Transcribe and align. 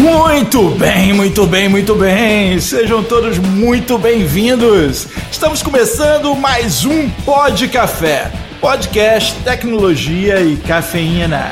Muito 0.00 0.70
bem, 0.70 1.12
muito 1.12 1.46
bem, 1.46 1.68
muito 1.68 1.94
bem. 1.94 2.58
Sejam 2.58 3.04
todos 3.04 3.36
muito 3.36 3.98
bem-vindos. 3.98 5.06
Estamos 5.30 5.62
começando 5.62 6.34
mais 6.34 6.86
um 6.86 7.10
Pod 7.10 7.68
Café, 7.68 8.32
podcast, 8.62 9.34
tecnologia 9.44 10.40
e 10.40 10.56
cafeína. 10.56 11.50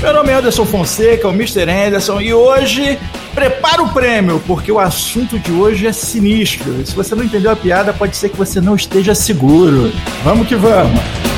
Meu 0.00 0.14
nome 0.14 0.30
é 0.30 0.34
Anderson 0.36 0.64
Fonseca, 0.64 1.28
o 1.28 1.32
Mr. 1.32 1.70
Anderson, 1.70 2.18
e 2.18 2.32
hoje 2.32 2.98
prepara 3.34 3.82
o 3.82 3.88
prêmio, 3.90 4.42
porque 4.46 4.72
o 4.72 4.80
assunto 4.80 5.38
de 5.38 5.52
hoje 5.52 5.86
é 5.86 5.92
sinistro. 5.92 6.86
Se 6.86 6.94
você 6.94 7.14
não 7.14 7.24
entendeu 7.24 7.50
a 7.50 7.56
piada, 7.56 7.92
pode 7.92 8.16
ser 8.16 8.30
que 8.30 8.38
você 8.38 8.58
não 8.58 8.74
esteja 8.74 9.14
seguro. 9.14 9.92
Vamos 10.24 10.48
que 10.48 10.54
vamos! 10.54 11.33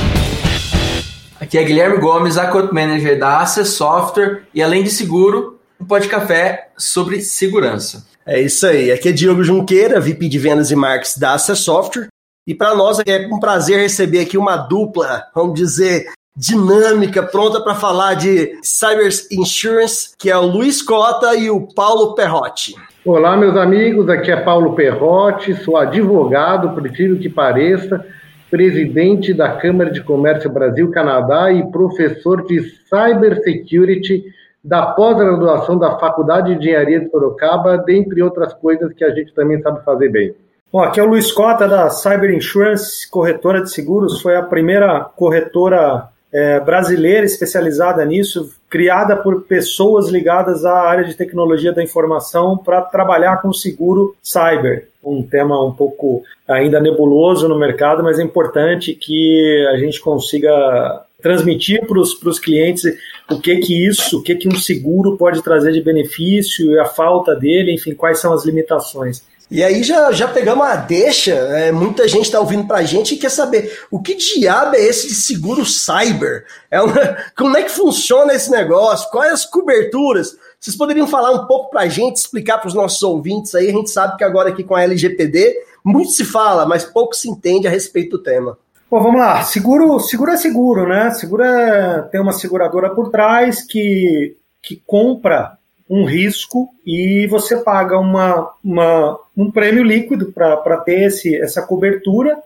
Aqui 1.57 1.65
é 1.65 1.69
Guilherme 1.69 1.97
Gomes, 1.97 2.37
Account 2.37 2.75
Manager 2.75 3.19
da 3.19 3.41
Access 3.41 3.71
Software 3.71 4.43
e 4.53 4.63
além 4.63 4.83
de 4.83 4.91
seguro, 4.91 5.59
um 5.81 5.99
de 5.99 6.07
café 6.07 6.69
sobre 6.77 7.23
segurança. 7.23 8.07
É 8.27 8.39
isso 8.39 8.67
aí. 8.67 8.93
Aqui 8.93 9.09
é 9.09 9.13
Diogo 9.13 9.43
Junqueira, 9.43 9.99
VP 9.99 10.29
de 10.29 10.39
Vendas 10.39 10.71
e 10.71 10.77
Marketing 10.77 11.19
da 11.19 11.33
Access 11.33 11.63
Software. 11.63 12.09
E 12.47 12.55
para 12.55 12.75
nós 12.75 12.99
é 13.07 13.27
um 13.33 13.41
prazer 13.41 13.79
receber 13.79 14.21
aqui 14.21 14.37
uma 14.37 14.59
dupla, 14.59 15.23
vamos 15.35 15.55
dizer, 15.55 16.05
dinâmica, 16.37 17.23
pronta 17.23 17.59
para 17.63 17.75
falar 17.75 18.13
de 18.13 18.59
Cyber 18.63 19.09
Insurance, 19.33 20.11
que 20.19 20.31
é 20.31 20.37
o 20.37 20.45
Luiz 20.45 20.83
Cota 20.83 21.35
e 21.37 21.49
o 21.49 21.63
Paulo 21.75 22.15
Perrotti. 22.15 22.75
Olá, 23.03 23.35
meus 23.35 23.57
amigos, 23.57 24.11
aqui 24.11 24.31
é 24.31 24.37
Paulo 24.37 24.75
Perrotti, 24.75 25.55
sou 25.65 25.79
advogado, 25.79 26.75
prefiro 26.75 27.19
que 27.19 27.31
pareça, 27.31 28.05
presidente 28.51 29.35
da 29.35 29.57
Câmara 29.57 29.91
de 29.91 30.03
Comércio 30.03 30.51
Brasil-Canadá 30.51 31.53
e 31.53 31.71
professor 31.71 32.47
de 32.47 32.61
Cyber 32.89 33.43
Security 33.43 34.25
da 34.63 34.87
pós-graduação 34.87 35.79
da 35.79 35.99
Faculdade 35.99 36.53
de 36.53 36.59
Engenharia 36.59 37.01
de 37.01 37.11
Sorocaba, 37.11 37.79
dentre 37.79 38.23
outras 38.23 38.53
coisas 38.55 38.93
que 38.93 39.05
a 39.05 39.11
gente 39.11 39.33
também 39.33 39.61
sabe 39.63 39.85
fazer 39.85 40.09
bem. 40.09 40.35
Bom, 40.73 40.81
aqui 40.81 40.99
é 40.99 41.03
o 41.03 41.07
Luiz 41.07 41.31
Cota 41.31 41.69
da 41.69 41.89
Cyber 41.89 42.35
Insurance, 42.35 43.09
corretora 43.09 43.63
de 43.63 43.71
seguros, 43.71 44.21
foi 44.21 44.35
a 44.35 44.43
primeira 44.43 45.01
corretora 45.01 46.09
é, 46.33 46.59
brasileira 46.61 47.25
especializada 47.25 48.05
nisso, 48.05 48.51
criada 48.69 49.17
por 49.17 49.43
pessoas 49.43 50.09
ligadas 50.09 50.65
à 50.65 50.81
área 50.81 51.05
de 51.05 51.15
tecnologia 51.15 51.73
da 51.73 51.83
informação 51.83 52.57
para 52.57 52.83
trabalhar 52.83 53.41
com 53.41 53.53
seguro 53.53 54.17
cyber. 54.23 54.89
Um 55.03 55.23
tema 55.23 55.65
um 55.65 55.73
pouco 55.73 56.25
ainda 56.49 56.81
nebuloso 56.81 57.49
no 57.49 57.59
mercado, 57.59 58.03
mas 58.03 58.19
é 58.19 58.23
importante 58.23 58.95
que 58.95 59.67
a 59.73 59.77
gente 59.79 60.01
consiga 60.01 61.05
transmitir 61.23 61.87
para 61.87 61.99
os 61.99 62.39
clientes 62.39 62.85
o 63.31 63.41
que 63.41 63.57
que 63.57 63.87
isso, 63.87 64.19
o 64.19 64.23
que 64.23 64.35
que 64.35 64.49
um 64.49 64.57
seguro 64.57 65.17
pode 65.17 65.43
trazer 65.43 65.73
de 65.73 65.81
benefício 65.81 66.73
e 66.73 66.79
a 66.79 66.85
falta 66.85 67.35
dele, 67.35 67.73
enfim, 67.75 67.95
quais 67.95 68.19
são 68.19 68.33
as 68.33 68.45
limitações. 68.45 69.25
E 69.49 69.63
aí 69.63 69.85
já, 69.85 70.11
já 70.11 70.27
pegamos 70.27 70.67
a 70.67 70.75
deixa, 70.75 71.33
é, 71.33 71.71
muita 71.71 72.09
gente 72.09 72.25
está 72.25 72.41
ouvindo 72.41 72.67
para 72.67 72.79
a 72.79 72.83
gente 72.83 73.15
e 73.15 73.17
quer 73.17 73.31
saber 73.31 73.79
o 73.91 74.03
que 74.03 74.17
diabo 74.17 74.75
é 74.75 74.81
esse 74.81 75.07
de 75.07 75.15
seguro 75.15 75.65
cyber? 75.65 76.45
É 76.69 76.81
uma, 76.81 77.17
como 77.37 77.57
é 77.57 77.63
que 77.63 77.71
funciona 77.71 78.35
esse 78.35 78.51
negócio? 78.51 79.09
Quais 79.11 79.33
as 79.33 79.47
coberturas? 79.47 80.37
Vocês 80.59 80.77
poderiam 80.77 81.07
falar 81.07 81.31
um 81.31 81.47
pouco 81.47 81.71
para 81.71 81.83
a 81.83 81.89
gente, 81.89 82.17
explicar 82.17 82.59
para 82.59 82.67
os 82.67 82.75
nossos 82.75 83.01
ouvintes 83.05 83.55
aí? 83.55 83.69
A 83.69 83.73
gente 83.73 83.91
sabe 83.91 84.17
que 84.17 84.25
agora 84.25 84.49
aqui 84.49 84.65
com 84.65 84.75
a 84.75 84.83
LGPD 84.83 85.55
muito 85.85 86.11
se 86.11 86.25
fala, 86.25 86.67
mas 86.67 86.85
pouco 86.85 87.15
se 87.15 87.29
entende 87.29 87.69
a 87.69 87.71
respeito 87.71 88.17
do 88.17 88.23
tema. 88.23 88.59
Bom, 88.91 89.01
vamos 89.01 89.21
lá. 89.21 89.45
Seguro, 89.45 90.01
seguro 90.01 90.33
é 90.33 90.37
seguro, 90.37 90.89
né? 90.89 91.11
Seguro 91.13 91.45
é, 91.45 92.03
tem 92.11 92.21
uma 92.21 92.33
seguradora 92.33 92.91
por 92.91 93.11
trás 93.11 93.63
que, 93.63 94.37
que 94.61 94.83
compra 94.85 95.57
um 95.89 96.05
risco 96.05 96.69
e 96.85 97.27
você 97.29 97.59
paga 97.59 97.99
uma, 97.99 98.51
uma 98.65 99.19
um 99.37 99.51
prêmio 99.51 99.85
líquido 99.85 100.33
para 100.33 100.77
ter 100.79 101.05
esse, 101.05 101.37
essa 101.37 101.63
cobertura. 101.63 102.39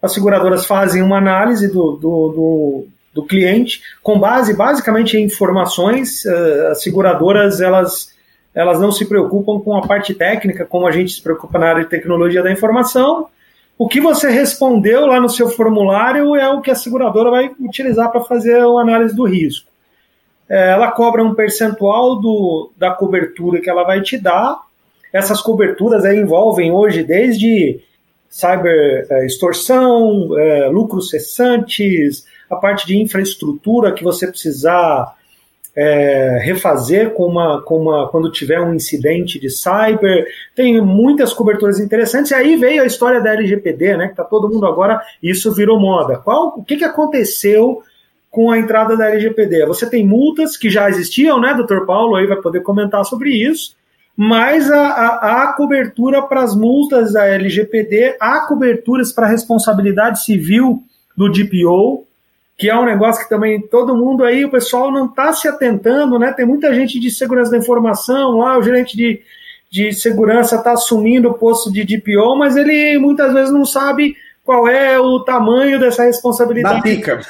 As 0.00 0.12
seguradoras 0.12 0.66
fazem 0.66 1.02
uma 1.02 1.18
análise 1.18 1.68
do, 1.68 1.92
do, 1.92 2.28
do, 2.28 2.86
do 3.14 3.24
cliente 3.24 3.82
com 4.02 4.18
base 4.18 4.54
basicamente 4.54 5.16
em 5.16 5.24
informações. 5.24 6.24
Uh, 6.24 6.68
as 6.70 6.82
seguradoras 6.82 7.60
elas, 7.60 8.10
elas 8.54 8.80
não 8.80 8.92
se 8.92 9.04
preocupam 9.04 9.58
com 9.60 9.76
a 9.76 9.86
parte 9.86 10.14
técnica, 10.14 10.64
como 10.64 10.86
a 10.86 10.92
gente 10.92 11.12
se 11.12 11.22
preocupa 11.22 11.58
na 11.58 11.68
área 11.68 11.82
de 11.82 11.90
tecnologia 11.90 12.42
da 12.42 12.52
informação. 12.52 13.28
O 13.78 13.88
que 13.88 14.00
você 14.00 14.30
respondeu 14.30 15.06
lá 15.06 15.20
no 15.20 15.28
seu 15.28 15.48
formulário 15.50 16.36
é 16.36 16.48
o 16.48 16.62
que 16.62 16.70
a 16.70 16.74
seguradora 16.74 17.30
vai 17.30 17.50
utilizar 17.60 18.10
para 18.10 18.22
fazer 18.22 18.60
a 18.60 18.80
análise 18.80 19.14
do 19.14 19.24
risco. 19.24 19.70
É, 20.48 20.70
ela 20.70 20.90
cobra 20.92 21.24
um 21.24 21.34
percentual 21.34 22.20
do, 22.20 22.70
da 22.76 22.92
cobertura 22.92 23.60
que 23.60 23.68
ela 23.68 23.84
vai 23.84 24.00
te 24.00 24.16
dar. 24.16 24.60
Essas 25.12 25.40
coberturas 25.40 26.04
aí 26.04 26.18
envolvem 26.18 26.70
hoje 26.72 27.02
desde 27.02 27.80
cyber 28.28 29.06
é, 29.10 29.26
extorsão, 29.26 30.38
é, 30.38 30.68
lucros 30.68 31.10
cessantes, 31.10 32.24
a 32.50 32.56
parte 32.56 32.86
de 32.86 32.96
infraestrutura 33.00 33.92
que 33.92 34.04
você 34.04 34.26
precisar 34.26 35.16
é, 35.76 36.38
refazer 36.42 37.10
com 37.10 37.26
uma, 37.26 37.60
com 37.60 37.78
uma, 37.78 38.08
quando 38.08 38.32
tiver 38.32 38.60
um 38.60 38.74
incidente 38.74 39.38
de 39.38 39.50
cyber. 39.50 40.26
Tem 40.54 40.80
muitas 40.80 41.34
coberturas 41.34 41.78
interessantes. 41.78 42.30
E 42.30 42.34
aí 42.34 42.56
veio 42.56 42.82
a 42.82 42.86
história 42.86 43.20
da 43.20 43.34
LGPD, 43.34 43.96
né? 43.96 44.08
Que 44.08 44.16
tá 44.16 44.24
todo 44.24 44.48
mundo 44.48 44.66
agora, 44.66 45.00
isso 45.22 45.52
virou 45.52 45.78
moda. 45.78 46.16
Qual, 46.18 46.54
o 46.56 46.64
que, 46.64 46.76
que 46.76 46.84
aconteceu 46.84 47.82
com 48.36 48.50
a 48.50 48.58
entrada 48.58 48.94
da 48.98 49.08
LGPD. 49.08 49.64
Você 49.64 49.88
tem 49.88 50.06
multas 50.06 50.58
que 50.58 50.68
já 50.68 50.90
existiam, 50.90 51.40
né, 51.40 51.54
doutor 51.54 51.86
Paulo 51.86 52.16
aí 52.16 52.26
vai 52.26 52.36
poder 52.36 52.60
comentar 52.60 53.02
sobre 53.02 53.30
isso, 53.30 53.74
mas 54.14 54.70
a, 54.70 54.88
a, 54.88 55.42
a 55.44 55.52
cobertura 55.54 56.20
para 56.20 56.42
as 56.42 56.54
multas 56.54 57.14
da 57.14 57.24
LGPD, 57.24 58.18
há 58.20 58.40
coberturas 58.40 59.10
para 59.10 59.26
responsabilidade 59.26 60.22
civil 60.22 60.82
do 61.16 61.32
DPO, 61.32 62.04
que 62.58 62.68
é 62.68 62.78
um 62.78 62.84
negócio 62.84 63.22
que 63.22 63.28
também 63.30 63.58
todo 63.58 63.96
mundo 63.96 64.22
aí, 64.22 64.44
o 64.44 64.50
pessoal 64.50 64.92
não 64.92 65.06
está 65.06 65.32
se 65.32 65.48
atentando, 65.48 66.18
né? 66.18 66.30
Tem 66.30 66.44
muita 66.44 66.74
gente 66.74 67.00
de 67.00 67.10
segurança 67.10 67.52
da 67.52 67.56
informação 67.56 68.32
lá, 68.32 68.58
o 68.58 68.62
gerente 68.62 68.98
de, 68.98 69.22
de 69.70 69.94
segurança 69.94 70.56
está 70.56 70.72
assumindo 70.72 71.30
o 71.30 71.34
posto 71.38 71.72
de 71.72 71.84
DPO, 71.84 72.36
mas 72.36 72.54
ele 72.54 72.98
muitas 72.98 73.32
vezes 73.32 73.50
não 73.50 73.64
sabe 73.64 74.14
qual 74.46 74.66
é 74.68 74.96
o 74.96 75.18
tamanho 75.20 75.80
dessa 75.80 76.04
responsabilidade. 76.04 76.76
Da 76.76 76.82
pica. 76.82 77.18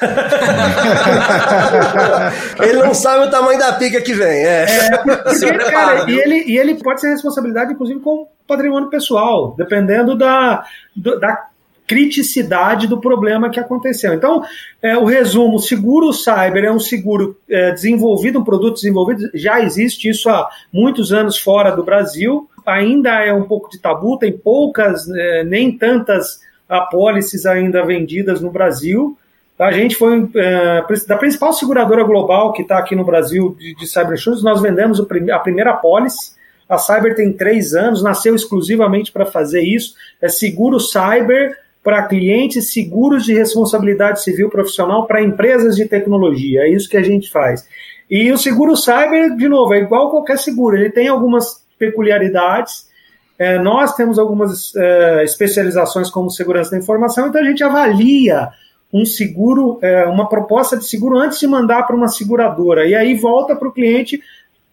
ele 2.62 2.82
não 2.82 2.92
sabe 2.92 3.26
o 3.26 3.30
tamanho 3.30 3.58
da 3.58 3.72
pica 3.72 4.02
que 4.02 4.12
vem. 4.12 4.44
É. 4.44 4.64
é 4.64 4.98
porque, 4.98 5.70
cara, 5.70 6.10
e, 6.10 6.14
ele, 6.14 6.44
e 6.46 6.58
ele 6.58 6.74
pode 6.74 7.00
ser 7.00 7.08
responsabilidade, 7.08 7.72
inclusive, 7.72 8.00
com 8.00 8.28
patrimônio 8.46 8.90
pessoal, 8.90 9.54
dependendo 9.56 10.14
da, 10.14 10.62
da 10.94 11.46
criticidade 11.86 12.86
do 12.86 13.00
problema 13.00 13.48
que 13.48 13.58
aconteceu. 13.58 14.12
Então, 14.12 14.44
é, 14.82 14.94
o 14.98 15.06
resumo: 15.06 15.58
seguro 15.58 16.12
cyber 16.12 16.64
é 16.64 16.70
um 16.70 16.78
seguro 16.78 17.38
é, 17.48 17.70
desenvolvido, 17.70 18.40
um 18.40 18.44
produto 18.44 18.74
desenvolvido, 18.74 19.30
já 19.32 19.62
existe 19.62 20.10
isso 20.10 20.28
há 20.28 20.50
muitos 20.70 21.14
anos 21.14 21.38
fora 21.38 21.70
do 21.70 21.82
Brasil. 21.82 22.46
Ainda 22.66 23.24
é 23.24 23.32
um 23.32 23.44
pouco 23.44 23.70
de 23.70 23.78
tabu, 23.78 24.18
tem 24.18 24.36
poucas, 24.36 25.08
é, 25.08 25.44
nem 25.44 25.78
tantas 25.78 26.44
apólices 26.68 27.46
ainda 27.46 27.84
vendidas 27.84 28.40
no 28.40 28.50
Brasil. 28.50 29.16
A 29.58 29.72
gente 29.72 29.96
foi 29.96 30.28
é, 30.36 30.84
da 31.06 31.16
principal 31.16 31.52
seguradora 31.52 32.04
global 32.04 32.52
que 32.52 32.62
está 32.62 32.78
aqui 32.78 32.94
no 32.94 33.04
Brasil 33.04 33.56
de, 33.58 33.74
de 33.74 33.86
Cyber 33.86 34.18
nós 34.42 34.60
vendemos 34.60 35.00
a 35.00 35.38
primeira 35.38 35.70
apólice. 35.70 36.36
A 36.68 36.76
Cyber 36.76 37.14
tem 37.14 37.32
três 37.32 37.74
anos, 37.74 38.02
nasceu 38.02 38.34
exclusivamente 38.34 39.12
para 39.12 39.24
fazer 39.24 39.62
isso. 39.62 39.94
É 40.20 40.28
seguro 40.28 40.80
cyber 40.80 41.56
para 41.82 42.02
clientes, 42.02 42.72
seguros 42.72 43.24
de 43.24 43.32
responsabilidade 43.32 44.22
civil 44.22 44.50
profissional 44.50 45.06
para 45.06 45.22
empresas 45.22 45.76
de 45.76 45.86
tecnologia. 45.86 46.62
É 46.62 46.68
isso 46.68 46.88
que 46.88 46.96
a 46.96 47.02
gente 47.02 47.30
faz. 47.30 47.66
E 48.10 48.30
o 48.32 48.36
seguro 48.36 48.76
cyber, 48.76 49.36
de 49.36 49.48
novo, 49.48 49.72
é 49.72 49.78
igual 49.78 50.10
qualquer 50.10 50.38
seguro, 50.38 50.76
ele 50.76 50.90
tem 50.90 51.08
algumas 51.08 51.64
peculiaridades 51.78 52.88
é, 53.38 53.58
nós 53.58 53.94
temos 53.94 54.18
algumas 54.18 54.74
é, 54.74 55.24
especializações 55.24 56.10
como 56.10 56.30
segurança 56.30 56.70
da 56.70 56.78
informação, 56.78 57.28
então 57.28 57.40
a 57.40 57.44
gente 57.44 57.62
avalia 57.62 58.48
um 58.92 59.04
seguro, 59.04 59.78
é, 59.82 60.04
uma 60.06 60.28
proposta 60.28 60.76
de 60.76 60.84
seguro 60.86 61.18
antes 61.18 61.38
de 61.38 61.46
mandar 61.46 61.86
para 61.86 61.96
uma 61.96 62.08
seguradora. 62.08 62.86
E 62.86 62.94
aí 62.94 63.14
volta 63.14 63.54
para 63.54 63.68
o 63.68 63.72
cliente 63.72 64.22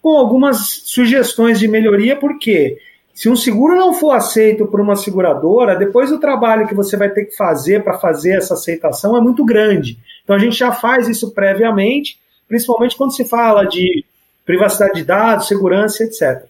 com 0.02 0.18
algumas 0.18 0.58
sugestões 0.86 1.60
de 1.60 1.68
melhoria, 1.68 2.16
porque 2.16 2.78
se 3.14 3.30
um 3.30 3.36
seguro 3.36 3.76
não 3.76 3.94
for 3.94 4.12
aceito 4.12 4.66
por 4.66 4.82
uma 4.82 4.96
seguradora, 4.96 5.76
depois 5.76 6.12
o 6.12 6.20
trabalho 6.20 6.68
que 6.68 6.76
você 6.76 6.98
vai 6.98 7.10
ter 7.10 7.26
que 7.26 7.36
fazer 7.36 7.84
para 7.84 8.00
fazer 8.00 8.38
essa 8.38 8.54
aceitação 8.54 9.18
é 9.18 9.22
muito 9.22 9.46
grande. 9.46 9.98
Então 10.24 10.36
a 10.36 10.40
gente 10.40 10.58
já 10.58 10.72
faz 10.72 11.08
isso 11.08 11.32
previamente, 11.32 12.18
principalmente 12.48 12.96
quando 12.96 13.16
se 13.16 13.26
fala 13.26 13.66
de 13.66 14.04
privacidade 14.46 14.96
de 14.96 15.06
dados, 15.06 15.48
segurança, 15.48 16.04
etc. 16.04 16.46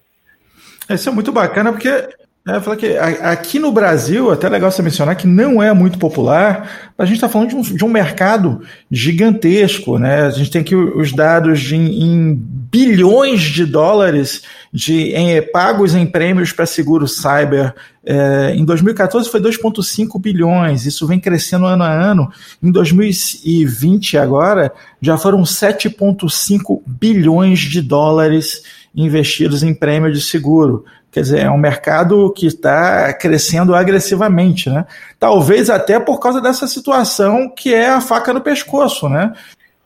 Isso 0.90 1.10
é 1.10 1.12
muito 1.12 1.32
bacana 1.32 1.72
porque 1.72 2.08
É, 2.46 2.60
falar 2.60 2.76
que 2.76 2.98
aqui 2.98 3.58
no 3.58 3.72
Brasil, 3.72 4.30
até 4.30 4.50
legal 4.50 4.70
você 4.70 4.82
mencionar 4.82 5.16
que 5.16 5.26
não 5.26 5.64
é 5.64 5.74
muito 5.74 5.98
popular, 5.98 6.92
a 6.98 7.06
gente 7.06 7.16
está 7.16 7.30
falando 7.30 7.48
de 7.52 7.56
um, 7.56 7.62
de 7.62 7.86
um, 7.86 7.88
mercado 7.88 8.62
gigantesco, 8.92 9.98
né? 9.98 10.24
A 10.24 10.30
gente 10.30 10.52
tem 10.52 10.60
aqui 10.60 10.76
os 10.76 11.14
dados 11.14 11.62
de, 11.62 11.78
em 11.78 12.36
bilhões 12.36 13.44
de 13.44 13.66
dólares 13.66 14.42
de 14.74 15.14
em, 15.14 15.42
pagos 15.42 15.96
em 15.96 16.06
prêmios 16.06 16.52
para 16.52 16.66
seguro 16.66 17.08
cyber. 17.08 17.74
É, 18.06 18.54
em 18.54 18.66
2014 18.66 19.30
foi 19.30 19.40
2,5 19.40 20.20
bilhões, 20.20 20.86
isso 20.86 21.08
vem 21.08 21.22
crescendo 21.22 21.66
ano 21.66 21.86
a 21.86 21.90
ano. 21.90 22.30
Em 22.62 22.70
2020, 22.70 24.18
agora, 24.18 24.74
já 25.02 25.18
foram 25.18 25.44
7,5 25.44 26.82
bilhões 26.86 27.60
de 27.60 27.82
dólares 27.82 28.64
investidos 28.96 29.64
em 29.64 29.74
prêmio 29.74 30.12
de 30.12 30.22
seguro. 30.22 30.86
Quer 31.12 31.22
dizer, 31.22 31.40
é 31.42 31.52
um 31.52 31.58
mercado 31.58 32.32
que 32.34 32.48
está 32.48 33.14
crescendo 33.14 33.76
agressivamente, 33.76 34.70
né? 34.70 34.86
Talvez 35.20 35.70
até 35.70 36.00
por 36.00 36.20
causa 36.20 36.42
dessa 36.42 36.68
situação 36.68 37.50
que 37.50 37.74
é 37.74 37.90
a 37.90 38.02
faca 38.02 38.34
no 38.34 38.42
pescoço, 38.42 39.08
né? 39.08 39.32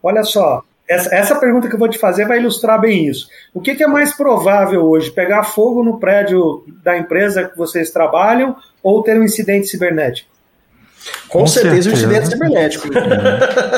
Olha 0.01 0.24
só, 0.24 0.63
essa, 0.88 1.13
essa 1.13 1.36
pergunta 1.36 1.68
que 1.68 1.75
eu 1.75 1.80
vou 1.80 1.89
te 1.89 1.98
fazer 1.98 2.25
vai 2.25 2.39
ilustrar 2.39 2.80
bem 2.80 3.07
isso. 3.07 3.27
O 3.54 3.59
que, 3.59 3.75
que 3.75 3.83
é 3.83 3.88
mais 3.88 4.15
provável 4.15 4.86
hoje? 4.86 5.12
Pegar 5.12 5.44
fogo 5.44 5.83
no 5.83 6.00
prédio 6.00 6.63
da 6.81 6.98
empresa 6.98 7.44
que 7.44 7.57
vocês 7.57 7.92
trabalham 7.92 8.56
ou 8.81 9.03
ter 9.03 9.19
um 9.19 9.24
incidente 9.24 9.68
cibernético? 9.68 10.30
Com, 11.27 11.39
com 11.39 11.48
certeza, 11.48 11.89
certeza, 11.89 12.07
um 12.07 12.12
incidente 12.12 12.30
cibernético. 12.30 12.88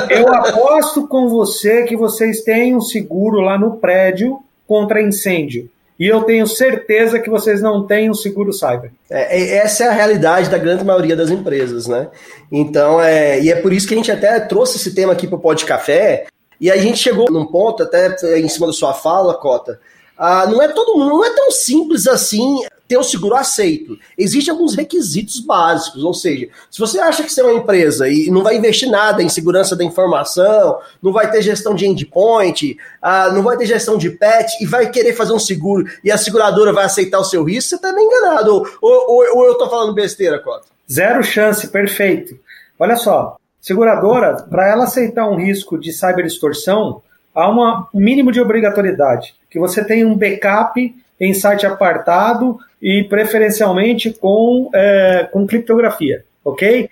Eu 0.09 0.31
aposto 0.33 1.07
com 1.07 1.27
você 1.27 1.83
que 1.83 1.97
vocês 1.97 2.41
têm 2.41 2.75
um 2.75 2.81
seguro 2.81 3.39
lá 3.39 3.57
no 3.57 3.77
prédio 3.77 4.39
contra 4.69 5.01
incêndio. 5.01 5.67
E 5.99 6.07
eu 6.07 6.21
tenho 6.21 6.45
certeza 6.45 7.19
que 7.19 7.29
vocês 7.29 7.59
não 7.59 7.87
têm 7.87 8.09
um 8.09 8.13
seguro 8.13 8.53
cyber. 8.53 8.91
É, 9.09 9.37
é, 9.37 9.57
essa 9.57 9.83
é 9.83 9.87
a 9.87 9.91
realidade 9.91 10.47
da 10.47 10.59
grande 10.59 10.85
maioria 10.85 11.15
das 11.15 11.31
empresas, 11.31 11.87
né? 11.87 12.07
Então, 12.51 13.01
é, 13.01 13.41
e 13.41 13.51
é 13.51 13.55
por 13.55 13.73
isso 13.73 13.87
que 13.87 13.95
a 13.95 13.97
gente 13.97 14.11
até 14.11 14.39
trouxe 14.39 14.77
esse 14.77 14.93
tema 14.93 15.11
aqui 15.11 15.25
para 15.25 15.37
o 15.37 15.41
Pó 15.41 15.55
de 15.55 15.65
Café. 15.65 16.27
E 16.61 16.69
a 16.69 16.77
gente 16.77 16.99
chegou 16.99 17.31
num 17.31 17.47
ponto, 17.47 17.81
até 17.81 18.15
em 18.37 18.47
cima 18.47 18.67
da 18.67 18.73
sua 18.73 18.93
fala, 18.93 19.33
Cota. 19.33 19.79
Ah, 20.15 20.45
não 20.45 20.61
é 20.61 20.67
todo 20.67 20.97
mundo, 20.97 21.09
não 21.09 21.25
é 21.25 21.33
tão 21.33 21.49
simples 21.49 22.05
assim 22.05 22.59
ter 22.89 22.97
o 22.97 23.03
seguro 23.03 23.35
aceito. 23.35 23.99
Existem 24.17 24.51
alguns 24.51 24.75
requisitos 24.75 25.39
básicos, 25.39 26.03
ou 26.03 26.13
seja, 26.13 26.49
se 26.71 26.79
você 26.79 26.99
acha 26.99 27.23
que 27.23 27.31
você 27.31 27.39
é 27.39 27.43
uma 27.43 27.59
empresa 27.59 28.09
e 28.09 28.31
não 28.31 28.41
vai 28.41 28.57
investir 28.57 28.89
nada 28.89 29.21
em 29.21 29.29
segurança 29.29 29.75
da 29.75 29.83
informação, 29.83 30.79
não 30.99 31.13
vai 31.13 31.29
ter 31.29 31.43
gestão 31.43 31.75
de 31.75 31.85
endpoint, 31.85 32.75
ah, 32.99 33.31
não 33.31 33.43
vai 33.43 33.55
ter 33.57 33.67
gestão 33.67 33.95
de 33.95 34.09
patch 34.09 34.59
e 34.59 34.65
vai 34.65 34.89
querer 34.89 35.13
fazer 35.13 35.33
um 35.33 35.39
seguro 35.39 35.85
e 36.03 36.11
a 36.11 36.17
seguradora 36.17 36.73
vai 36.73 36.85
aceitar 36.85 37.19
o 37.19 37.23
seu 37.23 37.43
risco, 37.43 37.69
você 37.69 37.75
está 37.75 37.93
bem 37.93 38.03
enganado. 38.03 38.63
Ou, 38.81 38.91
ou, 38.91 39.37
ou 39.37 39.45
eu 39.45 39.51
estou 39.51 39.69
falando 39.69 39.93
besteira, 39.93 40.39
Cota? 40.39 40.65
Zero 40.91 41.23
chance, 41.23 41.67
perfeito. 41.67 42.39
Olha 42.79 42.95
só, 42.95 43.37
seguradora, 43.61 44.47
para 44.49 44.67
ela 44.67 44.85
aceitar 44.85 45.29
um 45.29 45.35
risco 45.35 45.77
de 45.77 45.93
cyberextorsão, 45.93 47.03
há 47.35 47.47
uma, 47.47 47.87
um 47.93 47.99
mínimo 47.99 48.31
de 48.31 48.41
obrigatoriedade, 48.41 49.35
que 49.47 49.59
você 49.59 49.83
tenha 49.83 50.07
um 50.07 50.17
backup 50.17 50.95
em 51.19 51.33
site 51.33 51.65
apartado 51.65 52.57
e 52.81 53.03
preferencialmente 53.03 54.11
com, 54.11 54.69
é, 54.73 55.27
com 55.31 55.45
criptografia, 55.45 56.23
ok? 56.43 56.89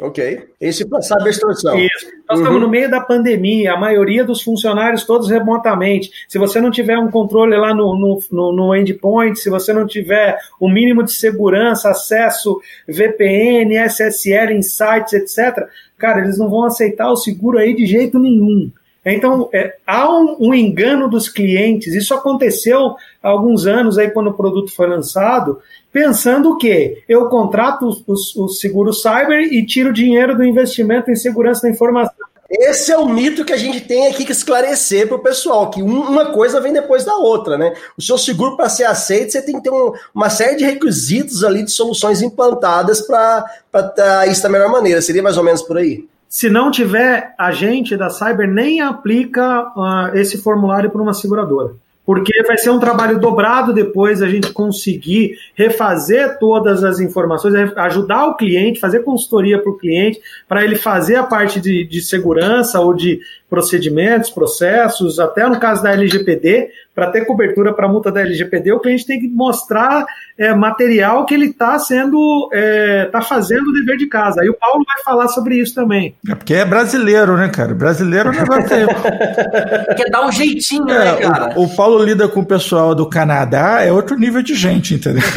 Ok. 0.00 0.44
Esse 0.60 0.88
para 0.88 1.02
saber 1.02 1.30
extorsão. 1.30 1.76
Isso. 1.76 2.06
Nós 2.28 2.38
uhum. 2.38 2.44
estamos 2.44 2.62
no 2.62 2.68
meio 2.68 2.88
da 2.88 3.00
pandemia, 3.00 3.72
a 3.72 3.76
maioria 3.76 4.24
dos 4.24 4.42
funcionários 4.42 5.04
todos 5.04 5.28
remotamente. 5.28 6.10
Se 6.28 6.38
você 6.38 6.60
não 6.60 6.70
tiver 6.70 6.96
um 6.96 7.10
controle 7.10 7.56
lá 7.56 7.74
no, 7.74 7.98
no, 7.98 8.22
no, 8.30 8.52
no 8.52 8.76
endpoint, 8.76 9.36
se 9.36 9.50
você 9.50 9.72
não 9.72 9.86
tiver 9.86 10.38
o 10.60 10.68
um 10.68 10.72
mínimo 10.72 11.02
de 11.02 11.10
segurança, 11.12 11.90
acesso 11.90 12.60
VPN, 12.86 13.76
SSL 13.76 14.52
em 14.52 14.62
sites, 14.62 15.14
etc., 15.14 15.66
cara, 15.96 16.20
eles 16.20 16.38
não 16.38 16.48
vão 16.48 16.64
aceitar 16.64 17.10
o 17.10 17.16
seguro 17.16 17.58
aí 17.58 17.74
de 17.74 17.84
jeito 17.84 18.20
nenhum. 18.20 18.70
Então, 19.04 19.48
é, 19.52 19.74
há 19.86 20.08
um, 20.10 20.36
um, 20.38 20.54
engano 20.54 21.08
dos 21.08 21.28
clientes. 21.28 21.94
Isso 21.94 22.14
aconteceu 22.14 22.94
alguns 23.28 23.66
anos 23.66 23.98
aí 23.98 24.10
quando 24.10 24.28
o 24.28 24.34
produto 24.34 24.74
foi 24.74 24.86
lançado, 24.86 25.60
pensando 25.92 26.56
que 26.56 27.02
eu 27.08 27.26
contrato 27.28 27.88
os 28.08 28.60
seguros 28.60 29.02
cyber 29.02 29.40
e 29.52 29.64
tiro 29.64 29.92
dinheiro 29.92 30.36
do 30.36 30.44
investimento 30.44 31.10
em 31.10 31.16
segurança 31.16 31.62
da 31.62 31.70
informação. 31.70 32.28
Esse 32.50 32.90
é 32.90 32.96
o 32.96 33.06
mito 33.06 33.44
que 33.44 33.52
a 33.52 33.58
gente 33.58 33.82
tem 33.82 34.06
aqui 34.06 34.24
que 34.24 34.32
esclarecer 34.32 35.06
para 35.06 35.18
o 35.18 35.22
pessoal, 35.22 35.70
que 35.70 35.82
uma 35.82 36.32
coisa 36.32 36.58
vem 36.62 36.72
depois 36.72 37.04
da 37.04 37.14
outra, 37.14 37.58
né? 37.58 37.74
O 37.94 38.00
seu 38.00 38.16
seguro, 38.16 38.56
para 38.56 38.70
ser 38.70 38.84
aceito, 38.84 39.32
você 39.32 39.42
tem 39.42 39.56
que 39.56 39.64
ter 39.64 39.70
um, 39.70 39.92
uma 40.14 40.30
série 40.30 40.56
de 40.56 40.64
requisitos 40.64 41.44
ali 41.44 41.62
de 41.62 41.70
soluções 41.70 42.22
implantadas 42.22 43.02
para 43.02 44.26
isso 44.28 44.42
da 44.42 44.48
melhor 44.48 44.72
maneira. 44.72 45.02
Seria 45.02 45.22
mais 45.22 45.36
ou 45.36 45.44
menos 45.44 45.60
por 45.60 45.76
aí? 45.76 46.08
Se 46.26 46.48
não 46.48 46.70
tiver 46.70 47.34
agente 47.38 47.98
da 47.98 48.08
Cyber, 48.08 48.48
nem 48.48 48.80
aplica 48.80 49.64
uh, 49.76 50.16
esse 50.16 50.38
formulário 50.38 50.90
para 50.90 51.02
uma 51.02 51.12
seguradora. 51.12 51.74
Porque 52.08 52.42
vai 52.44 52.56
ser 52.56 52.70
um 52.70 52.80
trabalho 52.80 53.20
dobrado 53.20 53.74
depois 53.74 54.22
a 54.22 54.28
gente 54.30 54.50
conseguir 54.50 55.38
refazer 55.54 56.38
todas 56.38 56.82
as 56.82 57.00
informações, 57.00 57.52
ajudar 57.76 58.28
o 58.28 58.34
cliente, 58.34 58.80
fazer 58.80 59.00
consultoria 59.00 59.60
para 59.60 59.70
o 59.70 59.76
cliente, 59.76 60.18
para 60.48 60.64
ele 60.64 60.74
fazer 60.74 61.16
a 61.16 61.22
parte 61.22 61.60
de, 61.60 61.84
de 61.84 62.00
segurança 62.00 62.80
ou 62.80 62.94
de 62.94 63.20
procedimentos, 63.48 64.30
processos, 64.30 65.18
até 65.18 65.48
no 65.48 65.58
caso 65.58 65.82
da 65.82 65.92
LGPD, 65.92 66.68
para 66.94 67.10
ter 67.10 67.24
cobertura 67.24 67.72
para 67.72 67.86
a 67.86 67.88
multa 67.88 68.10
da 68.10 68.20
LGPD, 68.20 68.72
o 68.72 68.80
cliente 68.80 69.06
tem 69.06 69.20
que 69.20 69.28
mostrar 69.28 70.04
é, 70.36 70.52
material 70.52 71.24
que 71.24 71.32
ele 71.32 71.46
está 71.46 71.78
sendo, 71.78 72.50
está 72.52 72.58
é, 72.58 73.04
tá 73.06 73.22
fazendo 73.22 73.68
o 73.68 73.72
dever 73.72 73.96
de 73.96 74.08
casa. 74.08 74.42
Aí 74.42 74.48
o 74.48 74.54
Paulo 74.54 74.84
vai 74.84 75.02
falar 75.04 75.28
sobre 75.28 75.54
isso 75.56 75.74
também. 75.74 76.16
É 76.28 76.34
porque 76.34 76.54
é 76.54 76.64
brasileiro, 76.64 77.36
né, 77.36 77.48
cara? 77.48 77.72
Brasileiro 77.72 78.32
não 78.32 78.44
vai 78.44 78.64
ter. 78.64 78.88
Quer 79.96 80.10
dar 80.10 80.26
um 80.26 80.32
jeitinho, 80.32 80.90
é, 80.90 80.98
né, 80.98 81.16
cara? 81.16 81.54
O, 81.56 81.64
o, 81.64 81.76
Paulo 81.76 82.02
lida 82.04 82.26
com 82.26 82.40
o 82.40 82.46
pessoal 82.46 82.96
do 82.96 83.08
Canadá, 83.08 83.82
é 83.82 83.92
outro 83.92 84.18
nível 84.18 84.42
de 84.42 84.56
gente, 84.56 84.94
entendeu? 84.94 85.22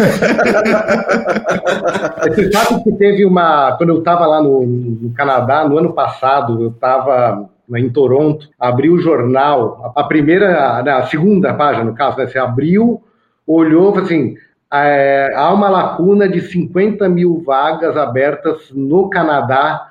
Você 2.26 2.52
sabe 2.52 2.84
que 2.84 2.92
teve 2.94 3.24
uma. 3.24 3.78
Quando 3.78 3.92
eu 3.92 4.00
estava 4.00 4.26
lá 4.26 4.42
no, 4.42 4.66
no 4.66 5.14
Canadá, 5.14 5.64
no 5.68 5.78
ano 5.78 5.94
passado, 5.94 6.64
eu 6.64 6.70
estava 6.70 7.51
né, 7.72 7.80
em 7.80 7.90
Toronto, 7.90 8.50
abriu 8.60 8.94
o 8.94 9.00
jornal, 9.00 9.94
a 9.96 10.04
primeira, 10.04 10.80
a 10.80 11.08
segunda 11.08 11.54
página, 11.54 11.86
no 11.86 11.96
caso, 11.96 12.18
né, 12.18 12.28
você 12.28 12.38
abriu, 12.38 13.02
olhou, 13.48 13.98
assim, 13.98 14.36
é, 14.74 15.34
há 15.36 15.52
uma 15.54 15.70
lacuna 15.70 16.28
de 16.28 16.42
50 16.42 17.08
mil 17.08 17.42
vagas 17.46 17.96
abertas 17.96 18.70
no 18.72 19.10
Canadá 19.10 19.88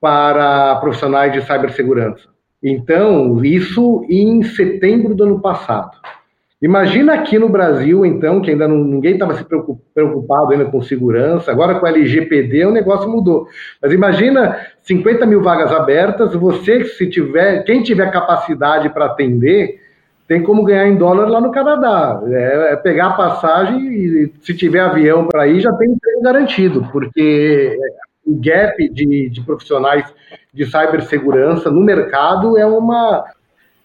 para 0.00 0.76
profissionais 0.76 1.32
de 1.32 1.42
cibersegurança. 1.42 2.28
Então, 2.62 3.44
isso 3.44 4.06
em 4.08 4.42
setembro 4.42 5.14
do 5.14 5.24
ano 5.24 5.40
passado. 5.40 5.96
Imagina 6.64 7.12
aqui 7.12 7.38
no 7.38 7.46
Brasil, 7.46 8.06
então, 8.06 8.40
que 8.40 8.50
ainda 8.50 8.66
não, 8.66 8.78
ninguém 8.78 9.12
estava 9.12 9.34
se 9.34 9.44
preocupado 9.44 10.50
ainda 10.50 10.64
com 10.64 10.80
segurança, 10.80 11.52
agora 11.52 11.74
com 11.78 11.84
a 11.84 11.90
LGPD 11.90 12.64
o 12.64 12.72
negócio 12.72 13.06
mudou. 13.06 13.46
Mas 13.82 13.92
imagina 13.92 14.56
50 14.80 15.26
mil 15.26 15.42
vagas 15.42 15.70
abertas, 15.70 16.34
você, 16.34 16.86
se 16.86 17.06
tiver, 17.10 17.64
quem 17.64 17.82
tiver 17.82 18.10
capacidade 18.10 18.88
para 18.88 19.04
atender, 19.04 19.78
tem 20.26 20.42
como 20.42 20.64
ganhar 20.64 20.88
em 20.88 20.96
dólar 20.96 21.28
lá 21.28 21.38
no 21.38 21.52
Canadá. 21.52 22.22
É, 22.28 22.72
é 22.72 22.76
pegar 22.76 23.08
a 23.08 23.12
passagem 23.12 23.86
e 23.86 24.32
se 24.40 24.54
tiver 24.54 24.80
avião 24.80 25.26
para 25.26 25.46
ir, 25.46 25.60
já 25.60 25.72
tem 25.74 25.90
emprego 25.90 26.22
garantido, 26.22 26.88
porque 26.90 27.76
o 28.24 28.40
gap 28.42 28.88
de, 28.88 29.28
de 29.28 29.40
profissionais 29.42 30.06
de 30.50 30.64
cibersegurança 30.64 31.70
no 31.70 31.82
mercado 31.82 32.56
é 32.56 32.64
uma 32.64 33.22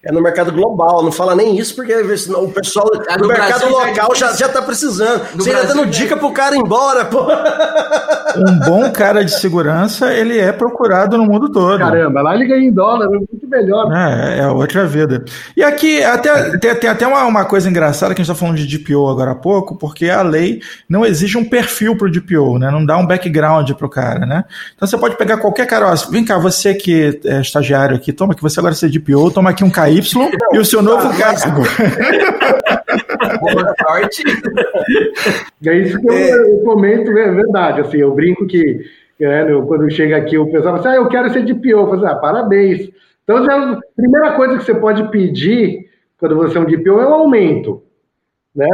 é 0.02 0.10
no 0.10 0.22
mercado 0.22 0.50
global, 0.50 1.02
não 1.04 1.12
fala 1.12 1.34
nem 1.34 1.58
isso, 1.58 1.74
porque 1.74 1.94
o 1.94 2.48
pessoal 2.48 2.88
do 2.88 3.26
mercado 3.26 3.26
Brasil 3.26 3.68
local 3.68 4.14
já, 4.14 4.32
já 4.32 4.48
tá 4.48 4.62
precisando. 4.62 5.22
Você 5.34 5.50
ainda 5.50 5.74
dando 5.74 5.86
dica 5.86 6.16
pro 6.16 6.32
cara 6.32 6.56
ir 6.56 6.60
embora, 6.60 7.04
pô. 7.04 7.26
Um 8.36 8.58
bom 8.60 8.90
cara 8.92 9.22
de 9.22 9.38
segurança, 9.38 10.10
ele 10.14 10.38
é 10.38 10.52
procurado 10.52 11.18
no 11.18 11.26
mundo 11.26 11.50
todo. 11.52 11.78
Caramba, 11.78 12.22
lá 12.22 12.34
ele 12.34 12.46
ganha 12.46 12.66
em 12.66 12.72
dólar, 12.72 13.06
é 13.06 13.08
muito 13.08 13.46
melhor. 13.46 13.92
É, 13.92 14.38
é 14.38 14.48
outra 14.48 14.86
vida. 14.86 15.22
E 15.54 15.62
aqui, 15.62 16.02
até, 16.02 16.56
tem, 16.56 16.74
tem 16.76 16.90
até 16.90 17.06
uma, 17.06 17.24
uma 17.24 17.44
coisa 17.44 17.68
engraçada 17.68 18.14
que 18.14 18.22
a 18.22 18.24
gente 18.24 18.34
tá 18.34 18.38
falando 18.38 18.56
de 18.56 18.78
DPO 18.78 19.06
agora 19.06 19.32
há 19.32 19.34
pouco, 19.34 19.76
porque 19.76 20.08
a 20.08 20.22
lei 20.22 20.60
não 20.88 21.04
exige 21.04 21.36
um 21.36 21.44
perfil 21.44 21.98
pro 21.98 22.10
DPO, 22.10 22.58
né? 22.58 22.70
Não 22.70 22.86
dá 22.86 22.96
um 22.96 23.06
background 23.06 23.70
pro 23.72 23.88
cara, 23.88 24.24
né? 24.24 24.44
Então 24.74 24.88
você 24.88 24.96
pode 24.96 25.18
pegar 25.18 25.36
qualquer 25.36 25.66
cara, 25.66 25.92
ó, 25.92 25.94
vem 26.10 26.24
cá, 26.24 26.38
você 26.38 26.72
que 26.72 27.20
é 27.26 27.40
estagiário 27.40 27.96
aqui, 27.96 28.14
toma 28.14 28.32
aqui, 28.32 28.40
você 28.40 28.60
agora 28.60 28.74
ser 28.74 28.88
DPO, 28.88 29.30
toma 29.30 29.50
aqui 29.50 29.62
um 29.62 29.70
KY 29.94 30.30
e 30.52 30.58
o 30.58 30.64
seu 30.64 30.82
novo 30.82 31.08
cargo. 31.18 31.62
Boa 33.40 33.74
sorte. 33.80 34.22
É 35.66 35.78
isso 35.78 36.00
que 36.00 36.08
eu, 36.08 36.12
é. 36.12 36.32
eu 36.32 36.60
comento, 36.64 37.10
é 37.10 37.32
verdade. 37.32 37.80
Assim, 37.80 37.98
eu 37.98 38.14
brinco 38.14 38.46
que 38.46 38.80
né, 39.18 39.44
quando 39.66 39.90
chega 39.90 40.16
aqui 40.16 40.38
o 40.38 40.46
pessoal 40.46 40.76
fala 40.76 40.78
assim, 40.78 40.88
ah, 40.88 40.96
eu 40.96 41.08
quero 41.08 41.30
ser 41.30 41.44
DPO. 41.44 41.68
Eu 41.68 41.86
falo 41.88 42.04
assim, 42.04 42.14
ah, 42.14 42.16
parabéns. 42.16 42.90
Então, 43.24 43.36
a 43.36 43.80
primeira 43.96 44.32
coisa 44.34 44.58
que 44.58 44.64
você 44.64 44.74
pode 44.74 45.08
pedir 45.10 45.88
quando 46.18 46.36
você 46.36 46.58
é 46.58 46.60
um 46.60 46.66
DPO 46.66 47.00
é 47.00 47.06
um 47.06 47.14
aumento. 47.14 47.82
Né? 48.54 48.68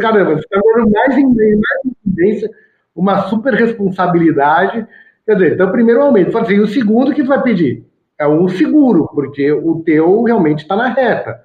Caramba, 0.00 0.34
você 0.34 0.40
está 0.40 0.60
dando 0.60 0.90
mais 0.90 1.16
em 1.16 1.26
mais 1.26 1.96
incidência, 2.04 2.50
uma 2.94 3.28
super 3.28 3.54
responsabilidade. 3.54 4.86
Quer 5.24 5.34
dizer, 5.34 5.52
então, 5.54 5.70
primeiro 5.70 6.02
aumento. 6.02 6.36
Assim, 6.36 6.58
o 6.58 6.66
segundo 6.66 7.14
que 7.14 7.22
tu 7.22 7.28
vai 7.28 7.42
pedir? 7.42 7.85
É 8.18 8.26
o 8.26 8.48
seguro, 8.48 9.08
porque 9.14 9.52
o 9.52 9.82
teu 9.84 10.22
realmente 10.22 10.60
está 10.60 10.74
na 10.74 10.88
reta. 10.88 11.40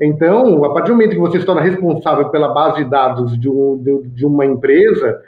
Então, 0.00 0.64
a 0.64 0.72
partir 0.72 0.88
do 0.88 0.94
momento 0.94 1.10
que 1.10 1.18
você 1.18 1.40
se 1.40 1.46
torna 1.46 1.60
responsável 1.60 2.30
pela 2.30 2.54
base 2.54 2.84
de 2.84 2.90
dados 2.90 3.38
de, 3.38 3.48
um, 3.48 3.76
de, 3.76 4.08
de 4.08 4.26
uma 4.26 4.46
empresa, 4.46 5.20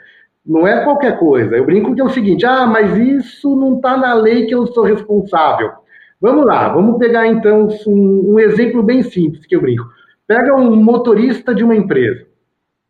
não 0.45 0.67
é 0.67 0.83
qualquer 0.83 1.17
coisa. 1.19 1.55
Eu 1.55 1.65
brinco 1.65 1.93
que 1.93 2.01
é 2.01 2.03
o 2.03 2.09
seguinte: 2.09 2.45
ah, 2.45 2.65
mas 2.65 2.97
isso 2.97 3.55
não 3.55 3.75
está 3.75 3.95
na 3.95 4.13
lei 4.13 4.45
que 4.45 4.53
eu 4.55 4.65
sou 4.67 4.83
responsável. 4.83 5.71
Vamos 6.19 6.45
lá, 6.45 6.69
vamos 6.69 6.97
pegar 6.97 7.27
então 7.27 7.67
um, 7.85 8.33
um, 8.33 8.39
exemplo 8.39 8.81
bem 8.81 9.03
simples 9.03 9.45
que 9.45 9.55
eu 9.55 9.61
brinco. 9.61 9.85
Pega 10.25 10.55
um 10.55 10.75
motorista 10.75 11.53
de 11.53 11.63
uma 11.63 11.75
empresa. 11.75 12.25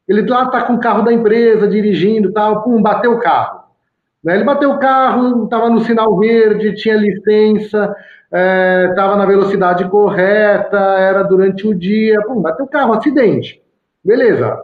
Ele 0.07 0.21
lá 0.29 0.43
está 0.43 0.61
com 0.63 0.73
o 0.73 0.79
carro 0.79 1.03
da 1.03 1.11
empresa, 1.11 1.67
dirigindo, 1.67 2.31
tal, 2.31 2.63
pum, 2.63 2.81
bateu 2.81 3.13
o 3.13 3.19
carro. 3.19 3.62
Né? 4.23 4.35
Ele 4.35 4.43
bateu 4.43 4.71
o 4.71 4.79
carro, 4.79 5.43
estava 5.43 5.69
no 5.69 5.81
sinal 5.81 6.17
verde, 6.17 6.75
tinha 6.75 6.95
licença, 6.95 7.95
estava 8.89 9.13
é, 9.13 9.17
na 9.17 9.25
velocidade 9.25 9.87
correta, 9.89 10.77
era 10.77 11.23
durante 11.23 11.67
o 11.67 11.75
dia, 11.75 12.21
pum, 12.21 12.41
bateu 12.41 12.65
o 12.65 12.69
carro, 12.69 12.93
acidente. 12.93 13.61
Beleza, 14.03 14.63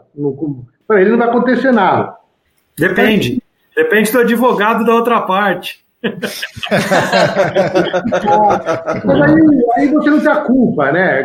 para 0.88 1.02
ele 1.02 1.12
não 1.12 1.18
vai 1.18 1.30
acontecer 1.30 1.72
nada. 1.72 2.16
Depende. 2.78 3.42
Depende 3.76 4.12
do 4.12 4.20
advogado 4.20 4.86
da 4.86 4.94
outra 4.94 5.22
parte. 5.22 5.86
Mas 9.06 9.22
aí, 9.22 9.64
aí, 9.76 9.88
você 9.90 10.10
não 10.10 10.20
tem 10.20 10.32
a 10.32 10.42
culpa, 10.42 10.92
né? 10.92 11.24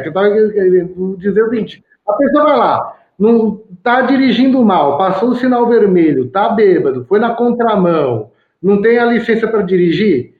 Dizer 1.18 1.42
o 1.42 1.50
seguinte: 1.50 1.84
a 2.06 2.12
pessoa 2.14 2.44
vai 2.44 2.56
lá, 2.56 2.96
não 3.18 3.62
tá 3.82 4.02
dirigindo 4.02 4.64
mal, 4.64 4.98
passou 4.98 5.30
o 5.30 5.36
sinal 5.36 5.68
vermelho, 5.68 6.30
tá 6.30 6.48
bêbado, 6.48 7.04
foi 7.06 7.18
na 7.18 7.34
contramão, 7.34 8.30
não 8.62 8.80
tem 8.82 8.98
a 8.98 9.04
licença 9.04 9.46
para 9.46 9.62
dirigir. 9.62 10.34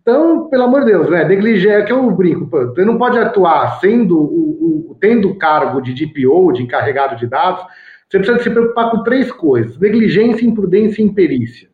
Então, 0.00 0.48
pelo 0.48 0.64
amor 0.64 0.80
de 0.80 0.92
Deus, 0.92 1.08
né? 1.08 1.24
Negligência, 1.24 1.78
é 1.78 1.82
que 1.82 1.92
eu 1.92 2.10
brinco, 2.10 2.46
você 2.46 2.84
não 2.84 2.98
pode 2.98 3.18
atuar 3.18 3.80
sendo 3.80 4.18
o, 4.18 4.90
o, 4.90 4.96
tendo 5.00 5.34
cargo 5.36 5.80
de 5.80 5.94
DPO, 5.94 6.52
de 6.52 6.62
encarregado 6.62 7.16
de 7.16 7.26
dados, 7.26 7.64
você 8.08 8.18
precisa 8.18 8.38
se 8.40 8.50
preocupar 8.50 8.90
com 8.90 9.02
três 9.02 9.32
coisas: 9.32 9.78
negligência, 9.78 10.46
imprudência 10.46 11.02
e 11.02 11.06
imperícia. 11.06 11.68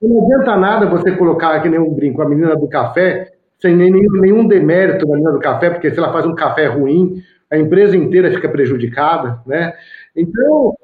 Não 0.00 0.24
adianta 0.24 0.56
nada 0.56 0.86
você 0.86 1.12
colocar 1.12 1.54
aqui 1.54 1.68
nem 1.68 1.78
um 1.78 1.92
brinco 1.92 2.22
a 2.22 2.28
menina 2.28 2.56
do 2.56 2.68
café, 2.68 3.32
sem 3.60 3.76
nenhum, 3.76 4.20
nenhum 4.20 4.48
demérito 4.48 5.06
na 5.06 5.14
menina 5.14 5.32
do 5.32 5.40
café, 5.40 5.70
porque 5.70 5.90
se 5.90 5.98
ela 5.98 6.12
faz 6.12 6.24
um 6.24 6.34
café 6.34 6.66
ruim, 6.66 7.22
a 7.50 7.56
empresa 7.56 7.96
inteira 7.96 8.30
fica 8.30 8.48
prejudicada, 8.48 9.40
né? 9.46 9.72
Então, 10.14 10.74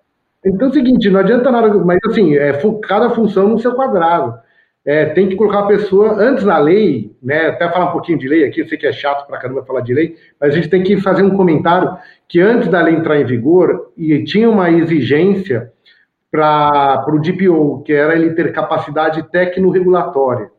então 0.45 0.69
é 0.69 0.71
o 0.71 0.75
seguinte, 0.75 1.11
não 1.11 1.21
adianta 1.21 1.51
nada, 1.51 1.73
mas 1.79 1.99
assim, 2.07 2.37
é 2.37 2.53
cada 2.83 3.11
função 3.11 3.49
no 3.49 3.59
seu 3.59 3.75
quadrado. 3.75 4.43
É, 4.87 5.07
tem 5.07 5.31
que 5.31 5.37
colocar 5.37 5.61
a 5.61 5.67
pessoa 5.67 6.13
antes 6.21 6.45
na 6.45 6.59
lei, 6.59 7.11
né? 7.23 7.47
Até 7.49 7.71
falar 7.71 7.89
um 7.89 7.93
pouquinho 7.93 8.19
de 8.19 8.29
lei 8.29 8.45
aqui, 8.45 8.61
eu 8.61 8.69
sei 8.69 8.77
que 8.77 8.87
é 8.87 8.93
chato 8.93 9.27
pra 9.27 9.39
caramba 9.39 9.65
falar 9.65 9.81
de 9.81 9.95
lei, 9.95 10.17
mas 10.39 10.53
a 10.53 10.57
gente 10.57 10.69
tem 10.69 10.83
que 10.83 11.01
fazer 11.01 11.23
um 11.23 11.35
comentário 11.37 11.97
que 12.29 12.39
antes 12.39 12.69
da 12.69 12.83
lei 12.83 12.95
entrar 12.95 13.19
em 13.19 13.25
vigor, 13.25 13.93
e 13.97 14.23
tinha 14.25 14.49
uma 14.49 14.71
exigência 14.71 15.73
para 16.31 17.07
o 17.09 17.21
DPO, 17.21 17.83
que 17.85 17.93
era 17.93 18.15
ele 18.15 18.35
ter 18.35 18.53
capacidade 18.53 19.23
tecno-regulatória. 19.31 20.51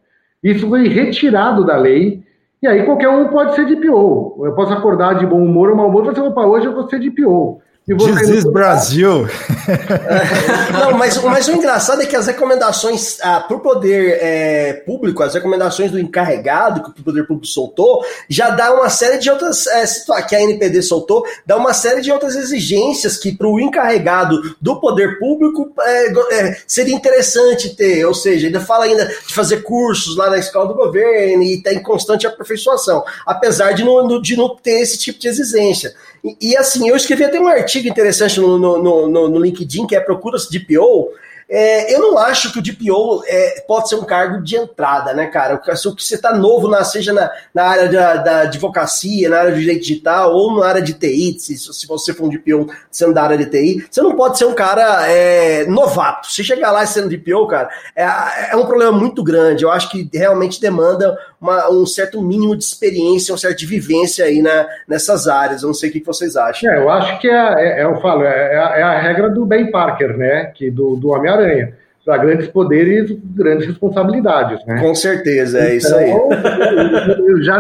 Isso 0.42 0.68
foi 0.70 0.88
retirado 0.88 1.66
da 1.66 1.76
lei, 1.76 2.24
e 2.66 2.68
aí 2.68 2.84
qualquer 2.84 3.10
um 3.10 3.28
pode 3.28 3.54
ser 3.54 3.68
DPO. 3.68 4.44
Eu 4.44 4.56
posso 4.56 4.74
acordar 4.74 5.20
de 5.20 5.26
bom 5.26 5.40
humor 5.40 5.70
ou 5.70 5.76
mau 5.76 5.88
humor 5.88 6.02
e 6.02 6.06
falar 6.06 6.18
assim, 6.18 6.28
opa, 6.28 6.48
hoje 6.48 6.66
eu 6.66 6.74
vou 6.74 6.90
ser 6.90 7.00
DPO. 7.00 7.62
Diz 7.88 8.44
Brasil. 8.46 9.27
É, 9.68 10.72
não, 10.74 10.98
mas, 10.98 11.22
mas 11.22 11.48
o 11.48 11.51
engraçado 11.51 12.01
é 12.01 12.06
que 12.08 12.15
as 12.15 12.25
recomendações 12.25 13.20
ah, 13.22 13.39
para 13.42 13.58
o 13.58 13.60
poder 13.60 14.18
é, 14.20 14.74
público, 14.74 15.22
as 15.22 15.36
recomendações 15.36 15.92
do 15.92 16.00
encarregado 16.00 16.82
que 16.82 17.01
o 17.01 17.04
poder 17.04 17.27
público 17.27 17.46
soltou, 17.46 18.04
já 18.27 18.50
dá 18.50 18.74
uma 18.74 18.89
série 18.89 19.20
de 19.20 19.30
outras 19.30 19.68
é, 19.68 19.86
que 20.27 20.36
a 20.36 20.42
NPD 20.42 20.82
soltou, 20.82 21.25
dá 21.46 21.58
uma 21.58 21.74
série 21.74 22.01
de 22.01 22.12
outras 22.12 22.36
exigências 22.36 23.18
que 23.18 23.32
para 23.32 23.48
o 23.48 23.60
encarregado 23.60 24.56
do 24.60 24.80
poder 24.80 25.20
público 25.20 25.72
é, 25.80 26.34
é, 26.34 26.58
seria 26.65 26.96
interessante 26.96 27.75
ter. 27.75 28.04
Ou 28.06 28.15
seja, 28.15 28.48
ainda 28.48 28.62
fala 28.62 28.86
ainda 28.86 29.06
de 29.06 29.34
fazer 29.34 29.62
cursos 29.62 30.18
lá 30.18 30.32
na 30.32 30.39
escola 30.39 30.68
do 30.68 30.74
governo 30.74 31.44
e 31.44 31.58
está 31.58 31.72
em 31.72 31.84
constante 31.84 32.25
aperfeiçoação, 32.25 33.04
apesar 33.27 33.74
de 33.74 33.84
não, 33.84 34.20
de 34.20 34.36
não 34.36 34.56
ter 34.56 34.82
esse 34.82 34.98
tipo 34.98 35.20
de 35.20 35.27
exigência. 35.27 35.94
E, 36.25 36.51
e, 36.51 36.58
assim, 36.58 36.89
eu 36.89 36.96
escrevi 36.96 37.24
até 37.24 37.39
um 37.39 37.48
artigo 37.48 37.88
interessante 37.88 38.39
no, 38.39 38.58
no, 38.58 39.08
no, 39.08 39.29
no 39.29 39.39
LinkedIn, 39.39 39.86
que 39.86 39.96
é 39.96 40.00
Procura-se 40.00 40.50
de 40.50 40.60
PO, 40.60 41.12
é, 41.50 41.94
eu 41.94 42.00
não 42.00 42.18
acho 42.18 42.52
que 42.52 42.60
o 42.60 42.62
DPO 42.62 43.24
é, 43.28 43.64
pode 43.68 43.88
ser 43.88 43.96
um 43.96 44.04
cargo 44.04 44.42
de 44.42 44.56
entrada, 44.56 45.14
né, 45.14 45.28
cara? 45.28 45.62
Se 45.75 45.88
você 45.90 46.16
está 46.16 46.34
novo, 46.34 46.68
na, 46.68 46.84
seja 46.84 47.14
na, 47.14 47.30
na 47.54 47.64
área 47.64 47.88
da, 47.88 48.16
da, 48.16 48.42
advocacia, 48.42 49.30
na 49.30 49.40
área 49.40 49.52
do 49.52 49.60
direito 49.60 49.82
digital 49.82 50.34
ou 50.34 50.60
na 50.60 50.68
área 50.68 50.82
de 50.82 50.94
TI, 50.94 51.38
se, 51.40 51.56
se 51.58 51.88
você 51.88 52.14
for 52.14 52.25
um 52.25 52.30
DPO 52.30 52.68
sendo 52.90 53.14
da 53.14 53.24
área 53.24 53.38
de 53.38 53.46
TI, 53.46 53.86
você 53.90 54.02
não 54.02 54.16
pode 54.16 54.38
ser 54.38 54.46
um 54.46 54.54
cara 54.54 55.08
é, 55.08 55.66
novato. 55.66 56.32
Se 56.32 56.44
chegar 56.44 56.72
lá 56.72 56.86
sendo 56.86 57.10
DPO, 57.10 57.48
cara, 57.48 57.70
é, 57.96 58.52
é 58.52 58.56
um 58.56 58.66
problema 58.66 58.92
muito 58.92 59.24
grande. 59.24 59.64
Eu 59.64 59.72
acho 59.72 59.90
que 59.90 60.10
realmente 60.14 60.60
demanda 60.60 61.16
uma, 61.40 61.70
um 61.70 61.86
certo 61.86 62.22
mínimo 62.22 62.56
de 62.56 62.64
experiência, 62.64 63.34
um 63.34 63.38
certo 63.38 63.60
de 63.60 63.66
vivência 63.68 64.25
aí 64.25 64.42
na, 64.42 64.68
nessas 64.88 65.28
áreas. 65.28 65.62
Eu 65.62 65.68
não 65.68 65.74
sei 65.74 65.90
o 65.90 65.94
que 65.94 66.04
vocês 66.04 66.36
acham. 66.36 66.72
É, 66.72 66.80
eu 66.80 66.90
acho 66.90 67.20
que 67.20 67.30
é, 67.30 67.82
é, 67.82 67.84
eu 67.84 68.02
falo, 68.02 68.24
é, 68.24 68.82
a 68.82 69.00
regra 69.00 69.30
do 69.30 69.46
Ben 69.46 69.70
Parker, 69.70 70.18
né? 70.18 70.52
Que 70.56 70.72
do, 70.72 70.96
do 70.96 71.14
Homem-Aranha. 71.36 71.74
Para 72.06 72.18
grandes 72.20 72.48
poderes, 72.50 73.18
grandes 73.36 73.65
responsabilidades, 73.65 74.63
né? 74.68 74.80
Com 74.80 74.94
certeza, 74.94 75.58
é 75.58 75.75
então, 75.75 75.77
isso 75.77 75.96
aí. 75.96 77.44
Já 77.44 77.60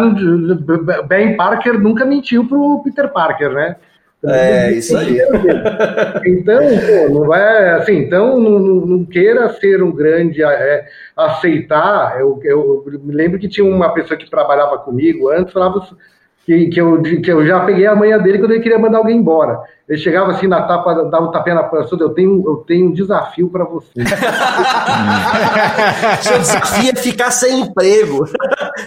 Ben 1.07 1.35
Parker 1.35 1.79
nunca 1.79 2.05
mentiu 2.05 2.47
pro 2.47 2.83
Peter 2.83 3.11
Parker, 3.11 3.49
né? 3.49 3.75
É, 4.23 4.71
isso 4.71 4.95
aí. 4.95 5.17
Então, 6.25 6.59
pô, 6.59 7.13
não 7.13 7.27
vai 7.27 7.71
assim, 7.71 7.97
então 7.97 8.39
não, 8.39 8.59
não, 8.59 9.05
queira 9.05 9.49
ser 9.53 9.81
um 9.81 9.91
grande 9.91 10.43
é, 10.43 10.85
aceitar. 11.15 12.19
Eu, 12.19 12.39
eu 12.43 12.85
me 13.03 13.13
lembro 13.13 13.39
que 13.39 13.47
tinha 13.47 13.65
uma 13.65 13.93
pessoa 13.93 14.17
que 14.17 14.29
trabalhava 14.29 14.77
comigo 14.77 15.29
antes, 15.29 15.53
falava 15.53 15.87
que, 16.45 16.67
que, 16.67 16.79
eu, 16.79 17.01
que 17.01 17.31
eu 17.31 17.45
já 17.45 17.65
peguei 17.65 17.87
a 17.87 17.95
manhã 17.95 18.19
dele 18.19 18.37
quando 18.37 18.51
ele 18.51 18.61
queria 18.61 18.77
mandar 18.77 18.99
alguém 18.99 19.17
embora. 19.17 19.61
Ele 19.89 19.97
chegava 19.97 20.31
assim 20.31 20.47
na 20.47 20.61
tapa, 20.61 20.93
dava 21.05 21.25
um 21.25 21.31
tapinha 21.31 21.55
na 21.55 21.63
pessoa, 21.63 21.99
eu 22.01 22.09
tenho, 22.09 22.43
eu 22.45 22.57
tenho 22.57 22.87
um 22.87 22.91
desafio 22.91 23.49
para 23.49 23.63
você. 23.63 23.89
Seu 26.21 26.37
desafio 26.37 26.91
é 26.91 26.95
ficar 26.95 27.31
sem 27.31 27.61
emprego. 27.61 28.25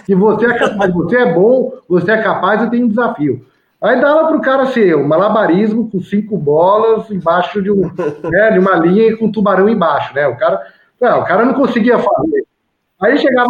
Se 0.05 0.15
você 0.15 0.45
é 0.45 0.57
capaz, 0.57 0.93
você 0.93 1.17
é 1.17 1.33
bom, 1.33 1.73
você 1.87 2.11
é 2.11 2.21
capaz, 2.21 2.61
eu 2.61 2.69
tenho 2.69 2.85
um 2.85 2.89
desafio. 2.89 3.45
Aí 3.81 3.99
dava 4.01 4.27
para 4.27 4.37
o 4.37 4.41
cara 4.41 4.65
ser 4.67 4.95
um 4.95 5.07
malabarismo 5.07 5.89
com 5.89 6.01
cinco 6.01 6.37
bolas 6.37 7.09
embaixo 7.11 7.61
de, 7.61 7.71
um, 7.71 7.89
né, 8.29 8.51
de 8.51 8.59
uma 8.59 8.75
linha 8.75 9.07
e 9.07 9.17
com 9.17 9.25
um 9.25 9.31
tubarão 9.31 9.69
embaixo, 9.69 10.13
né? 10.13 10.27
O 10.27 10.37
cara, 10.37 10.61
não, 10.99 11.21
o 11.21 11.25
cara 11.25 11.45
não 11.45 11.53
conseguia 11.53 11.97
fazer. 11.97 12.45
Aí 13.01 13.17
chegava 13.17 13.49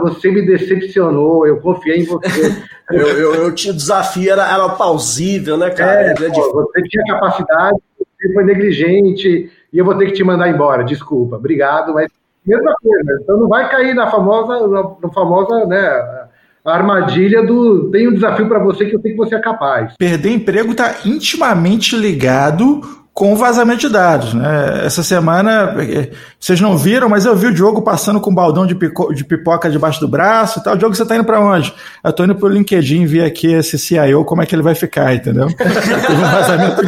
você 0.00 0.30
me 0.30 0.42
decepcionou, 0.42 1.46
eu 1.46 1.60
confiei 1.60 2.00
em 2.00 2.04
você. 2.04 2.62
eu, 2.90 3.06
eu, 3.08 3.34
eu, 3.34 3.54
tinha 3.54 3.72
o 3.72 3.76
desafio, 3.76 4.32
era, 4.32 4.52
era 4.52 4.68
plausível, 4.70 5.56
né, 5.56 5.70
cara? 5.70 6.00
É, 6.00 6.14
pô, 6.14 6.52
você 6.52 6.82
tinha 6.82 7.04
capacidade, 7.06 7.78
você 7.98 8.32
foi 8.32 8.44
negligente, 8.44 9.50
e 9.72 9.78
eu 9.78 9.84
vou 9.84 9.96
ter 9.96 10.06
que 10.06 10.12
te 10.12 10.24
mandar 10.24 10.48
embora, 10.48 10.84
desculpa, 10.84 11.36
obrigado, 11.36 11.94
mas 11.94 12.10
mesma 12.44 12.74
coisa, 12.82 13.20
então 13.22 13.38
não 13.38 13.48
vai 13.48 13.70
cair 13.70 13.94
na 13.94 14.10
famosa, 14.10 14.66
na, 14.66 14.82
na 15.00 15.08
famosa, 15.10 15.64
né, 15.66 16.28
a 16.64 16.74
armadilha 16.74 17.44
do 17.44 17.90
tem 17.90 18.08
um 18.08 18.14
desafio 18.14 18.48
para 18.48 18.58
você 18.58 18.86
que 18.86 18.94
eu 18.94 19.00
sei 19.00 19.12
que 19.12 19.16
você 19.16 19.34
é 19.34 19.40
capaz. 19.40 19.94
Perder 19.96 20.30
emprego 20.30 20.72
está 20.72 20.94
intimamente 21.04 21.96
ligado 21.96 22.80
com 23.14 23.36
vazamento 23.36 23.80
de 23.80 23.88
dados. 23.90 24.32
Né? 24.32 24.82
Essa 24.86 25.02
semana, 25.02 25.74
eh, 25.78 26.10
vocês 26.40 26.60
não 26.60 26.76
viram, 26.76 27.08
mas 27.08 27.26
eu 27.26 27.36
vi 27.36 27.48
o 27.48 27.54
Diogo 27.54 27.82
passando 27.82 28.20
com 28.20 28.30
um 28.30 28.34
baldão 28.34 28.66
de, 28.66 28.74
pico, 28.74 29.12
de 29.14 29.24
pipoca 29.24 29.70
debaixo 29.70 30.00
do 30.00 30.08
braço 30.08 30.58
e 30.58 30.62
tal. 30.62 30.76
Diogo, 30.76 30.94
você 30.94 31.02
está 31.02 31.14
indo 31.14 31.24
para 31.24 31.40
onde? 31.40 31.74
Eu 32.02 32.12
tô 32.12 32.24
indo 32.24 32.34
pro 32.34 32.48
LinkedIn 32.48 33.04
ver 33.04 33.24
aqui 33.24 33.52
esse 33.52 33.78
CIO, 33.78 34.24
como 34.24 34.42
é 34.42 34.46
que 34.46 34.54
ele 34.54 34.62
vai 34.62 34.74
ficar, 34.74 35.14
entendeu? 35.14 35.48
Teve 35.54 36.14
um 36.14 36.30
vazamento 36.30 36.82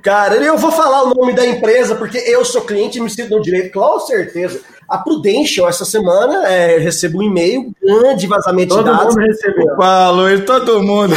Cara, 0.00 0.36
eu 0.36 0.56
vou 0.56 0.70
falar 0.70 1.04
o 1.04 1.14
nome 1.14 1.34
da 1.34 1.44
empresa, 1.44 1.96
porque 1.96 2.18
eu 2.18 2.44
sou 2.44 2.62
cliente 2.62 2.98
e 2.98 3.00
me 3.00 3.10
sinto 3.10 3.36
no 3.36 3.42
direito, 3.42 3.72
com 3.72 3.98
certeza. 4.00 4.60
A 4.88 4.98
Prudential, 4.98 5.68
essa 5.68 5.84
semana, 5.84 6.46
é, 6.48 6.78
recebo 6.78 7.18
um 7.18 7.22
e-mail, 7.22 7.74
grande 7.82 8.26
vazamento 8.26 8.74
todo 8.74 8.84
de 8.84 8.90
dados. 8.90 9.14
Todo 9.14 9.20
mundo 9.20 9.26
recebeu. 9.26 10.12
Luiz, 10.14 10.44
todo 10.44 10.82
mundo. 10.82 11.14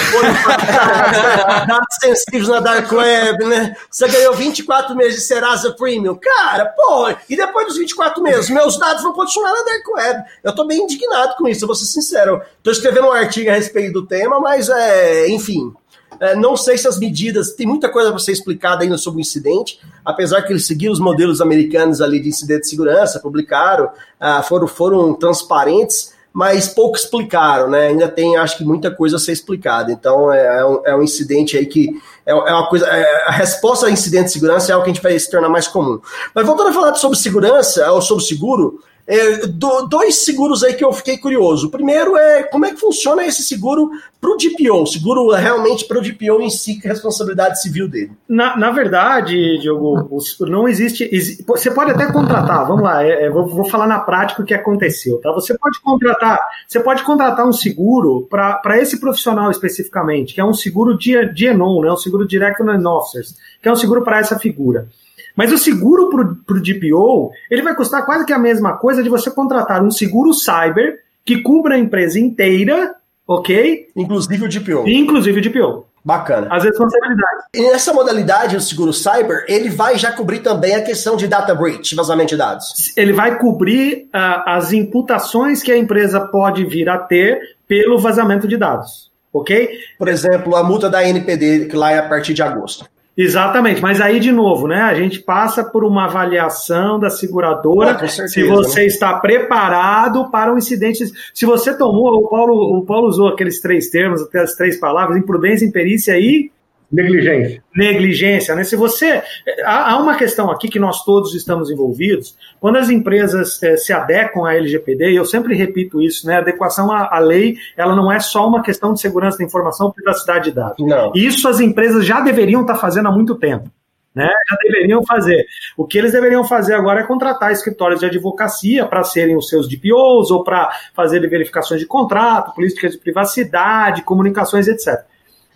dados 1.67 1.95
sensitivos 2.01 2.47
na 2.47 2.59
Dark 2.59 2.91
Web, 2.91 3.45
né? 3.45 3.75
Você 3.89 4.07
ganhou 4.07 4.33
24 4.33 4.95
meses 4.95 5.15
de 5.15 5.21
Serasa 5.21 5.71
Premium. 5.71 6.15
Cara, 6.15 6.65
pô, 6.65 7.09
e 7.29 7.35
depois 7.35 7.67
dos 7.67 7.77
24 7.77 8.23
meses, 8.23 8.49
meus 8.49 8.77
dados 8.77 9.03
vão 9.03 9.13
continuar 9.13 9.51
na 9.51 9.63
Dark 9.63 9.87
Web. 9.95 10.23
Eu 10.43 10.55
tô 10.55 10.65
bem 10.65 10.81
indignado 10.81 11.35
com 11.37 11.47
isso, 11.47 11.63
eu 11.63 11.67
vou 11.67 11.75
ser 11.75 11.85
sincero. 11.85 12.41
Tô 12.63 12.71
escrevendo 12.71 13.07
um 13.07 13.11
artigo 13.11 13.49
a 13.49 13.53
respeito 13.53 13.93
do 13.93 14.05
tema, 14.05 14.39
mas, 14.39 14.69
é, 14.69 15.27
enfim... 15.29 15.73
É, 16.19 16.35
não 16.35 16.55
sei 16.55 16.77
se 16.77 16.87
as 16.87 16.99
medidas, 16.99 17.53
tem 17.53 17.65
muita 17.65 17.89
coisa 17.89 18.09
para 18.09 18.19
ser 18.19 18.31
explicada 18.31 18.83
ainda 18.83 18.97
sobre 18.97 19.19
o 19.19 19.21
incidente, 19.21 19.79
apesar 20.03 20.41
que 20.41 20.51
eles 20.51 20.65
seguiram 20.65 20.93
os 20.93 20.99
modelos 20.99 21.41
americanos 21.41 22.01
ali 22.01 22.19
de 22.19 22.29
incidente 22.29 22.61
de 22.61 22.69
segurança, 22.69 23.19
publicaram, 23.19 23.89
ah, 24.19 24.41
foram, 24.43 24.67
foram 24.67 25.13
transparentes, 25.13 26.13
mas 26.35 26.67
pouco 26.67 26.97
explicaram, 26.97 27.69
né? 27.69 27.87
Ainda 27.87 28.09
tem, 28.09 28.35
acho 28.35 28.57
que, 28.57 28.65
muita 28.65 28.91
coisa 28.91 29.15
a 29.15 29.19
ser 29.19 29.31
explicada. 29.31 29.89
Então, 29.89 30.29
é, 30.33 30.59
é, 30.59 30.65
um, 30.65 30.81
é 30.85 30.95
um, 30.97 31.01
incidente 31.01 31.57
aí 31.57 31.65
que 31.65 31.89
é, 32.25 32.31
é 32.31 32.33
uma 32.33 32.67
coisa. 32.67 32.85
É, 32.87 33.27
a 33.27 33.31
resposta 33.31 33.87
a 33.87 33.89
incidente 33.89 34.25
de 34.25 34.31
segurança 34.31 34.69
é 34.69 34.73
algo 34.73 34.83
que 34.83 34.91
a 34.91 34.93
gente 34.93 35.01
vai 35.01 35.17
se 35.17 35.31
tornar 35.31 35.47
mais 35.47 35.65
comum. 35.65 35.97
Mas 36.33 36.45
voltando 36.45 36.71
a 36.71 36.73
falar 36.73 36.93
sobre 36.95 37.17
segurança, 37.17 37.89
ou 37.89 38.01
sobre 38.01 38.25
seguro, 38.25 38.81
é, 39.07 39.45
do, 39.47 39.87
dois 39.87 40.15
seguros 40.25 40.63
aí 40.63 40.73
que 40.73 40.83
eu 40.83 40.91
fiquei 40.91 41.17
curioso. 41.17 41.67
O 41.67 41.71
primeiro 41.71 42.17
é 42.17 42.43
como 42.43 42.65
é 42.65 42.71
que 42.71 42.79
funciona 42.79 43.23
esse 43.23 43.43
seguro 43.43 43.91
para 44.19 44.31
o 44.31 44.37
DPO, 44.37 44.87
seguro 44.87 45.29
realmente 45.29 45.85
para 45.85 45.99
o 45.99 46.01
DPO 46.01 46.41
em 46.41 46.49
si, 46.49 46.79
que 46.79 46.87
é 46.87 46.89
a 46.89 46.93
responsabilidade 46.93 47.61
civil 47.61 47.87
dele. 47.87 48.11
Na, 48.27 48.57
na 48.57 48.71
verdade, 48.71 49.59
Diogo, 49.59 50.19
não 50.41 50.67
existe. 50.67 51.07
Você 51.45 51.69
pode 51.69 51.91
até 51.91 52.11
contratar, 52.11 52.65
vamos 52.67 52.83
lá, 52.83 53.03
é, 53.03 53.25
é, 53.25 53.29
vou, 53.29 53.47
vou, 53.47 53.65
falar 53.65 53.85
na 53.85 53.99
prática 53.99 54.41
o 54.41 54.45
que 54.45 54.53
aconteceu. 54.53 55.19
Tá? 55.21 55.31
Você 55.31 55.55
pode 55.55 55.79
contratar, 55.81 56.39
você 56.67 56.79
pode 56.79 57.03
contratar 57.03 57.47
um 57.47 57.53
seguro 57.53 58.27
para 58.27 58.81
esse 58.81 58.99
profissional 58.99 59.51
especificamente, 59.51 60.33
que 60.33 60.41
é 60.41 60.45
um 60.45 60.53
seguro 60.53 60.97
de, 60.97 61.31
de 61.31 61.45
ENON, 61.45 61.81
né, 61.81 61.91
um 61.91 61.97
seguro 61.97 62.27
Direct 62.27 62.63
Non 62.63 62.97
Officers, 62.97 63.35
que 63.61 63.69
é 63.69 63.71
um 63.71 63.75
seguro 63.75 64.03
para 64.03 64.17
essa 64.17 64.39
figura. 64.39 64.87
Mas 65.35 65.51
o 65.51 65.57
seguro 65.57 66.09
para 66.09 66.57
o 66.57 66.61
DPO, 66.61 67.31
ele 67.51 67.61
vai 67.61 67.75
custar 67.75 68.05
quase 68.05 68.25
que 68.25 68.33
a 68.33 68.39
mesma 68.39 68.73
coisa 68.73 69.03
de 69.03 69.09
você 69.09 69.29
contratar 69.29 69.83
um 69.83 69.91
seguro 69.91 70.33
cyber 70.33 70.99
que 71.25 71.41
cubra 71.41 71.75
a 71.75 71.79
empresa 71.79 72.19
inteira, 72.19 72.95
ok? 73.27 73.87
Inclusive 73.95 74.45
o 74.45 74.49
DPO. 74.49 74.87
Inclusive 74.87 75.39
o 75.39 75.41
DPO. 75.41 75.85
Bacana. 76.05 76.47
As 76.51 76.63
responsabilidades. 76.63 77.45
E 77.51 77.61
nessa 77.61 77.91
modalidade, 77.91 78.55
o 78.55 78.61
seguro 78.61 78.93
cyber, 78.93 79.43
ele 79.47 79.69
vai 79.69 79.97
já 79.97 80.11
cobrir 80.11 80.39
também 80.39 80.75
a 80.75 80.83
questão 80.83 81.17
de 81.17 81.27
data 81.27 81.55
breach, 81.55 81.95
vazamento 81.95 82.29
de 82.29 82.37
dados. 82.37 82.93
Ele 82.95 83.11
vai 83.11 83.39
cobrir 83.39 84.07
uh, 84.13 84.43
as 84.45 84.71
imputações 84.71 85.63
que 85.63 85.71
a 85.71 85.77
empresa 85.77 86.19
pode 86.19 86.63
vir 86.63 86.87
a 86.87 86.99
ter 86.99 87.39
pelo 87.67 87.97
vazamento 87.97 88.47
de 88.47 88.55
dados, 88.55 89.11
ok? 89.33 89.67
Por 89.97 90.07
exemplo, 90.07 90.55
a 90.55 90.63
multa 90.63 90.91
da 90.91 91.03
NPD, 91.03 91.65
que 91.65 91.75
lá 91.75 91.91
é 91.91 91.97
a 91.97 92.07
partir 92.07 92.35
de 92.35 92.43
agosto. 92.43 92.85
Exatamente, 93.17 93.81
mas 93.81 94.01
aí 94.01 94.19
de 94.19 94.31
novo, 94.31 94.67
né? 94.67 94.81
A 94.81 94.93
gente 94.93 95.21
passa 95.21 95.63
por 95.63 95.85
uma 95.85 96.05
avaliação 96.05 96.99
da 96.99 97.09
seguradora 97.09 97.91
ah, 97.91 98.07
certeza, 98.07 98.27
se 98.27 98.43
você 98.43 98.81
né? 98.81 98.85
está 98.87 99.17
preparado 99.19 100.29
para 100.29 100.53
um 100.53 100.57
incidente. 100.57 101.05
Se 101.33 101.45
você 101.45 101.77
tomou, 101.77 102.11
o 102.13 102.27
Paulo, 102.27 102.77
o 102.77 102.85
Paulo 102.85 103.07
usou 103.07 103.29
aqueles 103.29 103.61
três 103.61 103.89
termos, 103.89 104.21
aquelas 104.21 104.55
três 104.55 104.77
palavras, 104.77 105.17
imprudência, 105.17 105.65
imperícia 105.65 106.19
e 106.19 106.51
Negligência. 106.91 107.63
Negligência, 107.75 108.55
né? 108.55 108.63
Se 108.63 108.75
você. 108.75 109.21
Há, 109.63 109.91
há, 109.91 109.97
uma 109.97 110.15
questão 110.15 110.51
aqui 110.51 110.67
que 110.67 110.79
nós 110.79 111.03
todos 111.03 111.33
estamos 111.33 111.71
envolvidos. 111.71 112.37
Quando 112.59 112.77
as 112.77 112.89
empresas 112.89 113.61
é, 113.63 113.75
se 113.75 113.91
adequam 113.91 114.45
à 114.45 114.55
LGPD, 114.55 115.11
e 115.11 115.15
eu 115.15 115.25
sempre 115.25 115.55
repito 115.55 116.01
isso, 116.01 116.27
né? 116.27 116.35
A 116.35 116.39
adequação 116.39 116.91
à, 116.91 117.15
à, 117.15 117.19
lei, 117.19 117.57
ela 117.75 117.95
não 117.95 118.11
é 118.11 118.19
só 118.19 118.47
uma 118.47 118.61
questão 118.61 118.93
de 118.93 119.01
segurança 119.01 119.37
da 119.37 119.43
informação, 119.43 119.91
privacidade 119.91 120.45
de 120.45 120.55
dados. 120.55 120.85
Não. 120.85 121.11
Isso 121.15 121.47
as 121.47 121.59
empresas 121.59 122.05
já 122.05 122.21
deveriam 122.21 122.61
estar 122.61 122.75
fazendo 122.75 123.07
há 123.07 123.11
muito 123.11 123.35
tempo. 123.35 123.69
Né, 124.13 124.29
já 124.49 124.55
deveriam 124.63 125.05
fazer. 125.05 125.45
O 125.75 125.85
que 125.85 125.97
eles 125.97 126.13
deveriam 126.13 126.45
fazer 126.45 126.73
agora 126.73 127.01
é 127.01 127.03
contratar 127.03 127.51
escritórios 127.51 127.99
de 127.99 128.05
advocacia 128.05 128.85
para 128.85 129.03
serem 129.03 129.35
os 129.35 129.49
seus 129.49 129.67
DPOs 129.67 130.31
ou 130.31 130.41
para 130.41 130.71
fazer 130.93 131.19
verificações 131.27 131.81
de 131.81 131.85
contrato, 131.85 132.55
políticas 132.55 132.93
de 132.93 132.97
privacidade, 132.97 134.03
comunicações, 134.03 134.69
etc. 134.69 135.03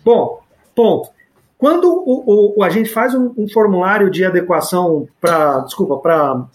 Bom, 0.04 0.40
ponto. 0.74 1.08
Quando 1.60 1.84
o, 1.84 2.56
o, 2.56 2.64
a 2.64 2.70
gente 2.70 2.88
faz 2.88 3.14
um, 3.14 3.34
um 3.36 3.46
formulário 3.46 4.10
de 4.10 4.24
adequação 4.24 5.06
para, 5.20 5.58
desculpa, 5.58 5.98
para 5.98 6.46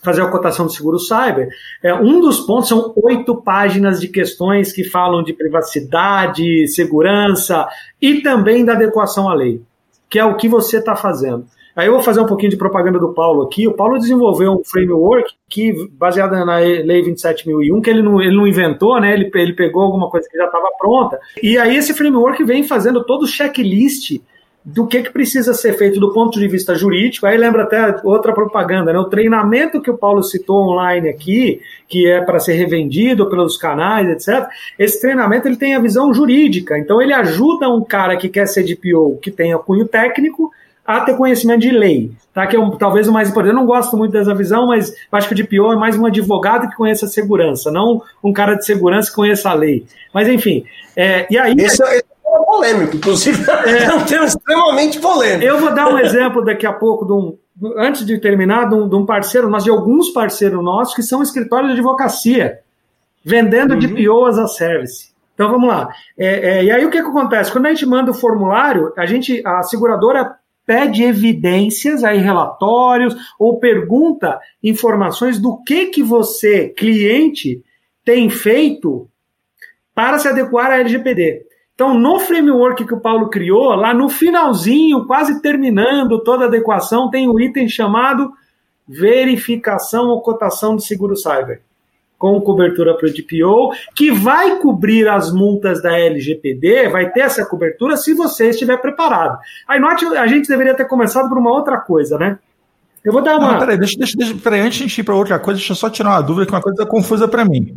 fazer 0.00 0.22
a 0.22 0.28
cotação 0.28 0.66
do 0.66 0.72
seguro 0.72 0.96
cyber, 0.96 1.48
é, 1.82 1.92
um 1.92 2.20
dos 2.20 2.38
pontos 2.38 2.68
são 2.68 2.92
oito 3.02 3.42
páginas 3.42 4.00
de 4.00 4.06
questões 4.06 4.72
que 4.72 4.84
falam 4.84 5.24
de 5.24 5.32
privacidade, 5.32 6.68
segurança 6.68 7.66
e 8.00 8.20
também 8.20 8.64
da 8.64 8.74
adequação 8.74 9.28
à 9.28 9.34
lei, 9.34 9.60
que 10.08 10.20
é 10.20 10.24
o 10.24 10.36
que 10.36 10.48
você 10.48 10.78
está 10.78 10.94
fazendo. 10.94 11.46
Aí 11.74 11.88
eu 11.88 11.92
vou 11.92 12.02
fazer 12.02 12.20
um 12.20 12.26
pouquinho 12.26 12.50
de 12.50 12.56
propaganda 12.56 13.00
do 13.00 13.12
Paulo 13.12 13.42
aqui. 13.42 13.66
O 13.66 13.74
Paulo 13.74 13.98
desenvolveu 13.98 14.52
um 14.52 14.62
framework 14.64 15.32
que, 15.50 15.88
baseado 15.90 16.30
na 16.30 16.58
Lei 16.58 17.02
27.001, 17.02 17.82
que 17.82 17.90
ele 17.90 18.02
não, 18.02 18.22
ele 18.22 18.36
não 18.36 18.46
inventou, 18.46 19.00
né? 19.00 19.12
Ele, 19.12 19.28
ele 19.34 19.52
pegou 19.52 19.82
alguma 19.82 20.08
coisa 20.08 20.28
que 20.30 20.38
já 20.38 20.44
estava 20.44 20.68
pronta. 20.78 21.18
E 21.42 21.58
aí 21.58 21.76
esse 21.76 21.92
framework 21.92 22.44
vem 22.44 22.62
fazendo 22.62 23.04
todo 23.04 23.22
o 23.22 23.26
checklist 23.26 24.20
do 24.64 24.86
que, 24.86 25.02
que 25.02 25.10
precisa 25.10 25.52
ser 25.52 25.74
feito 25.74 26.00
do 26.00 26.12
ponto 26.12 26.38
de 26.38 26.48
vista 26.48 26.74
jurídico. 26.74 27.26
Aí 27.26 27.36
lembra 27.36 27.64
até 27.64 27.96
outra 28.02 28.32
propaganda, 28.32 28.92
né? 28.92 28.98
O 28.98 29.10
treinamento 29.10 29.80
que 29.82 29.90
o 29.90 29.98
Paulo 29.98 30.22
citou 30.22 30.70
online 30.70 31.10
aqui, 31.10 31.60
que 31.86 32.06
é 32.06 32.22
para 32.22 32.40
ser 32.40 32.54
revendido 32.54 33.28
pelos 33.28 33.58
canais, 33.58 34.08
etc. 34.08 34.48
Esse 34.78 35.00
treinamento 35.02 35.46
ele 35.46 35.56
tem 35.56 35.74
a 35.74 35.80
visão 35.80 36.14
jurídica. 36.14 36.78
Então 36.78 37.02
ele 37.02 37.12
ajuda 37.12 37.68
um 37.68 37.84
cara 37.84 38.16
que 38.16 38.30
quer 38.30 38.46
ser 38.46 38.64
DPO, 38.64 39.18
que 39.20 39.30
tenha 39.30 39.58
cunho 39.58 39.86
técnico, 39.86 40.50
a 40.86 41.00
ter 41.00 41.16
conhecimento 41.16 41.60
de 41.60 41.70
lei, 41.70 42.10
tá? 42.32 42.46
Que 42.46 42.56
é 42.56 42.60
um, 42.60 42.70
talvez 42.70 43.06
o 43.06 43.12
mais 43.12 43.28
importante. 43.28 43.54
Eu 43.54 43.60
não 43.60 43.66
gosto 43.66 43.96
muito 43.96 44.12
dessa 44.12 44.34
visão, 44.34 44.68
mas 44.68 44.94
acho 45.12 45.28
que 45.28 45.34
o 45.34 45.36
DPO 45.36 45.72
é 45.72 45.76
mais 45.76 45.96
um 45.98 46.06
advogado 46.06 46.68
que 46.68 46.76
conheça 46.76 47.04
a 47.04 47.08
segurança, 47.08 47.70
não 47.70 48.02
um 48.22 48.32
cara 48.32 48.54
de 48.54 48.64
segurança 48.64 49.10
que 49.10 49.16
conheça 49.16 49.50
a 49.50 49.54
lei. 49.54 49.84
Mas 50.12 50.28
enfim, 50.28 50.64
é, 50.96 51.26
e 51.30 51.38
aí. 51.38 51.54
Esse, 51.58 51.82
é 52.36 52.44
polêmico, 52.44 52.96
inclusive 52.96 53.50
é, 53.50 53.84
é 53.84 53.94
um 53.94 54.04
tema 54.04 54.24
extremamente 54.24 55.00
polêmico. 55.00 55.44
Eu 55.44 55.58
vou 55.58 55.74
dar 55.74 55.88
um 55.92 55.98
exemplo 55.98 56.44
daqui 56.44 56.66
a 56.66 56.72
pouco, 56.72 57.04
de 57.04 57.12
um, 57.12 57.38
antes 57.78 58.04
de 58.04 58.18
terminar, 58.18 58.68
de 58.68 58.74
um, 58.74 58.88
de 58.88 58.94
um, 58.96 59.06
parceiro, 59.06 59.50
mas 59.50 59.64
de 59.64 59.70
alguns 59.70 60.10
parceiros 60.10 60.62
nossos 60.62 60.94
que 60.94 61.02
são 61.02 61.22
escritórios 61.22 61.72
de 61.72 61.78
advocacia, 61.78 62.60
vendendo 63.24 63.72
uhum. 63.72 63.78
de 63.78 63.88
POs 63.88 64.38
a 64.38 64.46
service. 64.46 65.14
Então 65.34 65.50
vamos 65.50 65.68
lá. 65.68 65.88
É, 66.16 66.58
é, 66.58 66.64
e 66.64 66.70
aí 66.70 66.84
o 66.84 66.90
que, 66.90 67.02
que 67.02 67.08
acontece? 67.08 67.50
Quando 67.50 67.66
a 67.66 67.70
gente 67.70 67.86
manda 67.86 68.10
o 68.10 68.14
formulário, 68.14 68.92
a 68.96 69.04
gente, 69.04 69.42
a 69.44 69.62
seguradora 69.62 70.36
pede 70.66 71.02
evidências 71.02 72.02
aí 72.04 72.18
relatórios 72.18 73.14
ou 73.38 73.58
pergunta 73.58 74.38
informações 74.62 75.38
do 75.38 75.62
que 75.62 75.86
que 75.86 76.02
você 76.02 76.68
cliente 76.68 77.62
tem 78.04 78.30
feito 78.30 79.08
para 79.94 80.18
se 80.18 80.28
adequar 80.28 80.70
à 80.70 80.80
LGPD. 80.80 81.46
Então, 81.74 81.92
no 81.92 82.20
framework 82.20 82.84
que 82.84 82.94
o 82.94 83.00
Paulo 83.00 83.28
criou, 83.28 83.74
lá 83.74 83.92
no 83.92 84.08
finalzinho, 84.08 85.06
quase 85.06 85.42
terminando 85.42 86.22
toda 86.22 86.44
a 86.44 86.46
adequação, 86.46 87.10
tem 87.10 87.28
um 87.28 87.38
item 87.40 87.68
chamado 87.68 88.32
verificação 88.86 90.06
ou 90.06 90.22
cotação 90.22 90.76
de 90.76 90.84
seguro 90.84 91.16
cyber, 91.16 91.62
com 92.16 92.40
cobertura 92.40 92.96
para 92.96 93.08
o 93.08 93.12
DPO, 93.12 93.72
que 93.92 94.12
vai 94.12 94.60
cobrir 94.60 95.08
as 95.08 95.32
multas 95.32 95.82
da 95.82 95.98
LGPD, 95.98 96.90
vai 96.90 97.10
ter 97.10 97.20
essa 97.20 97.44
cobertura 97.44 97.96
se 97.96 98.14
você 98.14 98.50
estiver 98.50 98.76
preparado. 98.76 99.36
Aí 99.66 99.80
note, 99.80 100.04
a 100.04 100.28
gente 100.28 100.48
deveria 100.48 100.74
ter 100.74 100.86
começado 100.86 101.28
por 101.28 101.38
uma 101.38 101.50
outra 101.50 101.78
coisa, 101.78 102.16
né? 102.16 102.38
Eu 103.04 103.12
vou 103.12 103.20
dar 103.20 103.36
uma. 103.36 103.52
Não, 103.52 103.58
peraí, 103.58 103.76
deixa, 103.76 103.98
deixa, 103.98 104.16
deixa, 104.16 104.34
peraí, 104.36 104.60
antes 104.60 104.90
de 104.90 105.00
ir 105.00 105.04
para 105.04 105.14
outra 105.14 105.38
coisa, 105.40 105.58
deixa 105.58 105.72
eu 105.72 105.76
só 105.76 105.90
tirar 105.90 106.10
uma 106.10 106.22
dúvida, 106.22 106.46
que 106.46 106.54
é 106.54 106.56
uma 106.56 106.62
coisa 106.62 106.86
confusa 106.86 107.26
para 107.26 107.44
mim. 107.44 107.74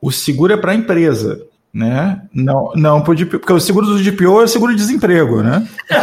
O 0.00 0.10
seguro 0.10 0.52
é 0.52 0.56
para 0.56 0.72
a 0.72 0.74
empresa 0.74 1.46
né? 1.78 2.20
Não, 2.34 2.72
não 2.74 3.00
porque 3.00 3.52
o 3.52 3.60
seguro 3.60 3.86
do 3.86 4.02
DPO 4.02 4.40
é 4.40 4.44
o 4.44 4.48
seguro 4.48 4.72
de 4.72 4.78
desemprego, 4.78 5.44
né? 5.44 5.64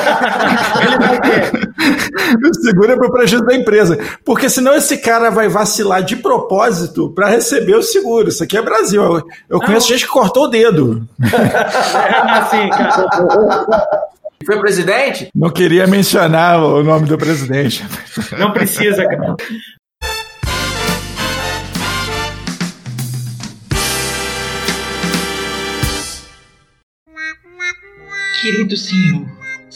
o 2.41 2.53
seguro 2.63 2.93
é 2.93 2.95
para 2.95 3.07
o 3.07 3.11
prejuízo 3.11 3.43
da 3.43 3.53
empresa, 3.53 3.99
porque 4.23 4.49
senão 4.49 4.73
esse 4.73 4.97
cara 4.99 5.29
vai 5.29 5.49
vacilar 5.49 6.01
de 6.01 6.15
propósito 6.15 7.09
para 7.09 7.27
receber 7.27 7.75
o 7.75 7.83
seguro. 7.83 8.29
Isso 8.29 8.41
aqui 8.41 8.57
é 8.57 8.61
Brasil. 8.61 9.03
Eu, 9.03 9.27
eu 9.49 9.59
conheço 9.59 9.89
gente 9.89 10.05
que 10.05 10.11
cortou 10.11 10.45
o 10.45 10.47
dedo. 10.47 11.05
É 11.21 12.31
assim, 12.31 12.69
cara. 12.69 13.05
Foi 14.45 14.57
presidente? 14.59 15.29
Não 15.35 15.49
queria 15.49 15.87
mencionar 15.87 16.63
o 16.63 16.83
nome 16.83 17.05
do 17.05 17.17
presidente. 17.17 17.85
Não 18.37 18.53
precisa, 18.53 19.05
cara. 19.05 19.35
Querido 28.45 28.77
Senhor, 28.77 29.25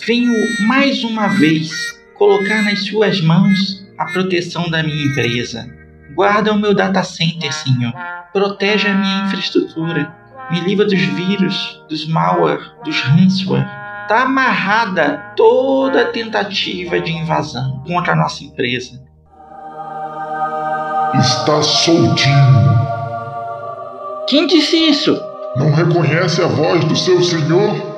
venho 0.06 0.32
mais 0.68 1.04
uma 1.04 1.28
vez 1.28 1.72
colocar 2.14 2.62
nas 2.62 2.86
Suas 2.86 3.20
mãos 3.20 3.84
a 3.98 4.06
proteção 4.06 4.70
da 4.70 4.84
minha 4.84 5.06
empresa. 5.08 5.68
Guarda 6.14 6.54
o 6.54 6.60
meu 6.60 6.76
data 6.76 7.02
center, 7.02 7.52
Senhor. 7.52 7.92
Protege 8.32 8.88
a 8.88 8.94
minha 8.94 9.26
infraestrutura. 9.26 10.16
Me 10.52 10.60
livra 10.60 10.86
dos 10.86 11.02
vírus, 11.02 11.84
dos 11.90 12.08
malware, 12.08 12.62
dos 12.86 13.02
ransomware. 13.02 13.68
Está 14.04 14.22
amarrada 14.22 15.18
toda 15.36 16.12
tentativa 16.12 17.00
de 17.00 17.12
invasão 17.12 17.84
contra 17.88 18.14
a 18.14 18.16
nossa 18.16 18.44
empresa. 18.44 19.02
Está 21.20 21.64
soltinho. 21.64 22.36
Quem 24.28 24.46
disse 24.46 24.78
isso? 24.78 25.20
Não 25.56 25.74
reconhece 25.74 26.40
a 26.44 26.48
voz 26.48 26.86
do 26.86 26.96
seu 26.96 27.24
senhor? 27.24 27.89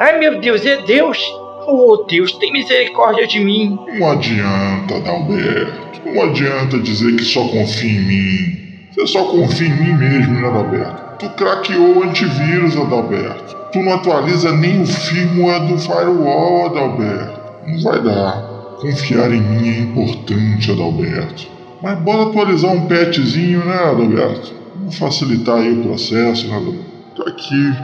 Ai 0.00 0.18
meu 0.18 0.40
Deus, 0.40 0.64
é 0.64 0.78
Deus! 0.78 1.18
Oh 1.66 2.06
Deus, 2.08 2.32
tem 2.32 2.50
misericórdia 2.50 3.26
de 3.26 3.38
mim! 3.38 3.78
Não 3.98 4.10
adianta, 4.12 4.96
Adalberto. 4.96 6.00
Não 6.06 6.22
adianta 6.22 6.78
dizer 6.78 7.14
que 7.16 7.22
só 7.22 7.46
confia 7.46 7.90
em 7.90 8.04
mim. 8.06 8.58
Você 8.90 9.06
só 9.06 9.24
confia 9.24 9.68
em 9.68 9.76
mim 9.76 9.92
mesmo, 9.92 10.40
né, 10.40 10.48
Adalberto? 10.48 11.18
Tu 11.18 11.28
craqueou 11.36 11.98
o 11.98 12.02
antivírus, 12.02 12.78
Adalberto. 12.78 13.54
Tu 13.74 13.78
não 13.80 13.92
atualiza 13.92 14.50
nem 14.52 14.80
o 14.80 14.86
firmware 14.86 15.66
do 15.66 15.76
firewall, 15.76 16.64
Adalberto. 16.64 17.40
Não 17.66 17.82
vai 17.82 18.02
dar. 18.02 18.42
Confiar 18.80 19.30
em 19.30 19.42
mim 19.42 19.68
é 19.68 19.80
importante, 19.80 20.70
Adalberto. 20.70 21.46
Mas 21.82 21.98
bora 21.98 22.22
atualizar 22.22 22.72
um 22.72 22.86
patchzinho, 22.86 23.66
né, 23.66 23.76
Adalberto? 23.84 24.54
Vamos 24.76 24.96
facilitar 24.96 25.58
aí 25.58 25.70
o 25.72 25.82
processo, 25.82 26.48
né, 26.48 26.56
Adalberto? 26.56 26.90
Tá 27.16 27.30
aqui 27.30 27.74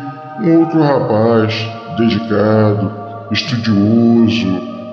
um 0.40 0.60
outro 0.60 0.80
rapaz, 0.82 1.75
dedicado, 1.96 2.90
estudioso, 3.30 4.46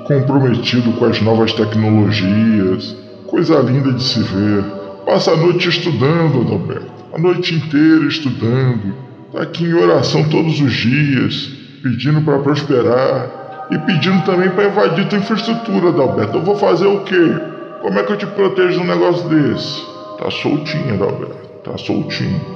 comprometido 0.06 0.92
com 0.94 1.06
as 1.06 1.22
novas 1.22 1.54
tecnologias. 1.54 2.96
Coisa 3.28 3.60
linda 3.60 3.94
de 3.94 4.04
se 4.04 4.22
ver. 4.22 4.64
Passa 5.06 5.32
a 5.32 5.38
noite 5.38 5.70
estudando, 5.70 6.42
Adalberto. 6.42 6.92
A 7.14 7.20
noite 7.20 7.56
inteira 7.56 8.06
estudando. 8.06 8.94
Tá 9.32 9.42
aqui 9.42 9.66
em 9.66 9.74
oração 9.74 10.24
todos 10.30 10.62
os 10.62 10.74
dias, 10.74 11.52
pedindo 11.82 12.22
para 12.22 12.40
prosperar 12.40 13.68
e 13.72 13.78
pedindo 13.80 14.24
também 14.26 14.50
para 14.50 14.66
invadir 14.66 15.08
tua 15.08 15.20
infraestrutura, 15.20 15.90
Adalberto. 15.90 16.38
Eu 16.38 16.44
vou 16.44 16.56
fazer 16.56 16.88
o 16.88 17.02
quê? 17.02 17.36
Como 17.82 18.00
é 18.00 18.04
que 18.04 18.14
eu 18.14 18.18
te 18.18 18.26
protejo 18.28 18.80
de 18.80 18.80
um 18.80 18.88
negócio 18.88 19.28
desse? 19.30 19.84
Tá 20.20 20.30
soltinho, 20.32 20.94
Adalberto. 20.94 21.36
Tá 21.64 21.78
soltinho. 21.78 22.53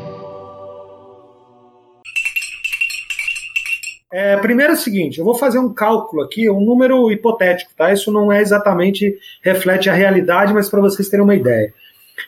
É, 4.12 4.38
primeiro 4.38 4.72
é 4.72 4.76
o 4.76 4.80
seguinte, 4.80 5.20
eu 5.20 5.26
vou 5.26 5.36
fazer 5.36 5.60
um 5.60 5.74
cálculo 5.74 6.22
aqui, 6.22 6.50
um 6.50 6.62
número 6.62 7.12
hipotético, 7.12 7.72
tá? 7.76 7.92
Isso 7.92 8.12
não 8.12 8.32
é 8.32 8.42
exatamente 8.42 9.18
reflete 9.42 9.90
a 9.90 9.94
realidade, 9.94 10.54
mas 10.54 10.70
para 10.70 10.80
vocês 10.80 11.10
terem 11.10 11.24
uma 11.24 11.36
ideia. 11.36 11.74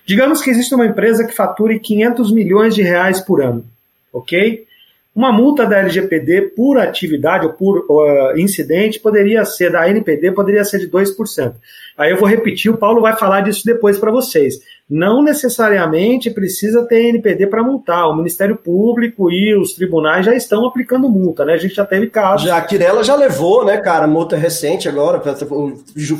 Digamos 0.05 0.41
que 0.41 0.49
existe 0.49 0.75
uma 0.75 0.85
empresa 0.85 1.25
que 1.25 1.33
fature 1.33 1.79
500 1.79 2.33
milhões 2.33 2.75
de 2.75 2.81
reais 2.81 3.21
por 3.21 3.41
ano, 3.41 3.65
ok? 4.11 4.67
Uma 5.15 5.31
multa 5.31 5.65
da 5.65 5.79
LGPD 5.79 6.53
por 6.55 6.77
atividade 6.77 7.45
ou 7.45 7.53
por 7.53 7.85
uh, 7.89 8.37
incidente 8.37 8.99
poderia 8.99 9.43
ser, 9.45 9.71
da 9.71 9.89
NPD, 9.89 10.33
poderia 10.33 10.63
ser 10.63 10.79
de 10.79 10.89
2%. 10.89 11.53
Aí 11.97 12.11
eu 12.11 12.17
vou 12.17 12.27
repetir, 12.27 12.69
o 12.69 12.77
Paulo 12.77 13.01
vai 13.01 13.15
falar 13.17 13.41
disso 13.41 13.65
depois 13.65 13.97
para 13.97 14.11
vocês 14.11 14.59
não 14.89 15.21
necessariamente 15.21 16.31
precisa 16.31 16.83
ter 16.85 17.09
NPD 17.09 17.45
para 17.45 17.61
multar. 17.61 18.09
O 18.09 18.15
Ministério 18.15 18.57
Público 18.57 19.31
e 19.31 19.55
os 19.55 19.73
tribunais 19.73 20.25
já 20.25 20.33
estão 20.33 20.65
aplicando 20.65 21.07
multa, 21.07 21.45
né? 21.45 21.53
A 21.53 21.57
gente 21.57 21.75
já 21.75 21.85
teve 21.85 22.07
casos. 22.07 22.47
Já, 22.47 22.57
a 22.57 22.61
Quirela 22.61 23.03
já 23.03 23.15
levou, 23.15 23.63
né, 23.63 23.77
cara, 23.77 24.07
multa 24.07 24.35
recente 24.35 24.89
agora, 24.89 25.21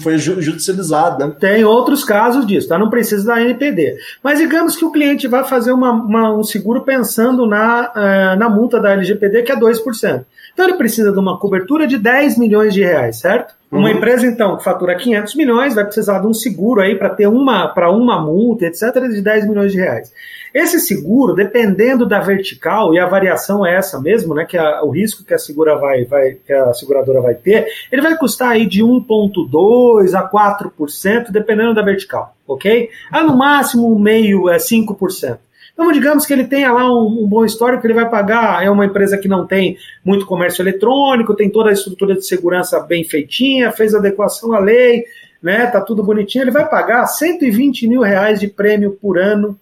foi 0.01 0.17
judicializado, 0.19 1.25
né? 1.25 1.33
Tem 1.39 1.65
outros 1.65 2.03
casos 2.03 2.45
disso, 2.45 2.67
tá? 2.67 2.77
Não 2.77 2.89
precisa 2.89 3.25
da 3.25 3.41
NPD. 3.41 3.97
Mas 4.23 4.37
digamos 4.37 4.75
que 4.75 4.85
o 4.85 4.91
cliente 4.91 5.27
vai 5.27 5.43
fazer 5.43 5.71
uma, 5.71 5.91
uma, 5.91 6.37
um 6.37 6.43
seguro 6.43 6.81
pensando 6.81 7.47
na, 7.47 7.91
uh, 7.95 8.39
na 8.39 8.49
multa 8.49 8.79
da 8.79 8.91
LGPD, 8.91 9.43
que 9.43 9.51
é 9.51 9.55
2%. 9.55 10.25
Então 10.59 10.67
ele 10.67 10.77
precisa 10.77 11.13
de 11.13 11.17
uma 11.17 11.39
cobertura 11.39 11.87
de 11.87 11.97
10 11.97 12.37
milhões 12.37 12.73
de 12.73 12.81
reais, 12.81 13.21
certo? 13.21 13.55
Uhum. 13.71 13.79
Uma 13.79 13.91
empresa, 13.91 14.27
então, 14.27 14.57
que 14.57 14.63
fatura 14.65 14.93
500 14.93 15.35
milhões, 15.35 15.73
vai 15.73 15.85
precisar 15.85 16.19
de 16.19 16.27
um 16.27 16.33
seguro 16.33 16.81
aí 16.81 16.97
para 16.97 17.07
ter 17.11 17.27
uma 17.27 17.69
para 17.69 17.89
uma 17.89 18.21
multa, 18.21 18.65
etc., 18.65 19.07
de 19.09 19.21
10 19.21 19.47
milhões 19.47 19.71
de 19.71 19.77
reais. 19.77 20.11
Esse 20.53 20.81
seguro, 20.81 21.33
dependendo 21.33 22.05
da 22.05 22.19
vertical, 22.19 22.93
e 22.93 22.99
a 22.99 23.05
variação 23.05 23.65
é 23.65 23.73
essa 23.73 24.01
mesmo, 24.01 24.35
né? 24.35 24.43
Que 24.43 24.57
a, 24.57 24.83
o 24.83 24.89
risco 24.89 25.23
que 25.23 25.33
a, 25.33 25.37
segura 25.37 25.77
vai, 25.77 26.03
vai, 26.03 26.31
que 26.45 26.51
a 26.51 26.73
seguradora 26.73 27.21
vai 27.21 27.35
ter, 27.35 27.65
ele 27.89 28.01
vai 28.01 28.17
custar 28.17 28.49
aí 28.49 28.67
de 28.67 28.83
1,2% 28.83 30.13
a 30.13 30.29
4%, 30.29 31.31
dependendo 31.31 31.73
da 31.73 31.81
vertical, 31.81 32.35
ok? 32.45 32.89
Ah, 33.09 33.23
no 33.23 33.37
máximo 33.37 33.97
meio 33.97 34.49
é 34.49 34.57
5%. 34.57 35.37
Então, 35.79 35.93
digamos 35.93 36.25
que 36.25 36.33
ele 36.33 36.43
tenha 36.43 36.73
lá 36.73 36.91
um, 36.91 37.23
um, 37.23 37.25
bom 37.25 37.45
histórico, 37.45 37.87
ele 37.87 37.93
vai 37.93 38.09
pagar, 38.09 38.61
é 38.61 38.69
uma 38.69 38.85
empresa 38.85 39.17
que 39.17 39.29
não 39.29 39.47
tem 39.47 39.77
muito 40.03 40.25
comércio 40.25 40.61
eletrônico, 40.61 41.33
tem 41.33 41.49
toda 41.49 41.69
a 41.69 41.71
estrutura 41.71 42.15
de 42.15 42.27
segurança 42.27 42.81
bem 42.81 43.05
feitinha, 43.05 43.71
fez 43.71 43.95
adequação 43.95 44.51
à 44.51 44.59
lei, 44.59 45.05
né, 45.41 45.67
tá 45.67 45.79
tudo 45.79 46.03
bonitinho, 46.03 46.43
ele 46.43 46.51
vai 46.51 46.67
pagar 46.67 47.05
120 47.05 47.87
mil 47.87 48.01
reais 48.01 48.41
de 48.41 48.49
prêmio 48.49 48.91
por 49.01 49.17
ano 49.17 49.57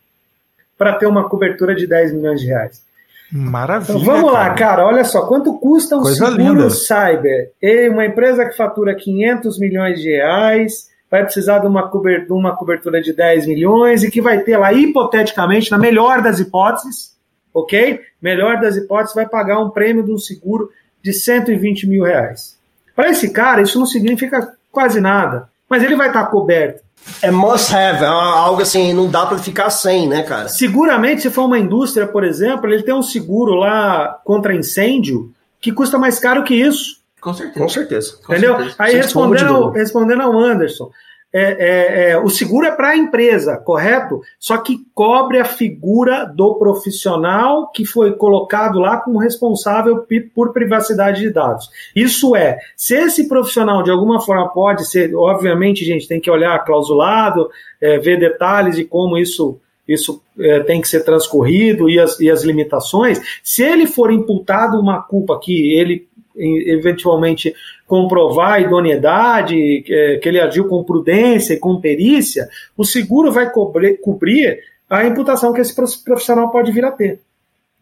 para 0.76 0.94
ter 0.94 1.06
uma 1.06 1.30
cobertura 1.30 1.76
de 1.76 1.86
10 1.86 2.16
milhões 2.16 2.42
de 2.42 2.48
reais. 2.48 2.82
Maravilha. 3.32 4.00
Então, 4.00 4.04
vamos 4.04 4.32
cara. 4.32 4.48
lá, 4.48 4.54
cara, 4.56 4.88
olha 4.88 5.04
só, 5.04 5.28
quanto 5.28 5.60
custa 5.60 5.98
um 5.98 6.02
Coisa 6.02 6.32
seguro 6.32 6.64
linda. 6.64 6.70
cyber? 6.72 7.52
E 7.62 7.90
uma 7.90 8.08
empresa 8.08 8.44
que 8.44 8.58
fatura 8.58 8.96
500 8.96 9.60
milhões 9.60 10.02
de 10.02 10.10
reais 10.10 10.88
vai 11.10 11.24
precisar 11.24 11.60
de 11.60 11.68
uma, 11.68 11.88
cobertura, 11.90 12.40
uma 12.40 12.56
cobertura 12.56 13.02
de 13.02 13.14
10 13.14 13.48
milhões 13.48 14.04
e 14.04 14.12
que 14.12 14.22
vai 14.22 14.40
ter 14.42 14.58
lá, 14.58 14.74
hipoteticamente, 14.74 15.72
na 15.72 15.78
melhor 15.78 16.22
das 16.22 16.40
hipóteses, 16.40 17.16
ok? 17.54 18.02
Melhor 18.22 18.60
das 18.60 18.76
hipóteses, 18.76 19.16
vai 19.16 19.28
pagar 19.28 19.60
um 19.60 19.70
prêmio 19.70 20.04
de 20.04 20.12
um 20.12 20.18
seguro 20.18 20.70
de 21.02 21.14
120 21.14 21.88
mil 21.88 22.04
reais. 22.04 22.58
Para 22.96 23.10
esse 23.10 23.32
cara, 23.32 23.62
isso 23.62 23.80
não 23.80 23.86
significa 23.86 24.54
quase 24.72 25.00
nada, 25.00 25.50
mas 25.70 25.84
ele 25.84 25.96
vai 25.96 26.08
estar 26.08 26.26
coberto. 26.26 26.88
É 27.22 27.32
must 27.32 27.74
have, 27.74 28.04
é 28.04 28.08
algo 28.08 28.62
assim, 28.62 28.92
não 28.94 29.10
dá 29.10 29.26
para 29.26 29.38
ficar 29.38 29.70
sem, 29.70 30.08
né, 30.08 30.24
cara? 30.24 30.50
Seguramente, 30.50 31.22
se 31.22 31.30
for 31.30 31.46
uma 31.46 31.58
indústria, 31.58 32.06
por 32.06 32.24
exemplo, 32.24 32.70
ele 32.70 32.84
tem 32.84 32.94
um 32.94 33.02
seguro 33.02 33.54
lá 33.54 34.20
contra 34.26 34.56
incêndio 34.56 35.32
que 35.60 35.72
custa 35.72 35.98
mais 35.98 36.20
caro 36.20 36.44
que 36.44 36.56
isso. 36.56 36.98
Com 37.28 37.34
certeza. 37.34 37.60
Com 37.60 37.70
certeza. 37.70 38.20
Entendeu? 38.24 38.54
Com 38.54 38.60
certeza. 38.60 38.84
Aí 38.84 38.96
respondendo 38.96 39.54
ao, 39.54 39.72
respondendo 39.72 40.22
ao 40.22 40.40
Anderson, 40.40 40.90
é, 41.34 41.42
é, 41.42 42.10
é, 42.12 42.18
o 42.18 42.30
seguro 42.30 42.66
é 42.66 42.72
para 42.72 42.90
a 42.90 42.98
empresa, 42.98 43.58
correto? 43.58 44.22
Só 44.40 44.58
que 44.58 44.78
cobre 44.94 45.40
a 45.40 45.46
figura 45.46 46.24
do 46.24 46.56
profissional 46.56 47.70
que 47.70 47.86
foi 47.86 48.14
colocado 48.14 48.80
lá 48.80 48.98
como 48.98 49.20
responsável 49.20 50.06
por 50.34 50.54
privacidade 50.54 51.20
de 51.20 51.30
dados. 51.30 51.70
Isso 51.94 52.36
é, 52.36 52.58
se 52.78 52.96
esse 52.96 53.28
profissional 53.28 53.84
de 53.84 53.92
alguma 53.92 54.22
forma 54.22 54.48
pode 54.50 54.90
ser, 54.90 55.14
obviamente, 55.14 55.84
gente, 55.84 56.08
tem 56.08 56.22
que 56.22 56.32
olhar 56.32 56.64
clausulado, 56.64 57.50
é, 57.82 58.00
ver 58.00 58.18
detalhes 58.20 58.76
de 58.76 58.86
como 58.86 59.18
isso 59.18 59.60
isso 59.88 60.22
é, 60.38 60.60
tem 60.62 60.82
que 60.82 60.88
ser 60.90 61.06
transcorrido 61.06 61.90
e 61.90 61.98
as, 61.98 62.20
e 62.20 62.30
as 62.30 62.44
limitações. 62.44 63.22
Se 63.42 63.64
ele 63.64 63.88
for 63.88 64.12
imputado 64.12 64.78
uma 64.78 65.02
culpa 65.02 65.40
que 65.42 65.74
ele 65.74 66.10
eventualmente 66.38 67.54
comprovar 67.86 68.54
a 68.54 68.60
idoneidade, 68.60 69.56
que 69.86 70.22
ele 70.24 70.40
agiu 70.40 70.68
com 70.68 70.84
prudência 70.84 71.54
e 71.54 71.60
com 71.60 71.82
perícia, 71.82 72.48
o 72.76 72.84
seguro 72.84 73.32
vai 73.32 73.50
cobrir, 73.50 74.60
a 74.90 75.06
imputação 75.06 75.52
que 75.52 75.62
esse 75.62 75.76
profissional 76.04 76.50
pode 76.50 76.72
vir 76.72 76.86
a 76.86 76.92
ter. 76.92 77.20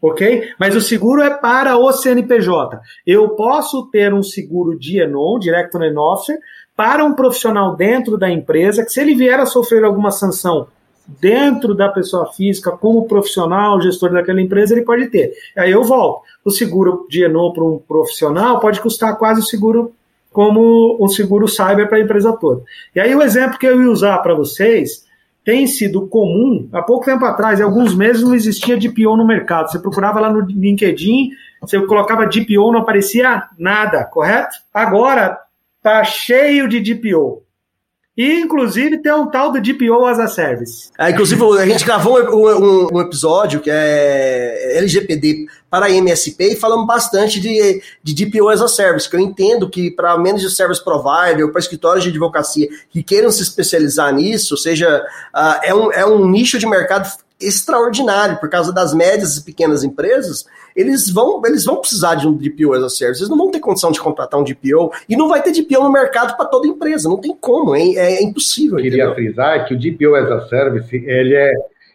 Ok? 0.02 0.50
Mas 0.58 0.76
o 0.76 0.80
seguro 0.80 1.22
é 1.22 1.30
para 1.30 1.78
o 1.78 1.90
CNPJ. 1.92 2.80
Eu 3.06 3.30
posso 3.30 3.86
ter 3.86 4.12
um 4.12 4.22
seguro 4.22 4.78
de 4.78 5.00
ENON, 5.00 5.38
Direct 5.38 5.76
on 5.76 5.98
Officer, 5.98 6.38
para 6.76 7.04
um 7.04 7.14
profissional 7.14 7.74
dentro 7.74 8.18
da 8.18 8.30
empresa, 8.30 8.84
que 8.84 8.90
se 8.90 9.00
ele 9.00 9.14
vier 9.14 9.40
a 9.40 9.46
sofrer 9.46 9.84
alguma 9.84 10.10
sanção 10.10 10.68
dentro 11.06 11.74
da 11.74 11.88
pessoa 11.88 12.32
física, 12.32 12.72
como 12.72 13.06
profissional, 13.06 13.80
gestor 13.80 14.12
daquela 14.12 14.40
empresa, 14.40 14.74
ele 14.74 14.84
pode 14.84 15.06
ter. 15.06 15.32
Aí 15.56 15.70
eu 15.70 15.84
volto. 15.84 16.22
O 16.44 16.50
seguro 16.50 17.06
de 17.08 17.24
Enon 17.24 17.52
para 17.52 17.64
um 17.64 17.78
profissional 17.78 18.60
pode 18.60 18.80
custar 18.80 19.16
quase 19.16 19.40
o 19.40 19.44
seguro 19.44 19.92
como 20.32 21.02
um 21.02 21.08
seguro 21.08 21.48
cyber 21.48 21.88
para 21.88 21.98
a 21.98 22.00
empresa 22.00 22.32
toda. 22.32 22.62
E 22.94 23.00
aí 23.00 23.14
o 23.14 23.22
exemplo 23.22 23.58
que 23.58 23.66
eu 23.66 23.80
ia 23.80 23.90
usar 23.90 24.18
para 24.18 24.34
vocês 24.34 25.06
tem 25.42 25.66
sido 25.66 26.08
comum. 26.08 26.68
Há 26.72 26.82
pouco 26.82 27.06
tempo 27.06 27.24
atrás, 27.24 27.60
alguns 27.60 27.94
meses, 27.94 28.22
não 28.22 28.34
existia 28.34 28.76
DPO 28.76 29.16
no 29.16 29.26
mercado. 29.26 29.70
Você 29.70 29.78
procurava 29.78 30.20
lá 30.20 30.28
no 30.28 30.40
LinkedIn, 30.40 31.30
você 31.60 31.80
colocava 31.86 32.26
DPO, 32.26 32.72
não 32.72 32.80
aparecia 32.80 33.44
nada, 33.56 34.04
correto? 34.04 34.56
Agora 34.74 35.38
tá 35.80 36.02
cheio 36.02 36.68
de 36.68 36.80
DPO. 36.80 37.45
E, 38.16 38.40
inclusive, 38.40 38.96
tem 38.98 39.12
um 39.12 39.30
tal 39.30 39.52
do 39.52 39.60
DPO 39.60 40.06
as 40.06 40.18
a 40.18 40.26
Service. 40.26 40.88
É, 40.98 41.10
inclusive, 41.10 41.42
a 41.58 41.66
gente 41.66 41.84
gravou 41.84 42.18
um, 42.18 42.64
um, 42.64 42.88
um, 42.94 43.00
episódio 43.02 43.60
que 43.60 43.68
é 43.70 44.78
LGPD 44.78 45.46
para 45.68 45.90
MSP 45.90 46.52
e 46.52 46.56
falamos 46.56 46.86
bastante 46.86 47.38
de, 47.38 47.82
de 48.02 48.14
DPO 48.14 48.48
as 48.48 48.62
a 48.62 48.68
Service, 48.68 49.08
que 49.08 49.16
eu 49.16 49.20
entendo 49.20 49.68
que 49.68 49.90
para 49.90 50.16
de 50.16 50.48
service 50.48 50.82
provider, 50.82 51.50
para 51.52 51.60
escritórios 51.60 52.04
de 52.04 52.10
advocacia 52.10 52.68
que 52.90 53.02
queiram 53.02 53.30
se 53.30 53.42
especializar 53.42 54.14
nisso, 54.14 54.54
ou 54.54 54.58
seja, 54.58 55.04
uh, 55.34 55.60
é, 55.62 55.74
um, 55.74 55.92
é 55.92 56.06
um 56.06 56.26
nicho 56.26 56.58
de 56.58 56.66
mercado 56.66 57.10
extraordinário 57.40 58.38
por 58.38 58.48
causa 58.48 58.72
das 58.72 58.94
médias 58.94 59.36
e 59.36 59.44
pequenas 59.44 59.84
empresas, 59.84 60.46
eles 60.74 61.10
vão, 61.10 61.42
eles 61.44 61.64
vão 61.64 61.76
precisar 61.76 62.14
de 62.14 62.26
um 62.26 62.34
DPO 62.34 62.72
as 62.72 62.82
a 62.82 62.88
service, 62.88 63.20
eles 63.20 63.30
não 63.30 63.36
vão 63.36 63.50
ter 63.50 63.60
condição 63.60 63.92
de 63.92 64.00
contratar 64.00 64.40
um 64.40 64.44
DPO 64.44 64.90
e 65.08 65.16
não 65.16 65.28
vai 65.28 65.42
ter 65.42 65.52
DPO 65.52 65.82
no 65.82 65.92
mercado 65.92 66.36
para 66.36 66.46
toda 66.46 66.66
empresa, 66.66 67.08
não 67.08 67.18
tem 67.18 67.36
como, 67.38 67.74
é, 67.74 67.82
é 67.82 68.22
impossível. 68.22 68.78
Eu 68.78 68.82
queria 68.82 69.04
entendeu? 69.04 69.14
frisar 69.14 69.66
que 69.66 69.74
o 69.74 69.78
DPO 69.78 70.14
as 70.14 70.30
a 70.30 70.48
service, 70.48 70.94
ele 70.96 71.34
é 71.34 71.52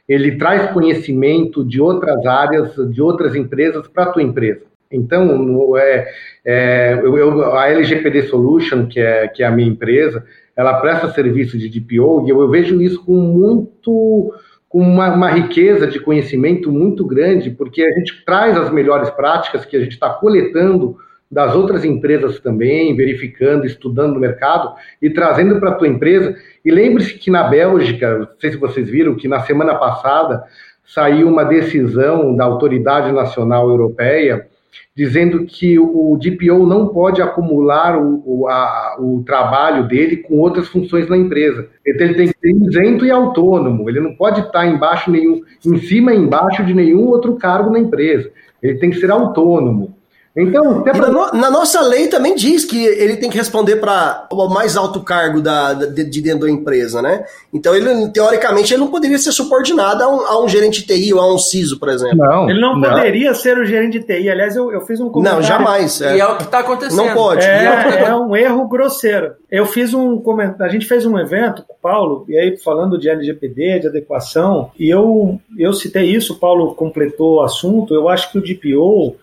ele 0.10 0.36
traz 0.36 0.72
conhecimento 0.72 1.64
de 1.64 1.80
outras 1.80 2.26
áreas, 2.26 2.76
de 2.92 3.02
outras 3.02 3.34
empresas 3.34 3.88
para 3.88 4.04
a 4.04 4.12
tua 4.12 4.22
empresa. 4.22 4.64
Então, 4.92 5.78
é, 5.78 6.12
é, 6.44 7.00
eu, 7.02 7.56
a 7.56 7.70
LGPD 7.70 8.24
Solution, 8.24 8.88
que 8.88 9.00
é, 9.00 9.30
que 9.30 9.42
é 9.42 9.46
a 9.46 9.52
minha 9.52 9.70
empresa, 9.70 10.26
ela 10.54 10.82
presta 10.82 11.14
serviço 11.14 11.58
de 11.58 11.70
DPO 11.70 12.26
e 12.26 12.30
eu, 12.30 12.42
eu 12.42 12.50
vejo 12.50 12.82
isso 12.82 13.02
com 13.06 13.14
muito 13.14 14.34
com 14.72 14.80
uma, 14.80 15.14
uma, 15.14 15.30
riqueza 15.30 15.86
de 15.86 16.00
conhecimento 16.00 16.72
muito 16.72 17.06
grande, 17.06 17.50
porque 17.50 17.84
a 17.84 17.92
gente 17.92 18.24
traz 18.24 18.58
as 18.58 18.72
melhores 18.72 19.10
práticas 19.10 19.66
que 19.66 19.76
a 19.76 19.82
gente 19.82 19.92
está 19.92 20.10
coletando 20.10 20.96
das 21.30 21.54
outras 21.54 21.84
empresas 21.84 22.40
também, 22.40 22.96
verificando, 22.96 23.66
estudando 23.66 24.14
no 24.14 24.20
mercado 24.20 24.74
e 25.02 25.10
trazendo 25.10 25.60
para 25.60 25.72
a 25.72 25.76
tua 25.76 25.90
empresa. 25.90 26.36
E 26.64 26.72
lembre-se 26.72 27.16
que 27.16 27.30
na 27.30 27.44
Bélgica, 27.44 28.20
não 28.20 28.28
sei 28.40 28.52
se 28.52 28.58
vocês 28.58 28.90
viram, 28.90 29.16
que 29.16 29.28
na 29.28 29.42
semana 29.42 29.76
passada 29.76 30.42
saiu 30.86 31.28
uma 31.28 31.44
decisão 31.44 32.34
da 32.34 32.46
Autoridade 32.46 33.12
Nacional 33.12 33.68
Europeia 33.68 34.48
dizendo 34.96 35.46
que 35.46 35.80
o 35.80 36.18
DPO 36.18 36.66
não 36.66 36.90
pode 36.90 37.22
acumular 37.22 37.98
o, 37.98 38.22
o, 38.26 38.48
a, 38.48 38.98
o 39.00 39.24
trabalho 39.26 39.88
dele 39.88 40.18
com 40.18 40.40
outras 40.40 40.68
funções 40.68 41.08
na 41.08 41.18
empresa. 41.18 41.70
Ele 41.86 42.14
tem 42.14 42.28
que 42.28 42.38
ser 42.40 42.52
isento 42.52 43.06
e 43.06 43.12
autônomo. 43.12 43.90
Ele 43.90 44.02
não 44.02 44.16
pode 44.16 44.42
estar 44.42 44.68
embaixo 44.68 45.10
nenhum, 45.10 45.42
em 45.66 45.78
cima 45.78 46.14
e 46.14 46.18
embaixo 46.18 46.64
de 46.66 46.74
nenhum 46.74 47.08
outro 47.08 47.36
cargo 47.36 47.70
na 47.72 47.80
empresa. 47.80 48.30
Ele 48.62 48.80
tem 48.80 48.90
que 48.90 49.00
ser 49.00 49.10
autônomo. 49.10 49.96
Então, 50.36 50.82
pra... 50.82 50.94
na, 50.94 51.10
no, 51.10 51.32
na, 51.34 51.52
nossa 51.52 51.82
lei 51.82 52.08
também 52.08 52.36
diz 52.36 52.64
que 52.64 52.86
ele 52.86 53.18
tem 53.18 53.30
que 53.30 53.38
responder 53.38 53.76
para 53.78 54.28
o 54.32 54.48
mais 54.48 54.78
alto 54.78 55.02
cargo 55.02 55.42
da, 55.42 55.74
de, 55.74 56.06
de, 56.06 56.22
dentro 56.22 56.42
da 56.42 56.50
empresa, 56.50 57.02
né? 57.02 57.26
Então, 57.54 57.76
ele, 57.76 58.10
teoricamente, 58.12 58.74
ele 58.74 58.82
não 58.82 58.90
poderia 58.90 59.18
ser 59.18 59.34
subordinado 59.34 60.04
a 60.04 60.08
um, 60.08 60.26
a 60.26 60.44
um, 60.44 60.48
gerente 60.48 60.82
de 60.82 60.88
TI 60.88 61.14
ou 61.14 61.20
a 61.20 61.34
um 61.34 61.38
CISO, 61.38 61.78
por 61.78 61.90
exemplo. 61.90 62.18
Não. 62.18 62.50
Ele 62.50 62.62
não, 62.62 62.80
não. 62.80 62.90
poderia 62.90 63.34
ser 63.34 63.58
o 63.58 63.66
gerente 63.66 64.00
de 64.00 64.06
TI. 64.06 64.30
Aliás, 64.30 64.56
eu, 64.56 64.72
eu 64.72 64.82
fiz 64.82 65.02
um 65.02 65.10
comentário. 65.10 65.42
Não, 65.42 65.46
jamais. 65.46 66.02
É. 66.02 66.16
E 66.16 66.20
é 66.22 66.26
o 66.26 66.38
que 66.38 66.44
está 66.44 66.60
acontecendo. 66.60 67.06
Não 67.06 67.14
pode. 67.14 67.46
É, 67.46 68.06
é, 68.06 68.16
um 68.16 68.34
erro 68.34 68.70
grosseiro. 68.70 69.34
Eu 69.50 69.66
fiz 69.66 69.94
um 69.94 70.18
comentário. 70.18 70.66
A 70.66 70.74
gente 70.74 70.88
fez 70.88 71.06
um 71.06 71.20
evento 71.20 71.64
com 71.68 71.74
o 71.74 71.78
Paulo, 71.82 72.26
e 72.30 72.38
aí 72.38 72.56
falando 72.56 72.98
de 72.98 73.10
LGPD, 73.10 73.80
de 73.80 73.88
adequação, 73.88 74.72
e 74.80 74.90
eu, 74.90 75.42
eu 75.58 75.74
citei 75.74 76.06
isso, 76.06 76.34
o 76.34 76.40
Paulo 76.40 76.74
completou 76.74 77.36
o 77.36 77.42
assunto. 77.42 77.94
Eu 77.94 78.08
acho 78.08 78.32
que 78.32 78.38
o 78.38 78.42
DPO 78.42 79.18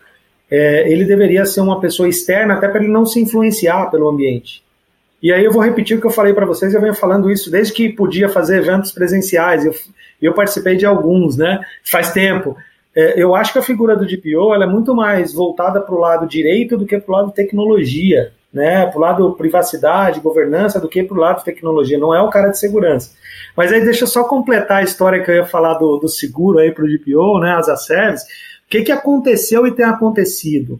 é, 0.50 0.90
ele 0.90 1.04
deveria 1.04 1.44
ser 1.44 1.60
uma 1.60 1.80
pessoa 1.80 2.08
externa, 2.08 2.54
até 2.54 2.68
para 2.68 2.82
ele 2.82 2.92
não 2.92 3.04
se 3.04 3.20
influenciar 3.20 3.90
pelo 3.90 4.08
ambiente. 4.08 4.62
E 5.22 5.32
aí 5.32 5.44
eu 5.44 5.52
vou 5.52 5.62
repetir 5.62 5.96
o 5.96 6.00
que 6.00 6.06
eu 6.06 6.12
falei 6.12 6.32
para 6.32 6.46
vocês, 6.46 6.72
eu 6.72 6.80
venho 6.80 6.94
falando 6.94 7.30
isso 7.30 7.50
desde 7.50 7.72
que 7.72 7.88
podia 7.88 8.28
fazer 8.28 8.58
eventos 8.58 8.92
presenciais, 8.92 9.64
eu, 9.64 9.74
eu 10.22 10.32
participei 10.32 10.76
de 10.76 10.86
alguns, 10.86 11.36
né? 11.36 11.60
Faz 11.84 12.12
tempo. 12.12 12.56
É, 12.94 13.20
eu 13.20 13.34
acho 13.34 13.52
que 13.52 13.58
a 13.58 13.62
figura 13.62 13.96
do 13.96 14.06
DPO 14.06 14.54
é 14.54 14.66
muito 14.66 14.94
mais 14.94 15.32
voltada 15.32 15.80
para 15.80 15.94
o 15.94 15.98
lado 15.98 16.26
direito 16.26 16.76
do 16.76 16.86
que 16.86 16.98
para 16.98 17.12
o 17.12 17.16
lado 17.16 17.32
tecnologia, 17.32 18.32
né? 18.52 18.86
Para 18.86 18.96
o 18.96 19.00
lado 19.00 19.32
privacidade, 19.32 20.20
governança, 20.20 20.80
do 20.80 20.88
que 20.88 21.02
para 21.02 21.16
o 21.16 21.20
lado 21.20 21.44
tecnologia. 21.44 21.98
Não 21.98 22.14
é 22.14 22.22
o 22.22 22.30
cara 22.30 22.50
de 22.50 22.58
segurança. 22.58 23.10
Mas 23.56 23.72
aí 23.72 23.80
deixa 23.80 24.04
eu 24.04 24.08
só 24.08 24.24
completar 24.24 24.78
a 24.78 24.82
história 24.82 25.22
que 25.22 25.30
eu 25.30 25.34
ia 25.34 25.44
falar 25.44 25.74
do, 25.74 25.96
do 25.96 26.08
seguro 26.08 26.58
aí 26.58 26.70
para 26.70 26.84
o 26.84 26.88
DPO, 26.88 27.40
né? 27.40 27.52
As 27.54 27.68
a. 27.68 28.24
O 28.68 28.70
que, 28.70 28.82
que 28.82 28.92
aconteceu 28.92 29.66
e 29.66 29.74
tem 29.74 29.86
acontecido? 29.86 30.78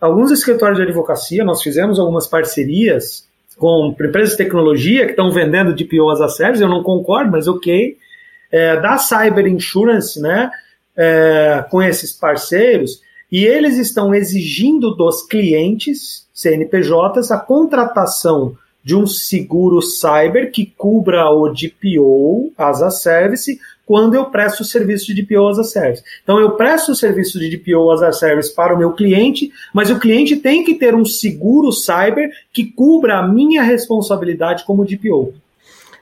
Alguns 0.00 0.30
escritórios 0.30 0.78
de 0.78 0.84
advocacia, 0.84 1.44
nós 1.44 1.62
fizemos 1.62 1.98
algumas 1.98 2.26
parcerias 2.26 3.28
com 3.58 3.94
empresas 4.00 4.30
de 4.30 4.38
tecnologia 4.38 5.04
que 5.04 5.10
estão 5.10 5.30
vendendo 5.30 5.74
DPO 5.74 6.08
as 6.08 6.22
a 6.22 6.28
service, 6.30 6.62
eu 6.62 6.70
não 6.70 6.82
concordo, 6.82 7.30
mas 7.30 7.46
ok. 7.46 7.98
É, 8.50 8.80
da 8.80 8.96
Cyber 8.96 9.46
Insurance, 9.46 10.18
né, 10.18 10.50
é, 10.96 11.62
com 11.70 11.82
esses 11.82 12.14
parceiros, 12.14 13.02
e 13.30 13.44
eles 13.44 13.76
estão 13.76 14.14
exigindo 14.14 14.94
dos 14.94 15.22
clientes, 15.22 16.26
CNPJs, 16.32 17.30
a 17.30 17.38
contratação 17.38 18.56
de 18.82 18.96
um 18.96 19.06
seguro 19.06 19.82
cyber 19.82 20.50
que 20.50 20.64
cubra 20.64 21.28
o 21.28 21.50
DPO 21.50 22.54
as 22.56 22.80
a 22.80 22.90
service 22.90 23.60
quando 23.88 24.14
eu 24.14 24.26
presto 24.26 24.60
o 24.60 24.64
serviço 24.66 25.06
de 25.06 25.22
DPO 25.22 25.48
as 25.48 25.58
a 25.58 25.64
service. 25.64 26.04
Então 26.22 26.38
eu 26.38 26.50
presto 26.50 26.92
o 26.92 26.94
serviço 26.94 27.38
de 27.38 27.56
DPO 27.56 27.90
as 27.90 28.02
a 28.02 28.12
service 28.12 28.54
para 28.54 28.74
o 28.74 28.78
meu 28.78 28.92
cliente, 28.92 29.50
mas 29.72 29.88
o 29.88 29.98
cliente 29.98 30.36
tem 30.36 30.62
que 30.62 30.74
ter 30.74 30.94
um 30.94 31.06
seguro 31.06 31.72
cyber 31.72 32.30
que 32.52 32.66
cubra 32.66 33.16
a 33.18 33.26
minha 33.26 33.62
responsabilidade 33.62 34.64
como 34.66 34.84
DPO. 34.84 35.32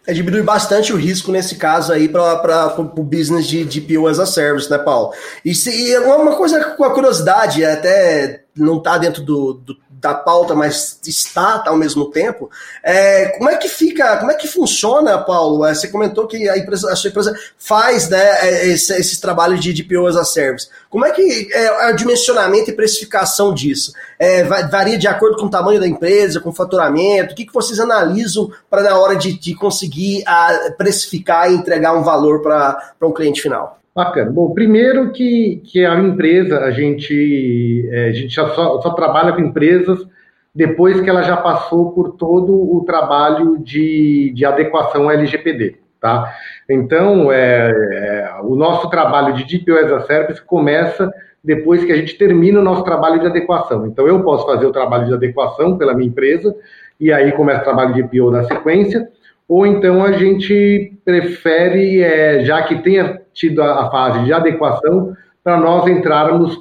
É, 0.05 0.13
diminui 0.13 0.43
bastante 0.43 0.93
o 0.93 0.97
risco 0.97 1.31
nesse 1.31 1.55
caso 1.55 1.93
aí 1.93 2.09
para 2.09 2.75
o 2.81 3.05
business 3.05 3.47
de 3.47 3.65
DPO 3.65 4.09
as 4.09 4.19
a 4.19 4.27
service, 4.27 4.69
né, 4.69 4.79
Paulo? 4.79 5.13
E, 5.45 5.55
se, 5.55 5.71
e 5.71 5.97
uma 5.99 6.35
coisa 6.35 6.65
com 6.65 6.83
a 6.83 6.93
curiosidade, 6.93 7.65
até 7.65 8.43
não 8.57 8.79
está 8.79 8.99
dentro 8.99 9.23
do, 9.23 9.53
do 9.53 9.77
da 9.99 10.15
pauta, 10.15 10.55
mas 10.55 10.99
está 11.07 11.65
ao 11.67 11.77
mesmo 11.77 12.11
tempo. 12.11 12.51
É, 12.83 13.29
como 13.39 13.49
é 13.49 13.57
que 13.57 13.69
fica, 13.69 14.19
como 14.19 14.31
é 14.31 14.35
que 14.35 14.47
funciona, 14.47 15.19
Paulo? 15.19 15.65
É, 15.65 15.75
você 15.75 15.89
comentou 15.89 16.27
que 16.27 16.49
a, 16.49 16.59
empresa, 16.59 16.93
a 16.93 16.97
sua 16.97 17.09
empresa 17.09 17.35
faz 17.57 18.09
né, 18.09 18.25
é, 18.43 18.67
esse, 18.69 18.93
esses 18.95 19.19
trabalhos 19.19 19.61
de 19.61 19.73
DPO 19.73 20.07
as 20.07 20.17
a 20.17 20.25
service. 20.25 20.69
Como 20.91 21.05
é 21.07 21.11
que 21.13 21.49
é, 21.53 21.89
é 21.89 21.93
o 21.93 21.97
dimensionamento 21.97 22.71
e 22.71 22.75
precificação 22.75 23.55
disso? 23.55 23.93
É, 24.19 24.45
varia 24.45 24.99
de 24.99 25.09
acordo 25.09 25.39
com 25.39 25.47
o 25.47 25.51
tamanho 25.51 25.81
da 25.81 25.89
empresa, 25.89 26.41
com 26.41 26.51
o 26.51 26.55
faturamento? 26.55 27.33
O 27.33 27.37
que, 27.37 27.47
que 27.47 27.55
vocês 27.55 27.81
analisam 27.81 28.51
para 28.69 28.83
na 28.83 28.99
hora 28.99 29.17
de, 29.17 29.39
de 29.39 29.55
conseguir 29.55 30.23
a, 30.27 30.73
precificar 30.77 31.51
e 31.51 31.55
entregar 31.55 31.95
um 31.95 32.03
valor 32.03 32.43
para 32.43 32.95
um 33.03 33.13
cliente 33.13 33.41
final? 33.41 33.79
Bacana. 33.97 34.31
Bom, 34.31 34.53
primeiro 34.53 35.11
que, 35.11 35.63
que 35.65 35.83
a 35.83 35.99
empresa, 35.99 36.61
a 36.61 36.71
gente, 36.71 37.89
é, 37.91 38.09
a 38.09 38.13
gente 38.13 38.35
só, 38.35 38.47
só 38.79 38.91
trabalha 38.91 39.33
com 39.33 39.41
empresas 39.41 40.07
depois 40.55 41.01
que 41.01 41.09
ela 41.09 41.23
já 41.23 41.35
passou 41.39 41.93
por 41.93 42.13
todo 42.13 42.53
o 42.53 42.85
trabalho 42.85 43.57
de, 43.59 44.33
de 44.35 44.45
adequação 44.45 45.11
LGPD, 45.11 45.77
tá? 45.99 46.31
Então, 46.69 47.33
é, 47.33 47.71
é, 47.71 48.31
o 48.43 48.55
nosso 48.55 48.91
trabalho 48.91 49.33
de 49.33 49.45
DPO 49.45 49.79
as 49.79 49.91
a 49.91 50.01
Service 50.01 50.43
começa 50.43 51.11
depois 51.43 51.83
que 51.83 51.93
a 51.93 51.97
gente 51.97 52.19
termina 52.19 52.61
o 52.61 52.65
nosso 52.65 52.85
trabalho 52.85 53.19
de 53.19 53.27
adequação. 53.27 53.87
Então, 53.87 54.07
eu 54.07 54.23
posso 54.23 54.45
fazer 54.45 54.67
o 54.67 54.73
trabalho 54.73 55.07
de 55.07 55.15
adequação 55.15 55.79
pela 55.79 55.95
minha 55.95 56.09
empresa, 56.09 56.55
e 57.01 57.11
aí 57.11 57.33
começa 57.33 57.63
o 57.63 57.65
trabalho 57.65 57.95
de 57.95 58.03
DPO 58.03 58.31
na 58.31 58.45
sequência, 58.45 59.09
ou 59.49 59.67
então 59.67 60.05
a 60.05 60.13
gente 60.13 60.93
prefere, 61.03 62.03
é, 62.03 62.45
já 62.45 62.63
que 62.63 62.83
tenha 62.83 63.25
tido 63.37 63.63
a, 63.63 63.91
fase 63.91 64.25
de 64.25 64.33
adequação 64.33 65.15
para 65.45 65.59
nós 65.59 65.87
entrarmos 65.87 66.61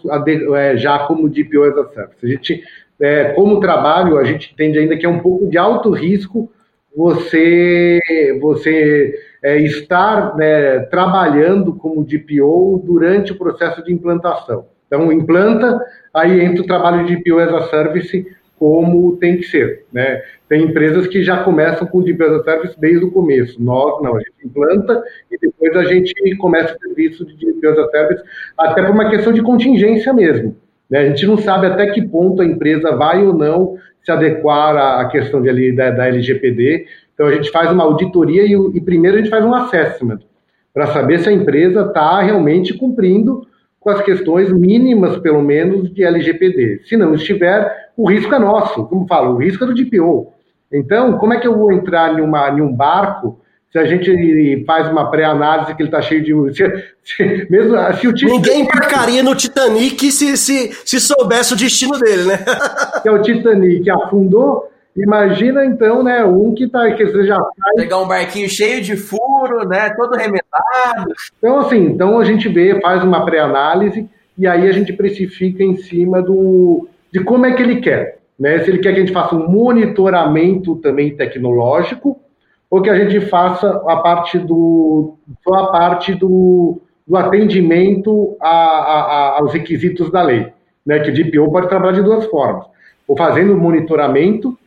é, 0.56 0.78
já 0.78 1.00
como 1.00 1.30
DPO 1.30 1.64
as 1.64 1.78
a 1.78 1.90
Service. 1.90 2.26
A 2.26 2.28
gente, 2.28 2.64
é, 3.02 3.24
como 3.34 3.60
trabalho, 3.60 4.20
a 4.20 4.24
gente 4.24 4.54
entende 4.54 4.78
ainda 4.78 4.96
que 4.96 5.06
é 5.06 5.10
um 5.10 5.20
pouco 5.20 5.50
de 5.50 5.58
alto 5.58 5.90
risco 5.90 6.52
você, 6.96 8.00
você 8.42 9.14
é, 9.44 9.58
estar 9.58 10.36
né, 10.36 10.80
trabalhando 10.82 11.74
como 11.74 12.06
DPO 12.06 12.84
durante 12.86 13.32
o 13.32 13.38
processo 13.38 13.84
de 13.84 13.92
implantação. 13.92 14.68
Então, 14.88 15.12
implanta, 15.12 15.80
aí 16.14 16.42
entra 16.42 16.62
o 16.62 16.68
trabalho 16.68 17.06
de 17.06 17.16
DPO 17.16 17.40
as 17.40 17.54
a 17.54 17.68
Service 17.70 18.26
como 18.58 19.18
tem 19.18 19.38
que 19.38 19.44
ser. 19.44 19.86
Né? 19.92 20.22
Tem 20.48 20.64
empresas 20.64 21.08
que 21.08 21.24
já 21.24 21.44
começam 21.44 21.88
com 21.88 22.00
o 22.00 22.04
Deep 22.04 22.24
Service 22.44 22.80
desde 22.80 23.06
o 23.06 23.12
começo. 23.12 23.62
Nós, 23.62 24.02
não, 24.02 24.16
a 24.16 24.20
gente 24.20 24.34
implanta 24.46 25.04
e 25.32 25.38
depois 25.38 25.76
a 25.76 25.84
gente 25.86 26.14
começa 26.38 26.76
o 26.76 26.80
serviço 26.80 27.26
de 27.26 27.36
Deep 27.36 27.60
Service, 27.92 28.24
até 28.58 28.82
por 28.82 28.92
uma 28.92 29.10
questão 29.10 29.34
de 29.34 29.42
contingência 29.42 30.14
mesmo. 30.14 30.56
Né? 30.90 31.00
A 31.00 31.06
gente 31.08 31.26
não 31.26 31.38
sabe 31.38 31.68
até 31.68 31.88
que 31.88 32.02
ponto 32.02 32.42
a 32.42 32.46
empresa 32.46 32.96
vai 32.96 33.26
ou 33.26 33.34
não 33.34 33.78
se 34.04 34.12
adequar 34.12 35.00
à 35.00 35.06
questão 35.08 35.42
de, 35.42 35.72
da, 35.72 35.90
da 35.92 36.08
LGPD. 36.08 36.86
Então 37.14 37.28
a 37.28 37.34
gente 37.34 37.50
faz 37.50 37.72
uma 37.72 37.84
auditoria 37.84 38.44
e, 38.44 38.54
e 38.54 38.82
primeiro 38.82 39.18
a 39.18 39.20
gente 39.20 39.30
faz 39.30 39.44
um 39.44 39.54
assessment 39.54 40.20
para 40.74 40.88
saber 40.88 41.20
se 41.20 41.30
a 41.30 41.32
empresa 41.32 41.82
está 41.82 42.22
realmente 42.22 42.74
cumprindo 42.74 43.48
com 43.86 43.92
as 43.92 44.02
questões 44.02 44.52
mínimas, 44.52 45.20
pelo 45.20 45.44
menos, 45.44 45.94
de 45.94 46.04
LGPD. 46.04 46.82
Se 46.86 46.98
não 46.98 47.14
estiver, 47.14 47.92
o 47.96 48.10
risco 48.10 48.34
é 48.34 48.40
nosso, 48.40 48.88
como 48.88 49.06
falo, 49.06 49.36
o 49.36 49.38
risco 49.38 49.64
é 49.64 49.68
do 49.68 49.76
DPO. 49.76 50.34
Então, 50.74 51.20
como 51.20 51.36
é 51.36 51.40
que 51.40 51.46
eu 51.46 51.56
vou 51.56 51.72
entrar 51.72 52.18
em, 52.18 52.22
uma, 52.24 52.50
em 52.50 52.62
um 52.62 52.74
barco 52.74 53.40
se 53.72 53.78
a 53.78 53.86
gente 53.86 54.64
faz 54.66 54.90
uma 54.90 55.12
pré-análise 55.12 55.76
que 55.76 55.84
ele 55.84 55.90
está 55.90 56.02
cheio 56.02 56.24
de. 56.24 56.34
Se, 56.56 56.94
se, 57.04 57.48
mesmo, 57.52 57.78
se 57.94 58.08
o 58.08 58.14
Titanic, 58.14 58.38
Ninguém 58.38 58.62
embarcaria 58.62 59.22
no 59.22 59.36
Titanic 59.36 60.12
se, 60.12 60.36
se, 60.36 60.72
se 60.84 61.00
soubesse 61.00 61.54
o 61.54 61.56
destino 61.56 62.00
dele, 62.00 62.24
né? 62.24 62.40
que 63.04 63.08
é 63.08 63.12
o 63.12 63.22
Titanic 63.22 63.88
afundou, 63.92 64.72
Imagina 64.96 65.66
então, 65.66 66.02
né, 66.02 66.24
um 66.24 66.54
que 66.54 66.68
tá 66.68 66.90
que 66.92 67.06
você 67.06 67.26
já 67.26 67.36
faz... 67.36 67.76
pegar 67.76 67.98
um 67.98 68.08
barquinho 68.08 68.50
cheio 68.50 68.82
de 68.82 68.96
furo, 68.96 69.68
né, 69.68 69.90
todo 69.90 70.16
remendado. 70.16 71.14
Então 71.38 71.60
assim, 71.60 71.84
então 71.86 72.18
a 72.18 72.24
gente 72.24 72.48
vê, 72.48 72.80
faz 72.80 73.04
uma 73.04 73.26
pré-análise 73.26 74.10
e 74.38 74.48
aí 74.48 74.68
a 74.70 74.72
gente 74.72 74.94
precifica 74.94 75.64
em 75.64 75.76
cima 75.76 76.22
do 76.22 76.88
de 77.12 77.24
como 77.24 77.46
é 77.46 77.54
que 77.54 77.62
ele 77.62 77.82
quer, 77.82 78.20
né? 78.40 78.60
Se 78.60 78.70
ele 78.70 78.80
quer 78.80 78.94
que 78.94 78.98
a 78.98 79.06
gente 79.06 79.14
faça 79.14 79.36
um 79.36 79.50
monitoramento 79.50 80.76
também 80.78 81.16
tecnológico 81.16 82.20
ou 82.70 82.82
que 82.82 82.90
a 82.90 82.96
gente 82.96 83.20
faça 83.28 83.70
a 83.88 83.98
parte 83.98 84.40
do 84.40 85.16
só 85.44 85.54
a 85.56 85.72
parte 85.72 86.14
do, 86.14 86.82
do 87.08 87.18
atendimento 87.18 88.36
a, 88.42 88.48
a, 88.50 89.02
a, 89.02 89.40
aos 89.40 89.54
requisitos 89.54 90.10
da 90.12 90.22
lei. 90.22 90.52
né, 90.86 91.00
que 91.00 91.10
o 91.10 91.14
DPO 91.14 91.52
pode 91.52 91.68
trabalhar 91.68 91.94
de 91.94 92.04
duas 92.04 92.26
formas, 92.26 92.66
ou 93.08 93.18
fazendo 93.18 93.58
monitoramento 93.58 94.58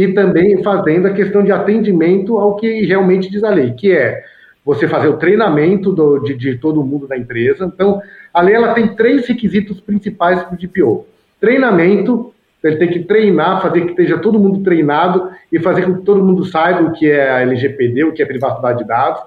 e 0.00 0.14
também 0.14 0.62
fazendo 0.62 1.08
a 1.08 1.12
questão 1.12 1.42
de 1.42 1.52
atendimento 1.52 2.38
ao 2.38 2.56
que 2.56 2.86
realmente 2.86 3.30
diz 3.30 3.44
a 3.44 3.50
lei, 3.50 3.72
que 3.72 3.92
é 3.92 4.22
você 4.64 4.88
fazer 4.88 5.08
o 5.08 5.18
treinamento 5.18 5.92
do, 5.92 6.20
de, 6.20 6.34
de, 6.34 6.56
todo 6.56 6.82
mundo 6.82 7.06
da 7.06 7.18
empresa. 7.18 7.66
Então, 7.66 8.00
a 8.32 8.40
lei 8.40 8.54
ela 8.54 8.72
tem 8.72 8.94
três 8.94 9.26
requisitos 9.26 9.78
principais 9.78 10.42
para 10.42 10.54
o 10.54 10.56
DPO. 10.56 11.06
Treinamento, 11.38 12.32
ele 12.64 12.76
tem 12.76 12.88
que 12.88 13.00
treinar, 13.00 13.60
fazer 13.60 13.82
que 13.82 13.90
esteja 13.90 14.16
todo 14.16 14.38
mundo 14.38 14.62
treinado 14.62 15.32
e 15.52 15.60
fazer 15.60 15.82
com 15.82 15.96
que 15.96 16.02
todo 16.02 16.24
mundo 16.24 16.46
saiba 16.46 16.88
o 16.88 16.92
que 16.92 17.10
é 17.10 17.30
a 17.30 17.40
LGPD, 17.42 18.04
o 18.04 18.12
que 18.14 18.22
é 18.22 18.26
privacidade 18.26 18.78
de 18.78 18.88
dados. 18.88 19.20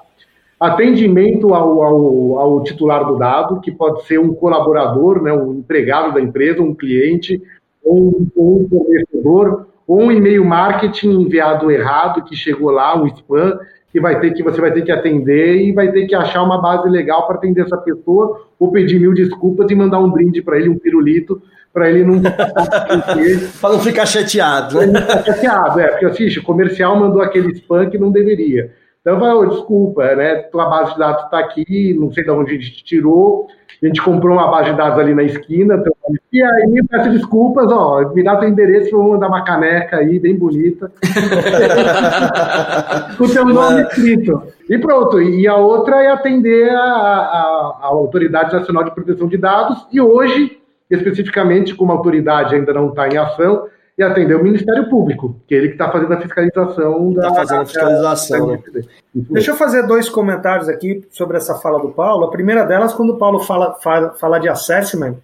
Atendimento 0.59 1.53
ao, 1.53 1.83
ao, 1.83 2.39
ao 2.39 2.63
titular 2.63 3.05
do 3.05 3.19
dado, 3.19 3.61
que 3.61 3.71
pode 3.71 4.07
ser 4.07 4.19
um 4.19 4.33
colaborador, 4.33 5.21
né, 5.21 5.31
um 5.31 5.53
empregado 5.53 6.15
da 6.15 6.19
empresa, 6.19 6.63
um 6.63 6.73
cliente, 6.73 7.39
ou 7.85 8.25
ou 8.35 8.61
um 8.61 8.69
fornecedor, 8.69 9.67
ou 9.87 10.01
um 10.01 10.11
e-mail 10.11 10.45
marketing 10.45 11.21
enviado 11.21 11.71
errado 11.71 12.23
que 12.23 12.35
chegou 12.35 12.71
lá, 12.71 12.95
um 12.95 13.07
spam, 13.07 13.59
que 13.91 13.99
vai 13.99 14.19
ter 14.19 14.33
que 14.33 14.41
você 14.41 14.59
vai 14.59 14.71
ter 14.71 14.81
que 14.81 14.91
atender 14.91 15.61
e 15.61 15.71
vai 15.71 15.91
ter 15.91 16.07
que 16.07 16.15
achar 16.15 16.41
uma 16.41 16.59
base 16.59 16.89
legal 16.89 17.27
para 17.27 17.35
atender 17.35 17.61
essa 17.61 17.77
pessoa 17.77 18.47
ou 18.59 18.71
pedir 18.71 18.99
mil 18.99 19.13
desculpas 19.13 19.69
e 19.69 19.75
mandar 19.75 19.99
um 19.99 20.09
brinde 20.09 20.41
para 20.41 20.57
ele, 20.57 20.69
um 20.69 20.79
pirulito, 20.79 21.41
para 21.71 21.89
ele 21.89 22.03
não 22.03 22.21
para 23.61 23.69
não 23.69 23.79
ficar 23.79 24.05
chateado, 24.05 24.79
né? 24.79 24.87
Não 24.87 25.01
ficar 25.01 25.23
chateado, 25.23 25.79
é, 25.79 25.87
porque 25.87 26.05
assiste, 26.05 26.39
o 26.39 26.43
comercial 26.43 26.95
mandou 26.99 27.21
aquele 27.21 27.51
spam 27.53 27.89
que 27.89 27.97
não 27.97 28.11
deveria. 28.11 28.71
Então, 29.05 29.21
oh, 29.21 29.45
desculpa, 29.47 30.15
né? 30.15 30.43
Tua 30.43 30.69
base 30.69 30.93
de 30.93 30.99
dados 30.99 31.25
está 31.25 31.39
aqui, 31.39 31.93
não 31.93 32.09
sei 32.13 32.23
de 32.23 32.31
onde 32.31 32.51
a 32.51 32.57
gente 32.57 32.85
tirou, 32.85 33.47
a 33.81 33.85
gente 33.85 34.01
comprou 34.01 34.37
uma 34.37 34.49
base 34.49 34.71
de 34.71 34.77
dados 34.77 34.97
ali 34.97 35.13
na 35.13 35.23
esquina. 35.23 35.75
Então, 35.75 35.93
e 36.31 36.41
aí, 36.41 36.81
peço 36.89 37.09
desculpas, 37.09 37.69
ó, 37.69 38.13
me 38.13 38.23
dá 38.23 38.37
teu 38.37 38.47
endereço, 38.47 38.91
vou 38.91 39.09
mandar 39.09 39.27
uma 39.27 39.43
caneca 39.43 39.97
aí, 39.97 40.17
bem 40.19 40.37
bonita. 40.37 40.89
com 43.17 43.25
o 43.25 43.29
teu 43.29 43.43
nome 43.43 43.81
escrito. 43.81 44.41
E 44.69 44.77
pronto. 44.77 45.21
E 45.21 45.45
a 45.49 45.57
outra 45.57 46.01
é 46.01 46.07
atender 46.07 46.69
a, 46.69 46.81
a, 46.81 47.77
a 47.81 47.87
Autoridade 47.87 48.53
Nacional 48.53 48.85
de 48.85 48.91
Proteção 48.91 49.27
de 49.27 49.35
Dados. 49.35 49.85
E 49.91 49.99
hoje, 49.99 50.59
especificamente, 50.89 51.75
como 51.75 51.91
a 51.91 51.95
autoridade 51.95 52.55
ainda 52.55 52.71
não 52.71 52.87
está 52.87 53.09
em 53.09 53.17
ação, 53.17 53.67
e 53.97 54.03
atender 54.03 54.35
o 54.35 54.43
Ministério 54.43 54.89
Público, 54.89 55.35
que 55.47 55.53
é 55.53 55.57
ele 55.59 55.67
que 55.67 55.73
está 55.75 55.91
fazendo 55.91 56.13
a 56.13 56.21
fiscalização 56.21 57.13
da. 57.13 57.27
Está 57.27 57.35
fazendo 57.35 57.61
a 57.61 57.65
fiscalização, 57.65 58.47
da, 58.47 58.53
né? 58.53 58.83
Deixa 59.13 59.51
eu 59.51 59.55
fazer 59.55 59.85
dois 59.85 60.09
comentários 60.09 60.67
aqui 60.67 61.05
sobre 61.11 61.37
essa 61.37 61.55
fala 61.55 61.79
do 61.79 61.89
Paulo. 61.89 62.25
A 62.25 62.31
primeira 62.31 62.65
delas, 62.65 62.93
quando 62.93 63.11
o 63.11 63.17
Paulo 63.17 63.39
fala, 63.39 63.75
fala, 63.75 64.13
fala 64.15 64.39
de 64.39 64.49
assessment, 64.49 65.17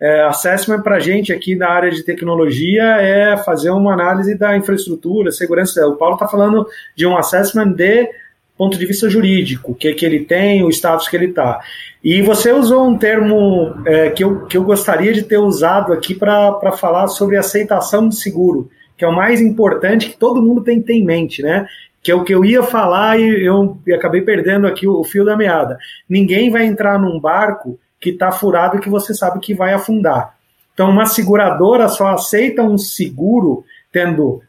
é, 0.00 0.22
assessment 0.22 0.82
para 0.82 0.96
a 0.96 1.00
gente 1.00 1.32
aqui 1.32 1.56
da 1.56 1.68
área 1.68 1.90
de 1.90 2.02
tecnologia 2.02 2.82
é 3.00 3.36
fazer 3.36 3.70
uma 3.70 3.92
análise 3.92 4.36
da 4.36 4.56
infraestrutura, 4.56 5.30
segurança. 5.30 5.86
O 5.86 5.96
Paulo 5.96 6.14
está 6.14 6.26
falando 6.26 6.66
de 6.96 7.06
um 7.06 7.16
assessment 7.16 7.72
de 7.72 8.08
ponto 8.56 8.76
de 8.76 8.84
vista 8.84 9.08
jurídico, 9.08 9.70
o 9.70 9.74
que, 9.74 9.94
que 9.94 10.04
ele 10.04 10.24
tem, 10.24 10.64
o 10.64 10.70
status 10.70 11.08
que 11.08 11.16
ele 11.16 11.26
está. 11.26 11.60
E 12.02 12.22
você 12.22 12.52
usou 12.52 12.86
um 12.88 12.96
termo 12.96 13.74
é, 13.84 14.10
que, 14.10 14.22
eu, 14.22 14.46
que 14.46 14.56
eu 14.56 14.62
gostaria 14.62 15.12
de 15.12 15.22
ter 15.22 15.38
usado 15.38 15.92
aqui 15.92 16.14
para 16.14 16.72
falar 16.72 17.08
sobre 17.08 17.36
aceitação 17.36 18.08
de 18.08 18.16
seguro, 18.16 18.70
que 18.96 19.04
é 19.04 19.08
o 19.08 19.14
mais 19.14 19.40
importante 19.40 20.10
que 20.10 20.16
todo 20.16 20.42
mundo 20.42 20.62
tem 20.62 20.80
que 20.80 20.86
ter 20.86 20.94
em 20.94 21.04
mente, 21.04 21.42
né? 21.42 21.66
Que 22.02 22.12
é 22.12 22.14
o 22.14 22.22
que 22.22 22.32
eu 22.32 22.44
ia 22.44 22.62
falar 22.62 23.18
e 23.18 23.44
eu 23.44 23.78
acabei 23.94 24.22
perdendo 24.22 24.66
aqui 24.66 24.86
o, 24.86 25.00
o 25.00 25.04
fio 25.04 25.24
da 25.24 25.36
meada. 25.36 25.76
Ninguém 26.08 26.50
vai 26.50 26.64
entrar 26.66 27.00
num 27.00 27.18
barco 27.18 27.78
que 28.00 28.10
está 28.10 28.30
furado 28.30 28.78
que 28.78 28.88
você 28.88 29.12
sabe 29.12 29.40
que 29.40 29.52
vai 29.52 29.72
afundar. 29.72 30.36
Então, 30.72 30.90
uma 30.90 31.06
seguradora 31.06 31.88
só 31.88 32.06
aceita 32.06 32.62
um 32.62 32.78
seguro 32.78 33.64
tendo 33.90 34.40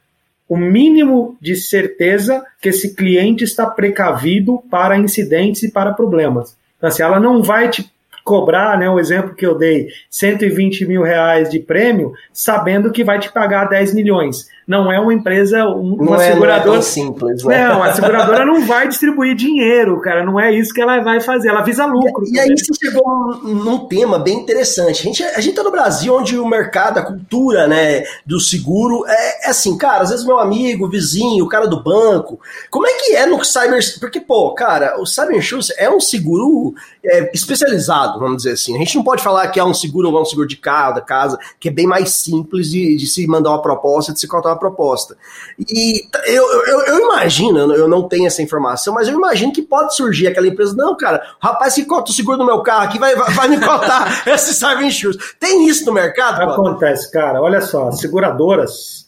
o 0.47 0.55
mínimo 0.55 1.35
de 1.41 1.55
certeza 1.55 2.43
que 2.61 2.69
esse 2.69 2.95
cliente 2.95 3.43
está 3.43 3.65
precavido 3.67 4.63
para 4.69 4.97
incidentes 4.97 5.63
e 5.63 5.71
para 5.71 5.93
problemas. 5.93 6.55
Então, 6.79 6.87
assim, 6.87 7.03
ela 7.03 7.19
não 7.19 7.43
vai 7.43 7.69
te 7.69 7.91
cobrar, 8.29 8.77
né, 8.77 8.87
o 8.87 8.99
exemplo 8.99 9.33
que 9.33 9.43
eu 9.43 9.57
dei, 9.57 9.87
120 10.07 10.85
mil 10.85 11.01
reais 11.01 11.49
de 11.49 11.57
prêmio, 11.57 12.13
sabendo 12.31 12.91
que 12.91 13.03
vai 13.03 13.17
te 13.17 13.31
pagar 13.31 13.67
10 13.67 13.95
milhões. 13.95 14.47
Não 14.69 14.91
é 14.91 14.99
uma 14.99 15.11
empresa, 15.11 15.65
uma 15.65 16.11
não 16.11 16.19
seguradora. 16.19 16.61
É, 16.61 16.65
não 16.67 16.75
é 16.75 16.81
simples, 16.83 17.43
né? 17.43 17.67
Não, 17.69 17.81
a 17.81 17.89
seguradora 17.91 18.45
não 18.45 18.67
vai 18.67 18.87
distribuir 18.87 19.35
dinheiro, 19.35 19.99
cara. 19.99 20.23
Não 20.23 20.39
é 20.39 20.53
isso 20.53 20.71
que 20.71 20.79
ela 20.79 20.99
vai 20.99 21.19
fazer. 21.19 21.49
Ela 21.49 21.63
visa 21.63 21.87
lucro. 21.87 22.23
E, 22.27 22.35
e 22.35 22.39
aí 22.39 22.55
você 22.55 22.71
chegou 22.79 23.35
num 23.43 23.87
tema 23.87 24.19
bem 24.19 24.35
interessante. 24.35 25.01
A 25.01 25.03
gente, 25.03 25.23
a 25.23 25.41
gente 25.41 25.55
tá 25.55 25.63
no 25.63 25.71
Brasil 25.71 26.15
onde 26.15 26.37
o 26.37 26.47
mercado, 26.47 26.99
a 26.99 27.01
cultura, 27.01 27.67
né, 27.67 28.03
do 28.23 28.39
seguro 28.39 29.07
é, 29.07 29.47
é 29.47 29.49
assim, 29.49 29.75
cara, 29.75 30.03
às 30.03 30.11
vezes 30.11 30.23
meu 30.23 30.37
amigo, 30.37 30.87
vizinho, 30.87 31.45
o 31.45 31.49
cara 31.49 31.65
do 31.65 31.81
banco. 31.81 32.39
Como 32.69 32.85
é 32.85 32.93
que 32.93 33.15
é 33.15 33.25
no 33.25 33.43
cyber? 33.43 33.79
Porque, 33.99 34.21
pô, 34.21 34.53
cara, 34.53 35.01
o 35.01 35.05
cyber 35.07 35.35
insurance 35.35 35.73
é 35.79 35.89
um 35.89 35.99
seguro 35.99 36.75
é, 37.03 37.31
especializado, 37.33 38.18
vamos 38.19 38.37
dizer 38.37 38.51
assim. 38.51 38.75
A 38.75 38.79
gente 38.79 38.95
não 38.95 39.03
pode 39.03 39.23
falar 39.23 39.47
que 39.47 39.59
é 39.59 39.63
um 39.63 39.73
seguro 39.73 40.11
ou 40.11 40.21
um 40.21 40.25
seguro 40.25 40.47
de 40.47 40.57
casa, 40.57 40.95
da 40.95 41.01
casa, 41.01 41.39
que 41.59 41.69
é 41.69 41.71
bem 41.71 41.87
mais 41.87 42.11
simples 42.11 42.69
de, 42.69 42.95
de 42.95 43.07
se 43.07 43.25
mandar 43.25 43.51
uma 43.51 43.61
proposta, 43.61 44.13
de 44.13 44.19
se 44.19 44.27
contar 44.27 44.49
uma 44.49 44.59
proposta. 44.59 45.17
E 45.57 46.03
eu, 46.27 46.43
eu, 46.65 46.81
eu, 46.81 46.99
imagino, 46.99 47.73
eu 47.73 47.87
não 47.87 48.07
tenho 48.07 48.27
essa 48.27 48.41
informação, 48.41 48.93
mas 48.93 49.07
eu 49.07 49.15
imagino 49.15 49.53
que 49.53 49.61
pode 49.61 49.95
surgir 49.95 50.27
aquela 50.27 50.47
empresa, 50.47 50.75
não, 50.75 50.95
cara, 50.95 51.23
o 51.41 51.45
rapaz 51.45 51.75
que 51.75 51.85
cota 51.85 52.11
o 52.11 52.13
seguro 52.13 52.37
no 52.37 52.45
meu 52.45 52.61
carro 52.61 52.83
aqui 52.83 52.99
vai, 52.99 53.15
vai, 53.15 53.31
vai 53.33 53.47
me 53.47 53.59
cotar 53.59 54.23
esse 54.27 54.53
cyber 54.53 54.85
insurance. 54.85 55.19
Tem 55.39 55.67
isso 55.67 55.85
no 55.85 55.93
mercado? 55.93 56.41
Acontece, 56.41 57.11
cara. 57.11 57.41
Olha 57.41 57.61
só, 57.61 57.91
seguradoras, 57.91 59.07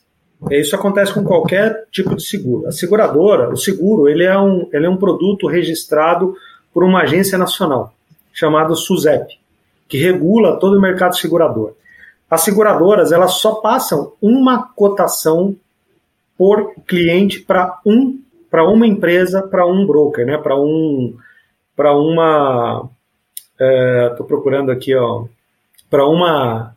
isso 0.50 0.76
acontece 0.76 1.14
com 1.14 1.24
qualquer 1.24 1.86
tipo 1.92 2.16
de 2.16 2.24
seguro. 2.24 2.68
A 2.68 2.72
seguradora, 2.72 3.50
o 3.50 3.58
seguro, 3.58 4.08
ele 4.08 4.24
é 4.24 4.38
um, 4.40 4.68
ele 4.74 4.86
é 4.86 4.90
um 4.90 4.98
produto 4.98 5.48
registrado 5.48 6.34
por 6.74 6.84
uma 6.84 7.02
agência 7.02 7.38
nacional 7.38 7.94
chamada 8.34 8.76
SUSEP, 8.76 9.40
que 9.88 9.98
regula 9.98 10.60
todo 10.60 10.78
o 10.78 10.82
mercado 10.82 11.18
segurador. 11.18 11.74
As 12.30 12.42
seguradoras 12.42 13.12
elas 13.12 13.34
só 13.34 13.56
passam 13.56 14.14
uma 14.22 14.64
cotação 14.64 15.56
por 16.38 16.74
cliente 16.88 17.40
para 17.42 17.80
um 17.86 18.20
para 18.50 18.68
uma 18.68 18.86
empresa, 18.86 19.42
para 19.42 19.66
um 19.66 19.86
broker, 19.86 20.26
né? 20.26 20.38
Para 20.38 20.58
um 20.58 21.16
para 21.76 21.96
uma 21.96 22.90
estou 23.54 24.26
é, 24.26 24.28
procurando 24.28 24.72
aqui, 24.72 24.96
ó, 24.96 25.26
para 25.90 26.08
uma 26.08 26.76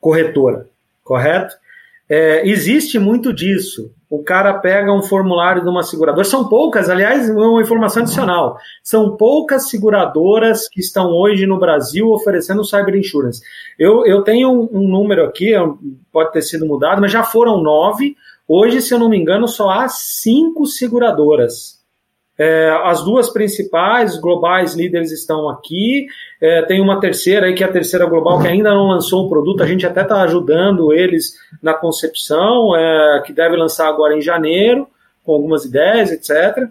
corretora, 0.00 0.66
correto? 1.04 1.56
É, 2.08 2.48
existe 2.48 2.98
muito 2.98 3.32
disso. 3.32 3.92
O 4.10 4.22
cara 4.22 4.54
pega 4.54 4.90
um 4.92 5.02
formulário 5.02 5.62
de 5.62 5.68
uma 5.68 5.82
seguradora. 5.82 6.24
São 6.24 6.48
poucas, 6.48 6.88
aliás, 6.88 7.28
uma 7.28 7.60
informação 7.60 8.02
adicional. 8.02 8.56
São 8.82 9.16
poucas 9.16 9.68
seguradoras 9.68 10.66
que 10.66 10.80
estão 10.80 11.10
hoje 11.10 11.46
no 11.46 11.58
Brasil 11.58 12.08
oferecendo 12.08 12.64
cyber 12.64 12.96
insurance. 12.96 13.42
Eu, 13.78 14.06
eu 14.06 14.22
tenho 14.22 14.50
um, 14.50 14.68
um 14.72 14.88
número 14.88 15.24
aqui, 15.24 15.52
pode 16.10 16.32
ter 16.32 16.40
sido 16.40 16.64
mudado, 16.64 17.02
mas 17.02 17.12
já 17.12 17.22
foram 17.22 17.62
nove. 17.62 18.16
Hoje, 18.46 18.80
se 18.80 18.94
eu 18.94 18.98
não 18.98 19.10
me 19.10 19.18
engano, 19.18 19.46
só 19.46 19.68
há 19.68 19.88
cinco 19.88 20.64
seguradoras. 20.64 21.78
É, 22.38 22.70
as 22.84 23.04
duas 23.04 23.28
principais 23.28 24.16
globais 24.18 24.74
líderes 24.74 25.10
estão 25.10 25.50
aqui. 25.50 26.06
É, 26.40 26.62
tem 26.62 26.80
uma 26.80 27.00
terceira 27.00 27.46
aí, 27.46 27.54
que 27.54 27.64
é 27.64 27.66
a 27.66 27.72
terceira 27.72 28.06
global, 28.06 28.40
que 28.40 28.46
ainda 28.46 28.70
não 28.70 28.88
lançou 28.88 29.26
um 29.26 29.28
produto. 29.28 29.62
A 29.62 29.66
gente 29.66 29.84
até 29.84 30.02
está 30.02 30.22
ajudando 30.22 30.92
eles 30.92 31.34
na 31.62 31.74
concepção, 31.74 32.76
é, 32.76 33.22
que 33.26 33.32
deve 33.32 33.56
lançar 33.56 33.88
agora 33.88 34.16
em 34.16 34.20
janeiro, 34.20 34.86
com 35.24 35.32
algumas 35.32 35.64
ideias, 35.64 36.12
etc. 36.12 36.68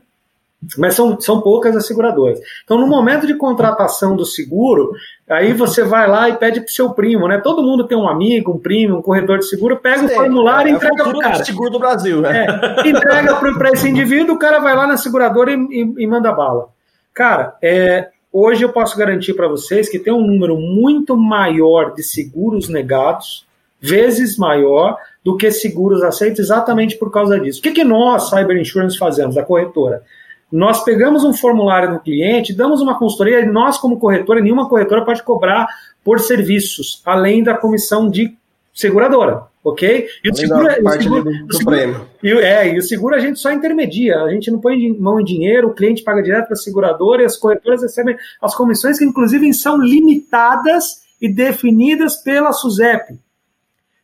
Mas 0.78 0.96
são, 0.96 1.20
são 1.20 1.40
poucas 1.42 1.76
as 1.76 1.86
seguradoras. 1.86 2.40
Então, 2.64 2.80
no 2.80 2.88
momento 2.88 3.28
de 3.28 3.36
contratação 3.36 4.16
do 4.16 4.26
seguro, 4.26 4.92
aí 5.30 5.54
você 5.54 5.84
vai 5.84 6.08
lá 6.08 6.30
e 6.30 6.38
pede 6.38 6.62
para 6.62 6.68
o 6.68 6.72
seu 6.72 6.90
primo, 6.92 7.28
né? 7.28 7.40
Todo 7.40 7.62
mundo 7.62 7.86
tem 7.86 7.98
um 7.98 8.08
amigo, 8.08 8.54
um 8.54 8.58
primo, 8.58 8.98
um 8.98 9.02
corretor 9.02 9.38
de 9.38 9.48
seguro, 9.48 9.78
pega 9.78 10.06
o 10.06 10.10
formulário 10.10 10.70
é, 10.70 10.72
e 10.72 10.76
entrega 10.76 11.04
para 11.04 11.18
o 11.18 11.20
cara. 11.20 11.44
seguro 11.44 11.70
do 11.70 11.78
Brasil, 11.78 12.22
né? 12.22 12.48
É, 12.48 12.90
entrega 12.90 13.36
para 13.36 13.70
esse 13.72 13.88
indivíduo, 13.88 14.36
o 14.36 14.40
cara 14.40 14.60
vai 14.60 14.76
lá 14.76 14.88
na 14.88 14.98
seguradora 14.98 15.52
e, 15.52 15.56
e, 15.56 16.04
e 16.04 16.08
manda 16.08 16.32
bala. 16.32 16.70
Cara, 17.14 17.56
é, 17.62 18.10
hoje 18.32 18.64
eu 18.64 18.72
posso 18.72 18.98
garantir 18.98 19.34
para 19.34 19.48
vocês 19.48 19.90
que 19.90 20.00
tem 20.00 20.14
um 20.14 20.26
número 20.26 20.58
muito 20.58 21.16
maior 21.16 21.94
de 21.94 22.04
seguros 22.04 22.70
negados, 22.70 23.46
vezes 23.80 24.38
maior, 24.38 24.98
do 25.24 25.38
que 25.38 25.52
seguros 25.52 26.02
aceitos 26.04 26.40
exatamente 26.40 26.98
por 26.98 27.12
causa 27.12 27.40
disso. 27.40 27.60
O 27.60 27.64
que, 27.64 27.72
que 27.72 27.84
nós, 27.84 28.30
Cyber 28.30 28.58
Insurance, 28.58 28.98
fazemos, 28.98 29.38
a 29.38 29.44
corretora? 29.44 30.04
Nós 30.52 30.84
pegamos 30.84 31.24
um 31.24 31.34
formulário 31.34 31.92
do 31.92 32.00
cliente, 32.00 32.56
damos 32.56 32.82
uma 32.82 32.98
consultoria, 32.98 33.42
e 33.42 33.46
nós, 33.46 33.78
como 33.78 34.00
corretora, 34.00 34.40
nenhuma 34.40 34.70
corretora 34.70 35.04
pode 35.04 35.22
cobrar 35.22 35.68
por 36.04 36.20
serviços, 36.20 37.02
além 37.06 37.44
da 37.44 37.54
comissão 37.54 38.10
de 38.10 38.36
seguradora, 38.74 39.44
ok? 39.70 40.08
E 40.24 40.30
o 40.30 40.36
seguro, 40.36 40.68
é- 40.68 40.80
o 40.82 40.90
seguro, 40.90 41.24
do, 41.24 41.32
do 41.32 41.46
o 41.46 41.58
seguro, 41.58 42.08
e, 42.24 42.32
é, 42.32 42.74
e 42.74 42.78
o 42.78 42.82
seguro 42.82 43.16
a 43.16 43.20
gente 43.20 43.40
só 43.40 43.52
intermedia, 43.52 44.18
a 44.22 44.30
gente 44.30 44.50
não 44.50 44.60
põe 44.60 44.98
mão 44.98 45.20
em 45.20 45.24
dinheiro, 45.24 45.68
o 45.68 45.74
cliente 45.74 46.04
paga 46.04 46.22
direto 46.22 46.46
para 46.46 46.54
a 46.54 46.58
seguradora 46.58 47.22
e 47.22 47.26
as 47.26 47.38
corretoras 47.38 47.82
recebem 47.82 48.16
as 48.42 48.56
comissões 48.56 48.98
que 48.98 49.06
inclusive 49.06 49.54
são 49.54 49.78
limitadas 49.82 51.06
e 51.22 51.28
definidas 51.32 52.16
pela 52.18 52.52
SUSEP. 52.54 53.20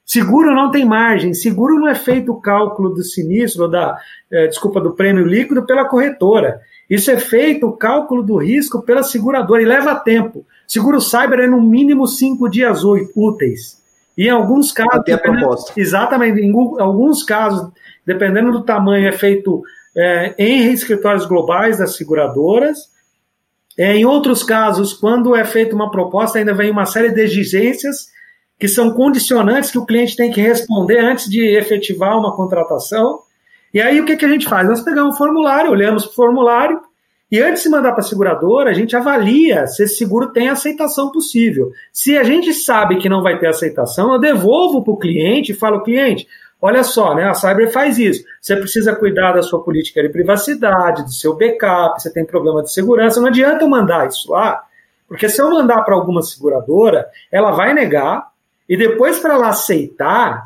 Seguro 0.05 0.53
não 0.53 0.69
tem 0.69 0.83
margem, 0.83 1.33
seguro 1.33 1.79
não 1.79 1.87
é 1.87 1.95
feito 1.95 2.33
o 2.33 2.41
cálculo 2.41 2.89
do 2.89 3.03
sinistro, 3.03 3.69
da, 3.69 3.97
eh, 4.29 4.47
desculpa, 4.47 4.81
do 4.81 4.91
prêmio 4.91 5.25
líquido 5.25 5.65
pela 5.65 5.85
corretora. 5.85 6.59
Isso 6.89 7.09
é 7.09 7.17
feito 7.17 7.67
o 7.67 7.77
cálculo 7.77 8.21
do 8.21 8.37
risco 8.37 8.81
pela 8.81 9.01
seguradora 9.01 9.61
e 9.61 9.65
leva 9.65 9.95
tempo. 9.95 10.45
Seguro 10.67 10.99
cyber 10.99 11.39
é 11.39 11.47
no 11.47 11.61
mínimo 11.61 12.05
cinco 12.05 12.49
dias 12.49 12.83
úteis. 12.83 13.81
E 14.17 14.27
em 14.27 14.29
alguns 14.29 14.71
casos. 14.71 14.99
Até 14.99 15.13
a 15.13 15.17
proposta. 15.17 15.73
Exatamente, 15.75 16.39
em 16.39 16.51
alguns 16.79 17.23
casos, 17.23 17.71
dependendo 18.05 18.51
do 18.51 18.63
tamanho, 18.63 19.07
é 19.07 19.11
feito 19.11 19.63
é, 19.95 20.35
em 20.37 20.71
escritórios 20.71 21.25
globais 21.25 21.77
das 21.77 21.95
seguradoras. 21.95 22.77
É, 23.77 23.95
em 23.95 24.05
outros 24.05 24.43
casos, 24.43 24.93
quando 24.93 25.35
é 25.35 25.43
feita 25.43 25.75
uma 25.75 25.89
proposta, 25.89 26.37
ainda 26.37 26.53
vem 26.53 26.69
uma 26.69 26.85
série 26.85 27.09
de 27.09 27.21
exigências 27.21 28.13
que 28.59 28.67
são 28.67 28.91
condicionantes 28.91 29.71
que 29.71 29.79
o 29.79 29.85
cliente 29.85 30.15
tem 30.15 30.31
que 30.31 30.39
responder 30.39 30.99
antes 30.99 31.29
de 31.29 31.41
efetivar 31.57 32.17
uma 32.17 32.35
contratação. 32.35 33.19
E 33.73 33.81
aí 33.81 33.99
o 33.99 34.05
que, 34.05 34.15
que 34.15 34.25
a 34.25 34.29
gente 34.29 34.47
faz? 34.47 34.67
Nós 34.69 34.81
pegamos 34.81 35.15
um 35.15 35.17
formulário, 35.17 35.71
olhamos 35.71 36.05
para 36.05 36.11
o 36.11 36.15
formulário, 36.15 36.79
e 37.33 37.41
antes 37.41 37.63
de 37.63 37.69
mandar 37.69 37.93
para 37.93 38.01
a 38.01 38.03
seguradora, 38.03 38.69
a 38.69 38.73
gente 38.73 38.95
avalia 38.95 39.65
se 39.65 39.81
esse 39.81 39.95
seguro 39.95 40.31
tem 40.31 40.49
aceitação 40.49 41.11
possível. 41.11 41.71
Se 41.91 42.15
a 42.15 42.23
gente 42.23 42.53
sabe 42.53 42.97
que 42.97 43.09
não 43.09 43.23
vai 43.23 43.39
ter 43.39 43.47
aceitação, 43.47 44.13
eu 44.13 44.19
devolvo 44.19 44.83
para 44.83 44.93
o 44.93 44.99
cliente 44.99 45.51
e 45.51 45.55
falo, 45.55 45.81
cliente, 45.81 46.27
olha 46.61 46.83
só, 46.83 47.15
né, 47.15 47.27
a 47.27 47.33
Cyber 47.33 47.71
faz 47.71 47.97
isso. 47.97 48.23
Você 48.39 48.55
precisa 48.55 48.95
cuidar 48.95 49.31
da 49.31 49.41
sua 49.41 49.63
política 49.63 50.03
de 50.03 50.09
privacidade, 50.09 51.01
do 51.01 51.11
seu 51.11 51.35
backup, 51.35 51.99
você 51.99 52.13
tem 52.13 52.23
problema 52.23 52.61
de 52.61 52.71
segurança. 52.71 53.19
Não 53.19 53.29
adianta 53.29 53.63
eu 53.63 53.67
mandar 53.67 54.07
isso 54.07 54.31
lá, 54.31 54.61
porque 55.07 55.27
se 55.27 55.41
eu 55.41 55.49
mandar 55.49 55.81
para 55.81 55.95
alguma 55.95 56.21
seguradora, 56.21 57.07
ela 57.31 57.49
vai 57.49 57.73
negar, 57.73 58.27
e 58.69 58.77
depois 58.77 59.17
para 59.17 59.33
ela 59.33 59.47
aceitar, 59.47 60.45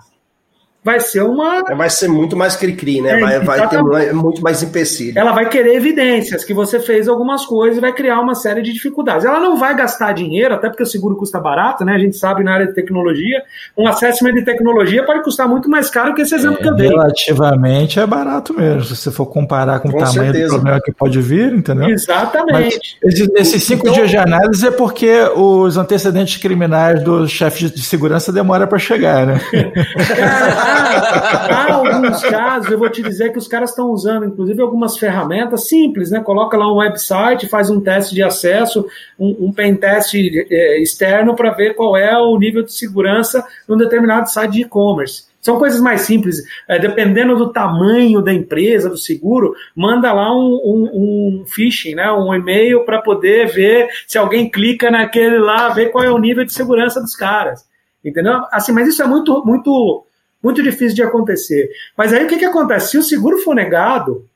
vai 0.87 1.01
ser 1.01 1.21
uma. 1.21 1.63
Vai 1.75 1.89
ser 1.89 2.07
muito 2.07 2.37
mais 2.37 2.55
cri-cri, 2.55 3.01
né? 3.01 3.19
É, 3.19 3.19
vai, 3.19 3.39
vai 3.41 3.67
ter 3.67 3.83
muito 4.13 4.41
mais 4.41 4.63
empecilho. 4.63 5.19
Ela 5.19 5.33
vai 5.33 5.49
querer 5.49 5.75
evidências 5.75 6.45
que 6.45 6.53
você 6.53 6.79
fez 6.79 7.09
algumas 7.09 7.45
coisas 7.45 7.77
e 7.77 7.81
vai 7.81 7.91
criar 7.91 8.21
uma 8.21 8.33
série 8.33 8.61
de 8.61 8.71
dificuldades. 8.71 9.25
Ela 9.25 9.37
não 9.37 9.57
vai 9.57 9.75
gastar 9.75 10.13
dinheiro, 10.13 10.53
até 10.53 10.69
porque 10.69 10.83
o 10.83 10.85
seguro 10.85 11.17
custa 11.17 11.41
barato, 11.41 11.83
né? 11.83 11.93
A 11.93 11.99
gente 11.99 12.15
sabe 12.15 12.41
na 12.41 12.53
área 12.53 12.67
de 12.67 12.73
tecnologia. 12.73 13.43
Um 13.77 13.85
assessment 13.85 14.35
de 14.35 14.45
tecnologia 14.45 15.05
pode 15.05 15.23
custar 15.23 15.45
muito 15.45 15.69
mais 15.69 15.89
caro 15.89 16.15
que 16.15 16.21
esse 16.21 16.33
exemplo 16.33 16.59
é, 16.59 16.61
que 16.61 16.69
eu 16.69 16.75
dei. 16.75 16.87
Relativamente 16.87 17.99
é 17.99 18.07
barato 18.07 18.53
mesmo, 18.53 18.85
se 18.85 18.95
você 18.95 19.11
for 19.11 19.25
comparar 19.25 19.81
com, 19.81 19.91
com 19.91 19.97
o 19.97 19.99
tamanho 19.99 20.31
certeza. 20.31 20.45
do 20.45 20.53
problema 20.53 20.81
que 20.81 20.93
pode 20.93 21.21
vir, 21.21 21.53
entendeu? 21.53 21.89
Exatamente. 21.89 22.97
Mas 23.03 23.19
esses 23.35 23.61
cinco 23.61 23.87
então, 23.87 23.93
dias 23.93 24.09
de 24.09 24.15
análise 24.15 24.65
é 24.65 24.71
porque 24.71 25.11
os 25.35 25.75
antecedentes 25.75 26.37
criminais 26.37 27.03
do 27.03 27.27
chefe 27.27 27.69
de 27.69 27.81
segurança 27.81 28.31
demora 28.31 28.65
para 28.65 28.79
chegar, 28.79 29.27
né? 29.27 29.41
há 30.77 31.73
alguns 31.73 32.21
casos, 32.21 32.71
eu 32.71 32.77
vou 32.77 32.89
te 32.89 33.01
dizer 33.01 33.31
que 33.31 33.37
os 33.37 33.47
caras 33.47 33.71
estão 33.71 33.89
usando, 33.91 34.25
inclusive, 34.25 34.61
algumas 34.61 34.97
ferramentas 34.97 35.67
simples, 35.67 36.11
né? 36.11 36.19
Coloca 36.19 36.57
lá 36.57 36.71
um 36.71 36.77
website, 36.77 37.47
faz 37.47 37.69
um 37.69 37.81
teste 37.81 38.13
de 38.13 38.23
acesso, 38.23 38.85
um, 39.19 39.47
um 39.47 39.51
pen 39.51 39.75
test 39.75 40.13
é, 40.15 40.81
externo 40.81 41.35
para 41.35 41.51
ver 41.51 41.75
qual 41.75 41.97
é 41.97 42.17
o 42.17 42.37
nível 42.37 42.63
de 42.63 42.73
segurança 42.73 43.45
num 43.67 43.77
determinado 43.77 44.29
site 44.29 44.51
de 44.51 44.61
e-commerce. 44.61 45.27
São 45.47 45.57
coisas 45.57 45.79
mais 45.79 46.01
simples. 46.01 46.43
É, 46.67 46.77
dependendo 46.77 47.35
do 47.37 47.53
tamanho 47.53 48.21
da 48.21 48.33
empresa, 48.33 48.89
do 48.89 48.97
seguro, 48.97 49.53
manda 49.73 50.11
lá 50.11 50.29
um, 50.35 50.59
um, 50.63 50.89
um 50.93 51.45
phishing, 51.47 51.95
né, 51.95 52.11
um 52.11 52.33
e-mail 52.33 52.83
para 52.83 53.01
poder 53.01 53.47
ver 53.47 53.87
se 54.05 54.17
alguém 54.17 54.49
clica 54.49 54.91
naquele 54.91 55.39
lá, 55.39 55.69
ver 55.69 55.91
qual 55.91 56.03
é 56.03 56.11
o 56.11 56.17
nível 56.17 56.43
de 56.43 56.51
segurança 56.51 56.99
dos 56.99 57.15
caras. 57.15 57.65
Entendeu? 58.03 58.41
Assim, 58.51 58.73
mas 58.73 58.87
isso 58.87 59.01
é 59.01 59.07
muito, 59.07 59.43
muito 59.45 60.05
muito 60.43 60.61
difícil 60.61 60.95
de 60.95 61.03
acontecer. 61.03 61.69
Mas 61.97 62.13
aí 62.13 62.23
o 62.23 62.27
que, 62.27 62.37
que 62.37 62.45
acontece? 62.45 62.91
Se 62.91 62.97
o 62.97 63.03
seguro 63.03 63.37
for 63.39 63.55
negado, 63.55 64.27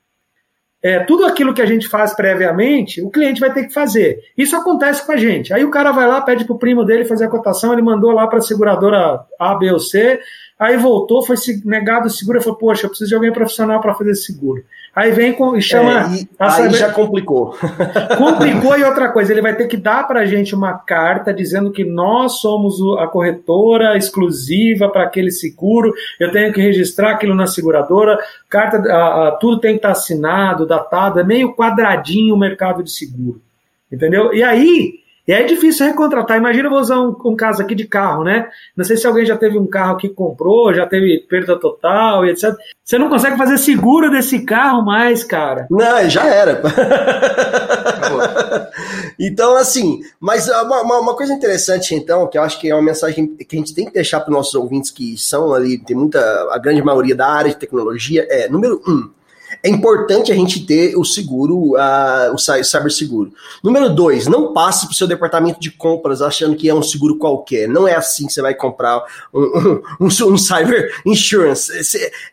é, 0.84 0.99
tudo 0.99 1.26
aquilo 1.26 1.54
que 1.54 1.62
a 1.62 1.66
gente 1.66 1.88
faz 1.88 2.16
previamente, 2.16 3.02
o 3.02 3.12
cliente 3.12 3.39
vai 3.39 3.54
ter 3.54 3.68
que 3.68 3.74
fazer. 3.74 4.20
Isso 4.36 4.56
acontece 4.56 5.06
com 5.06 5.12
a 5.12 5.18
gente. 5.18 5.54
Aí 5.54 5.64
o 5.64 5.70
cara 5.70 5.91
vai 5.91 6.08
lá, 6.08 6.20
pede 6.22 6.43
para 6.43 6.56
o 6.56 6.60
primo 6.60 6.84
dele 6.84 7.06
fazer 7.06 7.26
a 7.26 7.30
cotação, 7.30 7.72
ele 7.72 7.84
mandou 7.84 8.12
lá 8.12 8.26
para 8.26 8.39
a 8.39 8.41
seguradora 8.41 9.22
A, 9.39 9.56
B 9.56 9.72
ou 9.72 9.80
C, 9.80 10.20
aí 10.62 10.78
voltou, 10.78 11.26
foi 11.26 11.36
negado 11.66 12.05
o 12.05 12.09
seguro, 12.09 12.38
e 12.38 12.43
falou, 12.43 12.59
poxa, 12.59 12.86
eu 12.86 12.89
preciso 12.89 13.09
de 13.09 13.16
alguém 13.16 13.34
profissional 13.34 13.82
para 13.82 13.95
fazer 13.95 14.12
esse 14.12 14.26
seguro. 14.26 14.64
Aí 14.95 15.12
vem 15.12 15.34
com, 15.34 15.55
e 15.55 15.62
chama. 15.62 16.01
É, 16.01 16.18
e 16.18 16.28
aí 16.38 16.51
saber... 16.51 16.74
já 16.74 16.91
complicou. 16.91 17.55
Complicou 18.18 18.78
e 18.78 18.84
outra 18.84 19.09
coisa, 19.09 19.32
ele 19.32 19.41
vai 19.41 19.55
ter 19.55 19.68
que 19.68 19.78
dar 19.78 20.05
para 20.05 20.20
a 20.20 20.26
gente 20.26 20.53
uma 20.53 20.74
carta 20.74 21.34
dizendo 21.34 21.72
que 21.72 21.84
nós 21.84 22.41
somos 22.41 22.76
a 22.99 23.07
corretora 23.07 23.97
exclusiva 23.97 24.89
para 24.89 25.03
aquele 25.03 25.32
seguro. 25.32 25.93
Eu 26.20 26.30
tenho 26.32 26.53
que 26.53 26.62
registrar 26.62 27.12
aquilo 27.12 27.34
na 27.34 27.47
seguradora. 27.47 28.20
Carta, 28.49 28.78
a, 28.91 29.30
a, 29.30 29.32
tudo 29.32 29.62
tem 29.62 29.72
que 29.72 29.78
estar 29.78 29.93
tá 29.93 29.93
assinado, 29.93 30.68
datado. 30.68 31.20
É 31.20 31.24
meio 31.24 31.55
quadradinho 31.55 32.36
o 32.36 32.39
mercado 32.39 32.84
de 32.84 32.91
seguro. 32.91 33.41
Entendeu? 33.89 34.34
E 34.34 34.43
aí 34.43 35.01
e 35.28 35.32
é 35.32 35.43
difícil 35.43 35.86
recontratar. 35.86 36.38
Imagina 36.38 36.65
eu 36.65 36.72
vou 36.72 36.80
usar 36.80 36.99
um, 36.99 37.15
um, 37.26 37.36
caso 37.36 37.61
aqui 37.61 37.76
de 37.76 37.86
carro, 37.86 38.24
né? 38.24 38.49
Não 38.76 38.84
sei 38.84 38.97
se 38.97 39.05
alguém 39.05 39.26
já 39.26 39.38
teve 39.38 39.57
um 39.57 39.67
carro 39.67 39.97
que 39.97 40.09
comprou, 40.09 40.74
já 40.74 40.86
teve 40.86 41.19
perda 41.30 41.59
total 41.59 42.26
e 42.26 42.32
etc. 42.32 42.55
Você 42.84 42.97
não 42.97 43.09
consegue 43.09 43.38
fazer 43.38 43.57
seguro 43.57 44.09
desse 44.09 44.43
carro 44.43 44.84
mais, 44.84 45.24
cara. 45.24 45.67
Não, 45.69 46.09
já 46.09 46.26
era. 46.26 46.61
então, 49.19 49.55
assim, 49.55 50.01
mas 50.19 50.49
uma, 50.49 50.99
uma, 50.99 51.15
coisa 51.15 51.34
interessante, 51.34 51.93
então, 51.93 52.28
que 52.28 52.38
eu 52.38 52.41
acho 52.41 52.59
que 52.59 52.69
é 52.69 52.76
uma 52.76 52.82
mensagem 52.82 53.28
que 53.28 53.55
a 53.55 53.59
gente 53.59 53.74
tem 53.74 53.86
que 53.86 53.93
deixar 53.93 54.19
para 54.19 54.32
os 54.32 54.36
nossos 54.36 54.55
ouvintes 54.55 54.91
que 54.91 55.17
são 55.17 55.53
ali, 55.53 55.78
tem 55.78 55.95
muita, 55.95 56.19
a 56.51 56.57
grande 56.57 56.84
maioria 56.84 57.15
da 57.15 57.28
área 57.28 57.51
de 57.51 57.57
tecnologia, 57.57 58.26
é, 58.30 58.49
número 58.49 58.82
um, 58.88 59.09
é 59.64 59.70
importante 59.70 60.32
a 60.32 60.36
gente 60.36 60.66
ter 60.66 60.95
o 60.95 61.04
seguro, 61.04 61.74
uh, 61.74 62.34
o 62.34 62.38
cyberseguro. 62.38 63.34
Número 63.64 63.93
dois, 63.93 64.28
não 64.28 64.54
passe 64.54 64.86
para 64.86 64.93
o 64.93 64.95
seu 64.95 65.08
departamento 65.08 65.60
de 65.60 65.72
compras 65.72 66.22
achando 66.22 66.56
que 66.56 66.70
é 66.70 66.74
um 66.74 66.84
seguro 66.84 67.18
qualquer. 67.18 67.68
Não 67.68 67.88
é 67.88 67.95
assim 67.95 68.28
que 68.28 68.34
você 68.34 68.41
vai 68.41 68.54
comprar 68.54 69.04
um, 69.34 69.41
um, 69.41 69.82
um, 70.02 70.06
um 70.08 70.38
cyber 70.38 70.93
insurance. 71.06 71.72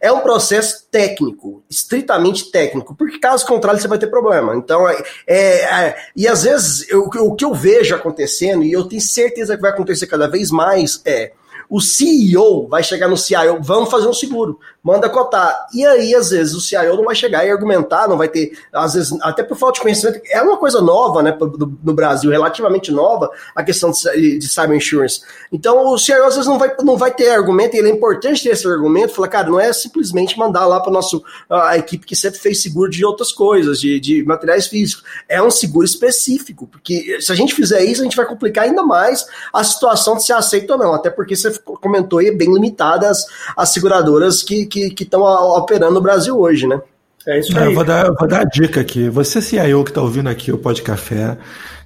É 0.01 0.12
um 0.12 0.21
processo 0.21 0.87
técnico, 0.91 1.62
estritamente 1.69 2.51
técnico, 2.51 2.95
porque 2.95 3.19
caso 3.19 3.47
contrário 3.47 3.81
você 3.81 3.89
vai 3.89 3.99
ter 3.99 4.09
problema. 4.09 4.55
Então, 4.57 4.89
é, 4.89 5.03
é, 5.27 5.39
é 5.62 5.97
e 6.14 6.27
às 6.27 6.43
vezes 6.43 6.89
eu, 6.89 7.05
o 7.05 7.35
que 7.35 7.45
eu 7.45 7.55
vejo 7.55 7.95
acontecendo, 7.95 8.62
e 8.62 8.73
eu 8.73 8.85
tenho 8.85 9.03
certeza 9.03 9.57
que 9.57 9.62
vai 9.62 9.71
acontecer 9.71 10.07
cada 10.07 10.29
vez 10.29 10.51
mais, 10.51 11.01
é 11.05 11.33
o 11.69 11.81
CEO 11.81 12.66
vai 12.66 12.83
chegar 12.83 13.09
no 13.09 13.16
CIO, 13.16 13.61
vamos 13.61 13.91
fazer 13.91 14.09
um 14.09 14.14
seguro, 14.14 14.59
manda 14.89 15.07
cotar. 15.11 15.66
E 15.74 15.84
aí, 15.84 16.14
às 16.14 16.30
vezes, 16.30 16.55
o 16.55 16.61
CIO 16.62 16.97
não 16.97 17.05
vai 17.05 17.14
chegar 17.14 17.45
e 17.45 17.51
argumentar, 17.51 18.09
não 18.09 18.16
vai 18.16 18.26
ter, 18.26 18.59
às 18.72 18.95
vezes, 18.95 19.12
até 19.20 19.43
por 19.43 19.55
falta 19.55 19.74
de 19.74 19.82
conhecimento, 19.82 20.22
é 20.30 20.41
uma 20.41 20.57
coisa 20.57 20.80
nova, 20.80 21.22
né, 21.22 21.36
no 21.84 21.93
Brasil, 21.93 22.30
relativamente 22.30 22.91
nova, 22.91 23.30
a 23.55 23.62
questão 23.62 23.91
de, 23.91 24.41
cyber 24.49 24.74
insurance. 24.74 25.20
Então, 25.53 25.86
o 25.93 25.99
CIO, 25.99 26.24
às 26.24 26.36
vezes, 26.36 26.49
não 26.49 26.59
vai, 26.59 26.74
não 26.82 26.97
vai 26.97 27.11
ter 27.11 27.28
argumento, 27.28 27.76
e 27.76 27.80
ele 27.80 27.91
é 27.91 27.93
importante 27.93 28.43
ter 28.43 28.49
esse 28.49 28.66
argumento, 28.66 29.12
falar, 29.12 29.28
cara, 29.28 29.51
não 29.51 29.61
é 29.61 29.70
simplesmente 29.74 30.39
mandar 30.39 30.64
lá 30.64 30.80
para 30.80 30.91
nosso 30.91 31.22
a 31.51 31.76
equipe 31.76 32.07
que 32.07 32.16
sempre 32.16 32.39
fez 32.39 32.62
seguro 32.62 32.91
de 32.91 33.05
outras 33.05 33.30
coisas, 33.30 33.78
de, 33.78 34.01
de 34.01 34.24
materiais 34.24 34.68
físicos. 34.68 35.05
É 35.28 35.43
um 35.43 35.51
seguro 35.51 35.84
específico, 35.84 36.66
porque 36.66 37.20
se 37.20 37.30
a 37.30 37.34
gente 37.34 37.55
fizer 37.55 37.84
isso, 37.84 38.01
a 38.01 38.05
gente 38.05 38.16
vai 38.16 38.24
complicar 38.24 38.64
ainda 38.64 38.82
mais 38.82 39.26
a 39.53 39.62
situação 39.62 40.16
de 40.16 40.24
se 40.24 40.32
aceita 40.32 40.72
ou 40.72 40.78
não, 40.78 40.95
até 40.95 41.11
porque 41.11 41.36
você 41.36 41.53
comentou 41.59 42.20
aí, 42.20 42.34
bem 42.34 42.51
limitadas 42.51 43.26
as 43.55 43.68
seguradoras 43.68 44.43
que 44.43 44.78
estão 44.87 45.22
operando 45.57 45.95
no 45.95 46.01
Brasil 46.01 46.39
hoje, 46.39 46.66
né? 46.66 46.81
É 47.26 47.39
isso 47.39 47.57
aí. 47.59 47.66
Eu 47.66 47.74
vou 47.74 47.85
dar, 47.85 48.12
vou 48.12 48.29
dar 48.29 48.41
a 48.41 48.45
dica 48.45 48.81
aqui. 48.81 49.09
Você, 49.09 49.43
CIO, 49.43 49.85
que 49.85 49.91
está 49.91 50.01
ouvindo 50.01 50.29
aqui 50.29 50.51
o 50.51 50.59
Pode 50.59 50.83
Café, 50.83 51.37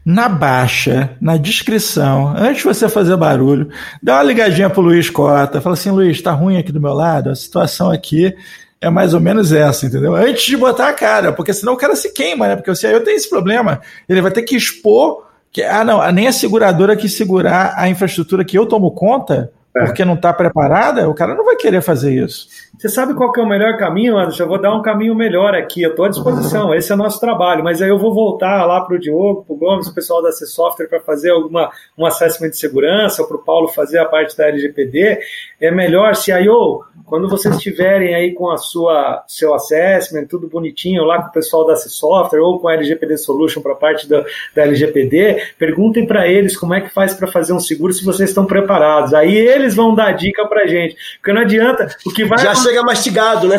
na 0.04 0.28
baixa, 0.28 1.16
na 1.20 1.36
descrição, 1.36 2.34
antes 2.36 2.58
de 2.58 2.64
você 2.64 2.88
fazer 2.88 3.16
barulho, 3.16 3.68
dá 4.02 4.16
uma 4.16 4.22
ligadinha 4.24 4.68
pro 4.68 4.82
Luiz 4.82 5.08
Cota, 5.08 5.60
fala 5.60 5.74
assim, 5.74 5.90
Luiz, 5.90 6.20
tá 6.20 6.32
ruim 6.32 6.58
aqui 6.58 6.72
do 6.72 6.80
meu 6.80 6.92
lado, 6.92 7.30
a 7.30 7.34
situação 7.34 7.90
aqui 7.90 8.34
é 8.80 8.90
mais 8.90 9.14
ou 9.14 9.20
menos 9.20 9.52
essa, 9.52 9.86
entendeu? 9.86 10.14
Antes 10.16 10.44
de 10.44 10.56
botar 10.56 10.88
a 10.88 10.92
cara, 10.92 11.32
porque 11.32 11.52
senão 11.54 11.74
o 11.74 11.76
cara 11.76 11.94
se 11.94 12.12
queima, 12.12 12.48
né? 12.48 12.56
Porque 12.56 12.70
o 12.70 12.74
CIO 12.74 13.00
tem 13.04 13.14
esse 13.14 13.30
problema. 13.30 13.80
Ele 14.08 14.20
vai 14.20 14.32
ter 14.32 14.42
que 14.42 14.56
expor 14.56 15.24
que, 15.52 15.62
ah, 15.62 15.84
não, 15.84 16.10
nem 16.10 16.26
a 16.26 16.32
seguradora 16.32 16.96
que 16.96 17.08
segurar 17.08 17.74
a 17.76 17.88
infraestrutura 17.88 18.44
que 18.44 18.58
eu 18.58 18.66
tomo 18.66 18.90
conta 18.90 19.52
porque 19.72 20.04
não 20.04 20.14
está 20.14 20.32
preparada, 20.32 21.08
o 21.08 21.14
cara 21.14 21.34
não 21.34 21.44
vai 21.44 21.56
querer 21.56 21.80
fazer 21.80 22.12
isso. 22.12 22.46
Você 22.78 22.88
sabe 22.88 23.14
qual 23.14 23.32
que 23.32 23.40
é 23.40 23.42
o 23.42 23.48
melhor 23.48 23.76
caminho, 23.76 24.18
Anderson? 24.18 24.42
Eu 24.42 24.48
vou 24.48 24.60
dar 24.60 24.74
um 24.74 24.82
caminho 24.82 25.14
melhor 25.14 25.54
aqui, 25.54 25.82
eu 25.82 25.90
estou 25.90 26.04
à 26.04 26.08
disposição, 26.08 26.74
esse 26.74 26.90
é 26.90 26.94
o 26.94 26.98
nosso 26.98 27.20
trabalho, 27.20 27.62
mas 27.62 27.80
aí 27.80 27.88
eu 27.88 27.98
vou 27.98 28.12
voltar 28.12 28.64
lá 28.64 28.80
para 28.80 28.96
o 28.96 28.98
Diogo, 28.98 29.44
para 29.44 29.54
o 29.54 29.56
Gomes, 29.56 29.86
o 29.86 29.94
pessoal 29.94 30.22
da 30.22 30.32
C 30.32 30.46
Software 30.46 30.88
para 30.88 31.00
fazer 31.00 31.30
alguma, 31.30 31.70
um 31.96 32.04
assessment 32.04 32.50
de 32.50 32.58
segurança, 32.58 33.22
ou 33.22 33.28
para 33.28 33.36
o 33.36 33.44
Paulo 33.44 33.68
fazer 33.68 33.98
a 33.98 34.04
parte 34.04 34.36
da 34.36 34.48
LGPD. 34.48 35.20
É 35.60 35.70
melhor, 35.70 36.16
CIO, 36.16 36.82
quando 37.06 37.28
vocês 37.28 37.54
estiverem 37.54 38.14
aí 38.14 38.32
com 38.32 38.50
a 38.50 38.56
sua 38.56 39.22
seu 39.28 39.54
assessment, 39.54 40.26
tudo 40.26 40.48
bonitinho 40.48 41.04
lá 41.04 41.22
com 41.22 41.28
o 41.28 41.32
pessoal 41.32 41.66
da 41.66 41.76
C 41.76 41.88
Software 41.88 42.40
ou 42.40 42.58
com 42.58 42.68
a 42.68 42.74
LGPD 42.74 43.16
Solution 43.18 43.60
para 43.60 43.72
a 43.72 43.76
parte 43.76 44.08
da, 44.08 44.24
da 44.54 44.62
LGPD, 44.62 45.54
perguntem 45.58 46.06
para 46.06 46.26
eles 46.26 46.56
como 46.56 46.74
é 46.74 46.80
que 46.80 46.88
faz 46.88 47.14
para 47.14 47.28
fazer 47.28 47.52
um 47.52 47.60
seguro 47.60 47.92
se 47.92 48.04
vocês 48.04 48.30
estão 48.30 48.44
preparados. 48.44 49.14
Aí 49.14 49.36
eles 49.36 49.61
vão 49.68 49.94
dar 49.94 50.12
dica 50.12 50.46
para 50.46 50.66
gente, 50.66 50.96
porque 51.16 51.32
não 51.32 51.42
adianta 51.42 51.88
o 52.06 52.12
que 52.12 52.24
vai 52.24 52.38
Já 52.38 52.54
chega 52.54 52.82
mastigado, 52.82 53.48
né? 53.48 53.58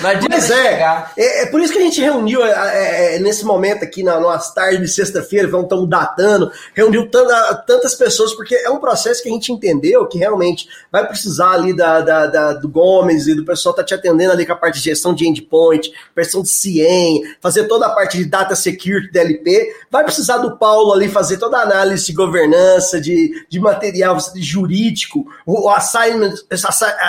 Mas 0.00 0.50
é, 0.50 1.04
é, 1.16 1.42
é, 1.42 1.46
por 1.46 1.60
isso 1.60 1.72
que 1.72 1.78
a 1.78 1.82
gente 1.82 2.00
reuniu 2.00 2.44
é, 2.44 3.16
é, 3.16 3.18
nesse 3.18 3.44
momento 3.44 3.84
aqui, 3.84 4.02
na, 4.02 4.20
nas 4.20 4.52
tardes 4.52 4.80
de 4.80 4.88
sexta-feira, 4.88 5.48
vamos 5.48 5.64
estamos 5.64 5.88
datando, 5.88 6.50
reuniu 6.74 7.10
tanta, 7.10 7.54
tantas 7.66 7.94
pessoas, 7.94 8.34
porque 8.34 8.54
é 8.54 8.70
um 8.70 8.78
processo 8.78 9.22
que 9.22 9.28
a 9.28 9.32
gente 9.32 9.52
entendeu 9.52 10.06
que 10.06 10.18
realmente 10.18 10.68
vai 10.90 11.06
precisar 11.06 11.52
ali 11.52 11.74
da, 11.74 12.00
da, 12.00 12.26
da 12.26 12.52
do 12.52 12.68
Gomes 12.68 13.26
e 13.26 13.34
do 13.34 13.44
pessoal 13.44 13.74
tá 13.74 13.82
te 13.82 13.94
atendendo 13.94 14.32
ali 14.32 14.46
com 14.46 14.52
a 14.52 14.56
parte 14.56 14.76
de 14.78 14.84
gestão 14.84 15.14
de 15.14 15.28
endpoint, 15.28 15.92
versão 16.14 16.42
de 16.42 16.48
CIEM, 16.48 17.22
fazer 17.40 17.64
toda 17.64 17.86
a 17.86 17.90
parte 17.90 18.18
de 18.18 18.24
data 18.24 18.54
security, 18.54 19.10
DLP, 19.10 19.74
vai 19.90 20.04
precisar 20.04 20.38
do 20.38 20.56
Paulo 20.56 20.92
ali 20.92 21.08
fazer 21.08 21.38
toda 21.38 21.58
a 21.58 21.62
análise 21.62 22.06
de 22.06 22.12
governança, 22.12 23.00
de, 23.00 23.46
de 23.48 23.60
material 23.60 24.16
jurídico, 24.36 25.26
o 25.46 25.68
assignment, 25.68 26.34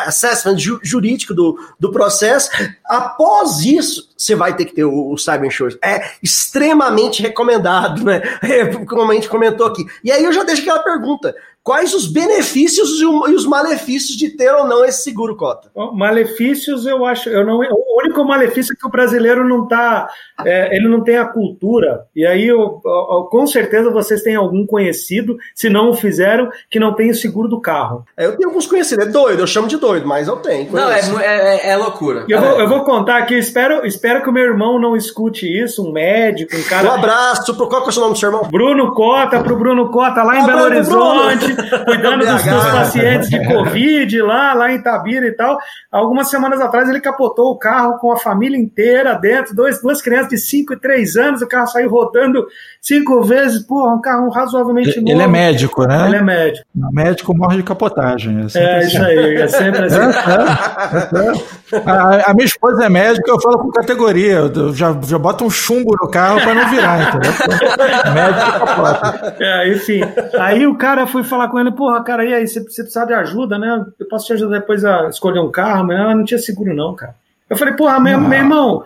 assessment 0.06 0.58
jurídico 0.58 1.34
do, 1.34 1.58
do 1.80 1.92
processo. 1.92 2.50
Após 2.86 3.62
isso, 3.62 4.14
você 4.18 4.36
vai 4.36 4.56
ter 4.56 4.66
que 4.66 4.76
ter 4.76 4.86
o, 4.86 5.12
o 5.12 5.18
Cyber 5.18 5.46
Insurance. 5.46 5.78
É 5.84 6.12
extremamente 6.22 7.22
recomendado, 7.22 8.04
né? 8.04 8.22
É, 8.46 8.66
como 8.86 9.12
a 9.12 9.16
gente 9.16 9.28
comentou 9.28 9.66
aqui. 9.66 9.86
E 10.04 10.12
aí 10.12 10.24
eu 10.24 10.32
já 10.32 10.44
deixo 10.44 10.62
aquela 10.62 10.80
pergunta: 10.80 11.36
quais 11.66 11.96
os 11.96 12.06
benefícios 12.06 13.02
e 13.02 13.06
os 13.06 13.46
malefícios 13.48 14.16
de 14.16 14.30
ter 14.30 14.54
ou 14.54 14.68
não 14.68 14.86
esse 14.86 15.02
seguro 15.02 15.36
cota? 15.36 15.72
Malefícios, 15.94 16.86
eu 16.86 17.04
acho, 17.04 17.28
eu 17.28 17.44
não, 17.44 17.58
o 17.58 18.02
único 18.04 18.24
malefício 18.24 18.72
é 18.72 18.76
que 18.80 18.86
o 18.86 18.92
brasileiro 18.92 19.44
não 19.50 19.68
tá, 19.68 20.08
é, 20.46 20.76
ele 20.78 20.88
não 20.88 21.04
tem 21.04 21.18
a 21.18 21.26
cultura. 21.26 22.06
E 22.16 22.24
aí, 22.24 22.46
eu, 22.46 22.80
eu, 22.86 23.28
com 23.32 23.48
certeza, 23.48 23.90
vocês 23.90 24.22
têm 24.22 24.36
algum 24.36 24.64
conhecido, 24.64 25.38
se 25.56 25.68
não 25.68 25.90
o 25.90 25.96
fizeram, 25.96 26.52
que 26.70 26.80
não 26.80 26.94
tem 26.94 27.10
o 27.10 27.16
seguro 27.16 27.48
do 27.48 27.60
carro. 27.60 28.06
É, 28.16 28.28
eu 28.28 28.38
tenho 28.38 28.50
alguns 28.50 28.68
conhecidos, 28.68 29.08
é 29.08 29.10
doido, 29.10 29.40
eu 29.40 29.48
chamo 29.48 29.68
de 29.68 29.78
doido, 29.78 30.08
mas 30.08 30.28
eu 30.28 30.38
tenho. 30.38 30.68
Conheço. 30.68 31.14
Não, 31.14 31.20
é, 31.20 31.56
é, 31.56 31.70
é 31.72 31.76
loucura. 31.76 32.26
Eu, 32.30 32.40
vou, 32.40 32.60
eu 32.60 32.70
vou 32.70 32.84
contar 32.84 33.18
aqui, 33.18 33.34
espero, 33.34 33.84
espero 33.88 34.22
que 34.22 34.30
o 34.30 34.34
meu 34.34 34.44
irmão 34.44 34.80
não 34.80 34.96
escute 34.96 35.48
isso, 35.48 35.84
um 35.84 35.92
médico, 35.92 36.56
um 36.56 36.64
cara. 36.64 36.90
Um 36.90 36.92
abraço 36.92 37.56
pro 37.56 37.68
qual 37.68 37.82
que 37.84 37.90
é 37.90 37.98
o 37.98 38.02
nome 38.02 38.14
do 38.14 38.20
seu 38.20 38.30
irmão? 38.30 38.48
Bruno 38.52 38.94
Cota, 38.94 39.42
pro 39.42 39.58
Bruno 39.58 39.90
Cota, 39.90 40.22
lá 40.22 40.38
em 40.38 40.44
um 40.44 40.46
Belo 40.46 40.62
Horizonte, 40.62 41.55
cuidando 41.86 42.26
dos 42.26 42.42
seus 42.42 42.66
pacientes 42.66 43.30
de 43.30 43.46
Covid, 43.46 44.22
lá, 44.22 44.54
lá 44.54 44.72
em 44.72 44.82
Tabira 44.82 45.28
e 45.28 45.32
tal. 45.32 45.58
Algumas 45.92 46.30
semanas 46.30 46.60
atrás 46.62 46.90
ele 46.90 47.00
capotou 47.00 47.52
o 47.52 47.58
carro 47.58 47.98
com 48.00 48.12
a 48.12 48.18
família 48.18 48.58
inteira 48.58 49.16
dentro, 49.16 49.56
dois, 49.56 49.82
duas 49.82 50.02
crianças 50.02 50.30
de 50.30 50.38
5 50.38 50.74
e 50.74 50.80
3 50.80 51.16
anos, 51.16 51.42
o 51.42 51.48
carro 51.48 51.68
saiu 51.68 51.90
rodando 51.90 52.46
cinco 52.86 53.24
vezes, 53.24 53.66
porra, 53.66 53.96
um 53.96 54.02
carro 54.02 54.30
razoavelmente 54.30 54.98
novo. 54.98 55.10
Ele 55.10 55.24
é 55.24 55.28
médico, 55.28 55.88
né? 55.88 56.06
Ele 56.06 56.18
é 56.18 56.22
médico. 56.22 56.68
O 56.76 56.94
médico 56.94 57.36
morre 57.36 57.58
de 57.58 57.64
capotagem. 57.64 58.46
É, 58.56 58.60
é 58.60 58.86
isso 58.86 59.04
aí, 59.04 59.36
é 59.36 59.48
sempre 59.48 59.86
assim. 59.86 59.96
É, 59.96 61.76
é, 61.76 61.90
a, 61.90 62.32
a, 62.32 62.34
minha 62.36 62.46
esposa 62.46 62.86
é 62.86 62.90
médica, 62.90 63.32
eu 63.32 63.42
falo 63.42 63.58
com 63.58 63.72
categoria, 63.72 64.52
eu 64.56 64.74
já, 64.74 64.96
já 65.04 65.18
boto 65.18 65.44
um 65.44 65.50
chumbo 65.50 65.96
no 66.00 66.10
carro 66.10 66.40
para 66.42 66.54
não 66.54 66.70
virar, 66.70 67.10
entendeu? 67.10 67.32
médico 68.14 68.66
capota. 68.66 69.36
É, 69.40 69.74
enfim, 69.74 70.02
aí 70.40 70.68
o 70.68 70.76
cara 70.76 71.08
foi 71.08 71.24
falar 71.24 71.45
com 71.50 71.60
ele, 71.60 71.72
porra, 71.72 72.04
cara, 72.04 72.26
e 72.26 72.34
aí, 72.34 72.48
você, 72.48 72.60
você 72.60 72.84
precisa 72.84 73.06
de 73.06 73.14
ajuda, 73.14 73.58
né? 73.58 73.86
Eu 74.00 74.08
posso 74.08 74.28
te 74.28 74.34
ajudar 74.34 74.60
depois 74.60 74.84
a 74.84 75.10
escolher 75.10 75.40
um 75.40 75.52
carro, 75.52 75.86
mas 75.86 75.98
não 76.16 76.24
tinha 76.24 76.38
seguro 76.38 76.74
não, 76.74 76.96
cara. 76.96 77.16
Eu 77.50 77.58
falei, 77.58 77.74
porra, 77.76 78.00
meu, 78.00 78.20
meu 78.20 78.40
irmão, 78.40 78.84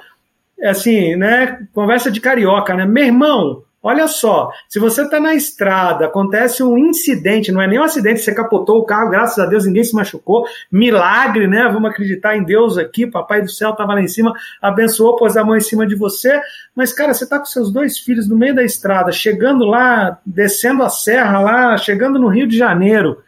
é 0.59 0.69
assim, 0.69 1.15
né? 1.15 1.65
Conversa 1.73 2.11
de 2.11 2.19
carioca, 2.19 2.73
né? 2.73 2.85
Meu 2.85 3.05
irmão, 3.05 3.63
Olha 3.81 4.09
só, 4.09 4.51
se 4.67 4.77
você 4.77 5.03
está 5.03 5.21
na 5.21 5.33
estrada, 5.33 6.05
acontece 6.05 6.61
um 6.61 6.77
incidente, 6.77 7.49
não 7.49 7.61
é 7.61 7.67
nem 7.67 7.79
um 7.79 7.83
acidente, 7.83 8.19
você 8.19 8.33
capotou 8.33 8.79
o 8.79 8.83
carro, 8.83 9.09
graças 9.09 9.39
a 9.39 9.45
Deus 9.45 9.65
ninguém 9.65 9.85
se 9.85 9.95
machucou, 9.95 10.45
milagre, 10.69 11.47
né? 11.47 11.63
Vamos 11.71 11.89
acreditar 11.89 12.35
em 12.35 12.43
Deus 12.43 12.77
aqui, 12.77 13.07
Papai 13.07 13.41
do 13.41 13.49
céu 13.49 13.69
estava 13.69 13.93
lá 13.93 14.01
em 14.01 14.07
cima, 14.07 14.33
abençoou, 14.61 15.15
pôs 15.15 15.37
a 15.37 15.45
mão 15.45 15.55
em 15.55 15.61
cima 15.61 15.87
de 15.87 15.95
você, 15.95 16.41
mas 16.75 16.91
cara, 16.91 17.13
você 17.13 17.23
está 17.23 17.39
com 17.39 17.45
seus 17.45 17.71
dois 17.71 17.97
filhos 17.97 18.27
no 18.27 18.35
meio 18.35 18.53
da 18.53 18.63
estrada, 18.63 19.13
chegando 19.13 19.63
lá, 19.63 20.19
descendo 20.25 20.83
a 20.83 20.89
serra 20.89 21.39
lá, 21.39 21.77
chegando 21.77 22.19
no 22.19 22.27
Rio 22.27 22.47
de 22.47 22.57
Janeiro, 22.57 23.23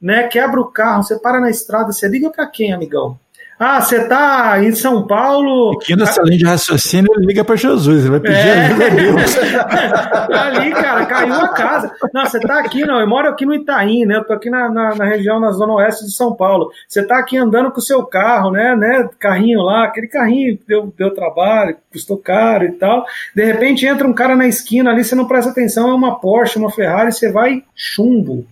né? 0.00 0.28
Quebra 0.28 0.60
o 0.60 0.66
carro, 0.66 1.02
você 1.02 1.18
para 1.18 1.40
na 1.40 1.48
estrada, 1.48 1.90
você 1.92 2.06
liga 2.08 2.28
para 2.28 2.46
quem, 2.46 2.74
amigão? 2.74 3.18
Ah, 3.66 3.80
você 3.80 4.06
tá 4.06 4.62
em 4.62 4.74
São 4.74 5.06
Paulo. 5.06 5.72
Aqui 5.72 5.96
nessa 5.96 6.20
linha 6.20 6.36
de 6.36 6.44
raciocínio, 6.44 7.10
ele 7.16 7.28
liga 7.28 7.42
para 7.42 7.56
Jesus, 7.56 8.02
ele 8.02 8.10
vai 8.10 8.20
pedir 8.20 8.36
é. 8.36 8.66
ajuda 8.66 8.86
a 8.86 8.90
Deus. 8.90 9.38
Ali, 10.28 10.70
cara, 10.72 11.06
caiu 11.06 11.32
a 11.32 11.48
casa. 11.48 11.90
Não, 12.12 12.26
você 12.26 12.38
tá 12.40 12.58
aqui, 12.58 12.84
não. 12.84 13.00
Eu 13.00 13.08
moro 13.08 13.26
aqui 13.26 13.46
no 13.46 13.54
Itaim, 13.54 14.04
né? 14.04 14.16
Eu 14.16 14.24
tô 14.24 14.34
aqui 14.34 14.50
na, 14.50 14.68
na, 14.68 14.94
na, 14.94 15.06
região, 15.06 15.40
na 15.40 15.50
zona 15.50 15.72
oeste 15.76 16.04
de 16.04 16.14
São 16.14 16.36
Paulo. 16.36 16.70
Você 16.86 17.06
tá 17.06 17.18
aqui 17.18 17.38
andando 17.38 17.70
com 17.70 17.78
o 17.78 17.82
seu 17.82 18.04
carro, 18.04 18.50
né? 18.50 18.76
né? 18.76 19.08
Carrinho 19.18 19.62
lá, 19.62 19.84
aquele 19.84 20.08
carrinho 20.08 20.58
deu, 20.68 20.92
deu 20.94 21.14
trabalho, 21.14 21.74
custou 21.90 22.18
caro 22.18 22.66
e 22.66 22.72
tal. 22.72 23.06
De 23.34 23.46
repente 23.46 23.86
entra 23.86 24.06
um 24.06 24.12
cara 24.12 24.36
na 24.36 24.46
esquina 24.46 24.90
ali, 24.90 25.02
você 25.02 25.14
não 25.14 25.26
presta 25.26 25.50
atenção, 25.50 25.88
é 25.88 25.94
uma 25.94 26.20
Porsche, 26.20 26.58
uma 26.58 26.70
Ferrari, 26.70 27.14
você 27.14 27.32
vai 27.32 27.64
chumbo. 27.74 28.46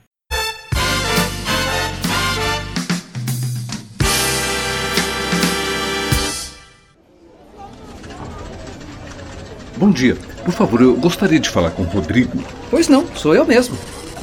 Bom 9.82 9.90
dia. 9.90 10.16
Por 10.44 10.54
favor, 10.54 10.80
eu 10.80 10.94
gostaria 10.94 11.40
de 11.40 11.50
falar 11.50 11.72
com 11.72 11.82
o 11.82 11.86
Rodrigo. 11.86 12.40
Pois 12.70 12.86
não, 12.86 13.04
sou 13.16 13.34
eu 13.34 13.44
mesmo. 13.44 13.76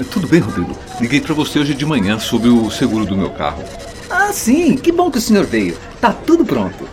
Tudo 0.10 0.26
bem, 0.26 0.40
Rodrigo. 0.40 0.74
Liguei 1.02 1.20
para 1.20 1.34
você 1.34 1.60
hoje 1.60 1.74
de 1.74 1.86
manhã 1.86 2.18
sobre 2.18 2.48
o 2.48 2.72
seguro 2.72 3.06
do 3.06 3.18
meu 3.18 3.30
carro. 3.30 3.62
Ah, 4.10 4.32
sim. 4.32 4.78
Que 4.78 4.90
bom 4.90 5.12
que 5.12 5.18
o 5.18 5.22
senhor 5.22 5.46
veio. 5.46 5.78
Tá 6.00 6.14
tudo 6.14 6.46
pronto. 6.46 6.88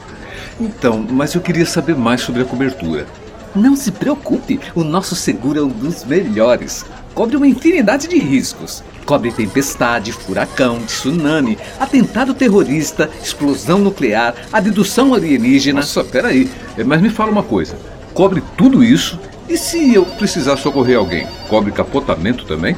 Então, 0.58 1.06
mas 1.08 1.32
eu 1.32 1.40
queria 1.40 1.64
saber 1.64 1.94
mais 1.94 2.22
sobre 2.22 2.42
a 2.42 2.44
cobertura. 2.44 3.06
Não 3.54 3.76
se 3.76 3.92
preocupe, 3.92 4.58
o 4.74 4.82
nosso 4.82 5.14
seguro 5.14 5.60
é 5.60 5.62
um 5.62 5.68
dos 5.68 6.04
melhores. 6.04 6.84
Cobre 7.14 7.36
uma 7.36 7.46
infinidade 7.46 8.08
de 8.08 8.18
riscos. 8.18 8.82
Cobre 9.04 9.30
tempestade, 9.30 10.10
furacão, 10.10 10.80
tsunami, 10.80 11.56
atentado 11.78 12.34
terrorista, 12.34 13.08
explosão 13.22 13.78
nuclear, 13.78 14.34
abdução 14.52 15.14
alienígena. 15.14 15.82
Nossa, 15.82 16.02
peraí. 16.02 16.50
Mas 16.84 17.00
me 17.00 17.10
fala 17.10 17.30
uma 17.30 17.44
coisa 17.44 17.94
cobre 18.16 18.42
tudo 18.56 18.82
isso. 18.82 19.20
E 19.48 19.56
se 19.56 19.94
eu 19.94 20.04
precisar 20.04 20.56
socorrer 20.56 20.96
alguém, 20.96 21.26
cobre 21.48 21.70
capotamento 21.70 22.46
também? 22.46 22.76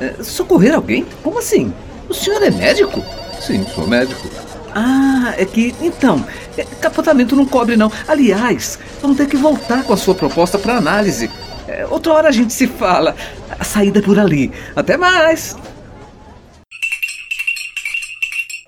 É, 0.00 0.22
socorrer 0.22 0.74
alguém? 0.74 1.06
Como 1.22 1.38
assim? 1.38 1.72
O 2.08 2.12
senhor 2.12 2.42
é 2.42 2.50
médico? 2.50 3.02
Sim, 3.40 3.64
sou 3.74 3.86
médico. 3.86 4.28
Ah, 4.74 5.32
é 5.38 5.44
que. 5.44 5.74
Então, 5.80 6.22
é, 6.58 6.64
capotamento 6.80 7.36
não 7.36 7.46
cobre, 7.46 7.76
não. 7.76 7.90
Aliás, 8.08 8.78
vamos 9.00 9.16
ter 9.16 9.26
que 9.26 9.36
voltar 9.36 9.84
com 9.84 9.92
a 9.92 9.96
sua 9.96 10.14
proposta 10.14 10.58
para 10.58 10.76
análise. 10.76 11.30
É, 11.68 11.86
outra 11.88 12.12
hora 12.12 12.28
a 12.28 12.32
gente 12.32 12.52
se 12.52 12.66
fala. 12.66 13.14
A 13.58 13.64
saída 13.64 14.00
é 14.00 14.02
por 14.02 14.18
ali. 14.18 14.52
Até 14.74 14.96
mais! 14.96 15.56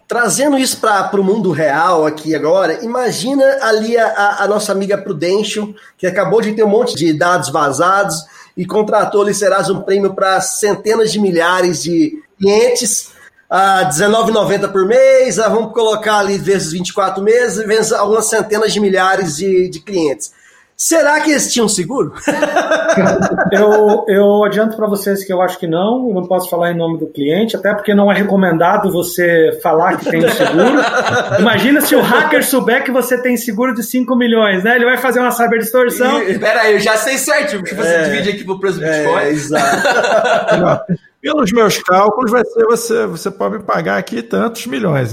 Trazendo 0.06 0.58
isso 0.58 0.78
para 0.78 1.18
o 1.18 1.24
mundo 1.24 1.50
real 1.50 2.06
aqui 2.06 2.34
agora, 2.34 2.84
imagina 2.84 3.44
ali 3.62 3.96
a, 3.96 4.36
a, 4.40 4.48
nossa 4.48 4.70
amiga 4.70 4.98
Prudential, 4.98 5.68
que 5.96 6.06
acabou 6.06 6.42
de 6.42 6.52
ter 6.52 6.62
um 6.62 6.68
monte 6.68 6.94
de 6.94 7.12
dados 7.12 7.48
vazados 7.48 8.16
e 8.56 8.66
contratou 8.66 9.22
ali 9.22 9.34
Serasa 9.34 9.72
um 9.72 9.80
prêmio 9.80 10.14
para 10.14 10.40
centenas 10.40 11.10
de 11.10 11.18
milhares 11.18 11.82
de 11.82 12.22
clientes 12.38 13.14
a 13.48 13.82
R$19,90 13.82 14.72
por 14.72 14.86
mês, 14.86 15.36
vamos 15.36 15.72
colocar 15.72 16.18
ali 16.18 16.38
vezes 16.38 16.72
24 16.72 17.22
meses, 17.22 17.64
vezes 17.66 17.92
algumas 17.92 18.26
centenas 18.26 18.72
de 18.72 18.80
milhares 18.80 19.36
de, 19.36 19.68
de 19.68 19.80
clientes. 19.80 20.32
Será 20.76 21.20
que 21.20 21.30
eles 21.30 21.52
tinham 21.52 21.68
seguro? 21.68 22.12
eu, 23.52 24.04
eu 24.08 24.44
adianto 24.44 24.76
para 24.76 24.88
vocês 24.88 25.24
que 25.24 25.32
eu 25.32 25.40
acho 25.40 25.58
que 25.58 25.66
não, 25.66 26.08
eu 26.08 26.14
não 26.14 26.26
posso 26.26 26.50
falar 26.50 26.72
em 26.72 26.76
nome 26.76 26.98
do 26.98 27.06
cliente, 27.06 27.56
até 27.56 27.72
porque 27.72 27.94
não 27.94 28.10
é 28.10 28.14
recomendado 28.14 28.90
você 28.90 29.58
falar 29.62 29.96
que 29.96 30.10
tem 30.10 30.24
um 30.24 30.30
seguro. 30.30 30.80
Imagina 31.38 31.80
se 31.80 31.94
o 31.94 32.00
hacker 32.00 32.44
souber 32.44 32.82
que 32.82 32.90
você 32.90 33.20
tem 33.20 33.36
seguro 33.36 33.72
de 33.74 33.84
5 33.84 34.16
milhões, 34.16 34.64
né? 34.64 34.74
Ele 34.74 34.84
vai 34.84 34.98
fazer 34.98 35.20
uma 35.20 35.30
cyber 35.30 35.60
distorção. 35.60 36.20
Espera 36.22 36.62
aí, 36.62 36.74
eu 36.74 36.80
já 36.80 36.96
sei 36.96 37.18
certo, 37.18 37.60
você 37.60 37.80
é, 37.80 38.02
divide 38.02 38.30
aqui 38.30 38.44
pro 38.44 38.58
preço 38.58 38.78
do 38.78 38.84
é, 38.84 38.98
Bitcoin. 38.98 39.26
exato. 39.26 40.92
Pelos 41.24 41.50
meus 41.52 41.78
cálculos, 41.78 42.30
vai 42.30 42.44
ser 42.44 42.66
você, 42.66 43.06
você 43.06 43.30
pode 43.30 43.56
me 43.56 43.62
pagar 43.62 43.96
aqui 43.96 44.22
tantos 44.22 44.66
milhões. 44.66 45.10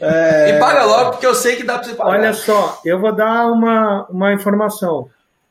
É... 0.00 0.54
E 0.54 0.60
paga 0.60 0.84
logo, 0.84 1.10
porque 1.10 1.26
eu 1.26 1.34
sei 1.34 1.56
que 1.56 1.64
dá 1.64 1.76
para 1.76 1.88
você 1.88 1.94
pagar. 1.96 2.10
Olha 2.10 2.32
só, 2.32 2.80
eu 2.84 3.00
vou 3.00 3.10
dar 3.12 3.50
uma, 3.50 4.06
uma 4.08 4.32
informação. 4.32 5.08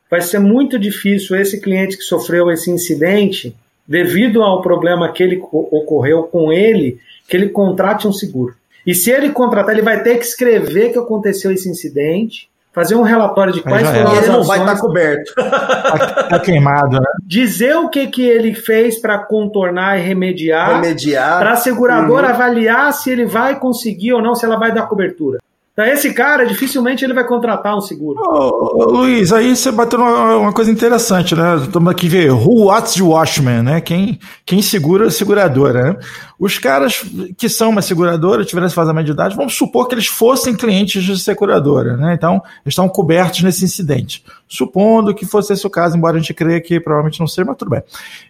Vai 0.09 0.21
ser 0.21 0.39
muito 0.39 0.79
difícil 0.79 1.35
esse 1.35 1.59
cliente 1.59 1.97
que 1.97 2.03
sofreu 2.03 2.49
esse 2.49 2.71
incidente, 2.71 3.53
devido 3.85 4.41
ao 4.41 4.61
problema 4.61 5.11
que 5.11 5.21
ele 5.21 5.37
ocorreu 5.51 6.23
com 6.23 6.53
ele, 6.53 6.97
que 7.27 7.35
ele 7.35 7.49
contrate 7.49 8.07
um 8.07 8.13
seguro. 8.13 8.55
E 8.85 8.95
se 8.95 9.11
ele 9.11 9.31
contratar, 9.31 9.75
ele 9.75 9.81
vai 9.81 10.01
ter 10.01 10.17
que 10.17 10.23
escrever 10.23 10.93
que 10.93 10.97
aconteceu 10.97 11.51
esse 11.51 11.69
incidente, 11.69 12.49
fazer 12.77 12.93
um 12.93 13.01
relatório 13.01 13.51
de 13.51 13.59
quais 13.59 13.89
foram 13.89 14.11
as 14.11 14.17
ele 14.19 14.27
não 14.27 14.43
vai 14.43 14.59
estar 14.59 14.75
tá 14.75 14.79
coberto. 14.79 15.33
tá, 15.33 16.23
tá, 16.29 16.39
queimado, 16.39 16.99
né? 16.99 17.07
Dizer 17.25 17.75
o 17.75 17.89
que, 17.89 18.05
que 18.05 18.21
ele 18.21 18.53
fez 18.53 19.01
para 19.01 19.17
contornar 19.17 19.97
e 19.97 20.03
remediar. 20.03 20.79
Remediar. 20.79 21.39
Para 21.39 21.53
a 21.53 21.55
seguradora 21.55 22.27
uhum. 22.27 22.33
avaliar 22.35 22.93
se 22.93 23.09
ele 23.09 23.25
vai 23.25 23.59
conseguir 23.59 24.13
ou 24.13 24.21
não, 24.21 24.35
se 24.35 24.45
ela 24.45 24.59
vai 24.59 24.71
dar 24.71 24.83
cobertura. 24.83 25.39
Então, 25.73 25.85
esse 25.85 26.13
cara, 26.13 26.43
dificilmente 26.43 27.03
ele 27.03 27.13
vai 27.13 27.23
contratar 27.23 27.75
um 27.75 27.81
seguro. 27.81 28.19
Ô, 28.19 28.83
ô, 28.83 28.91
Luiz, 28.91 29.33
aí 29.33 29.55
você 29.55 29.71
bateu 29.71 29.99
uma, 29.99 30.37
uma 30.37 30.53
coisa 30.53 30.71
interessante, 30.71 31.35
né? 31.35 31.55
Estamos 31.57 31.91
aqui 31.91 32.07
ver 32.07 32.31
Who 32.31 32.65
What's 32.65 32.93
the 32.93 33.03
Watchman, 33.03 33.63
né? 33.63 33.81
Quem, 33.81 34.19
quem 34.45 34.61
segura 34.61 35.07
a 35.07 35.11
seguradora, 35.11 35.83
né? 35.83 35.95
Os 36.39 36.59
caras 36.59 37.03
que 37.35 37.49
são 37.49 37.69
uma 37.69 37.81
seguradora, 37.81 38.45
tiveram 38.45 38.67
esse 38.67 38.75
vazamento 38.75 39.07
de 39.07 39.13
dados, 39.13 39.35
vamos 39.35 39.55
supor 39.55 39.87
que 39.87 39.95
eles 39.95 40.07
fossem 40.07 40.55
clientes 40.55 41.03
de 41.03 41.17
seguradora, 41.17 41.97
né? 41.97 42.13
Então, 42.13 42.41
estão 42.65 42.87
cobertos 42.87 43.41
nesse 43.41 43.65
incidente. 43.65 44.23
Supondo 44.47 45.15
que 45.15 45.25
fosse 45.25 45.53
esse 45.53 45.65
o 45.65 45.69
caso, 45.69 45.97
embora 45.97 46.17
a 46.17 46.19
gente 46.19 46.33
creia 46.33 46.61
que 46.61 46.79
provavelmente 46.79 47.19
não 47.19 47.27
seja, 47.27 47.45
mas 47.45 47.57
tudo 47.57 47.71
bem. 47.71 47.81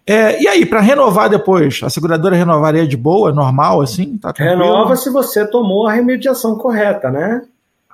É, 0.05 0.41
e 0.41 0.47
aí, 0.47 0.65
para 0.65 0.79
renovar 0.79 1.29
depois, 1.29 1.81
a 1.83 1.89
seguradora 1.89 2.35
renovaria 2.35 2.87
de 2.87 2.95
boa, 2.95 3.33
normal, 3.33 3.81
assim? 3.81 4.17
Tá 4.17 4.33
Renova 4.35 4.95
se 4.95 5.09
você 5.09 5.45
tomou 5.45 5.85
a 5.85 5.91
remediação 5.91 6.55
correta, 6.57 7.11
né? 7.11 7.41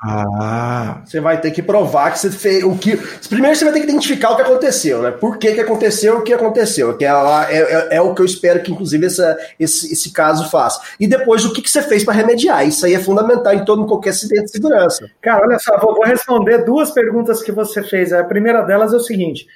Ah. 0.06 1.02
Você 1.06 1.22
vai 1.22 1.40
ter 1.40 1.52
que 1.52 1.64
provar 1.64 2.12
que 2.12 2.20
você 2.20 2.30
fez 2.30 2.62
o 2.62 2.78
que. 2.78 2.98
Primeiro 3.30 3.56
você 3.56 3.64
vai 3.64 3.74
ter 3.74 3.80
que 3.80 3.86
identificar 3.86 4.32
o 4.32 4.36
que 4.36 4.42
aconteceu, 4.42 5.02
né? 5.02 5.12
Por 5.12 5.38
que, 5.38 5.54
que 5.54 5.62
aconteceu 5.62 6.18
o 6.18 6.22
que 6.22 6.34
aconteceu. 6.34 6.98
Que 6.98 7.06
é, 7.06 7.10
é, 7.10 7.88
é, 7.96 8.02
o 8.02 8.14
que 8.14 8.22
eu 8.22 8.26
espero 8.26 8.62
que, 8.62 8.72
inclusive, 8.72 9.06
essa, 9.06 9.38
esse, 9.58 9.94
esse 9.94 10.12
caso 10.12 10.50
faça. 10.50 10.82
E 11.00 11.08
depois 11.08 11.46
o 11.46 11.54
que, 11.54 11.62
que 11.62 11.70
você 11.70 11.82
fez 11.82 12.04
para 12.04 12.14
remediar. 12.14 12.68
Isso 12.68 12.86
aí 12.86 12.94
é 12.94 13.00
fundamental 13.00 13.54
em 13.54 13.64
todo 13.64 13.86
qualquer 13.86 14.10
acidente 14.10 14.46
de 14.46 14.52
segurança. 14.52 15.10
Cara, 15.22 15.46
olha 15.46 15.58
só, 15.58 15.78
vou, 15.80 15.96
vou 15.96 16.04
responder 16.04 16.66
duas 16.66 16.92
perguntas 16.92 17.42
que 17.42 17.54
você 17.54 17.82
fez. 17.82 18.12
A 18.12 18.26
primeira 18.26 18.62
delas 18.62 18.94
é 18.94 18.98
o 18.98 19.00
seguinte: 19.00 19.48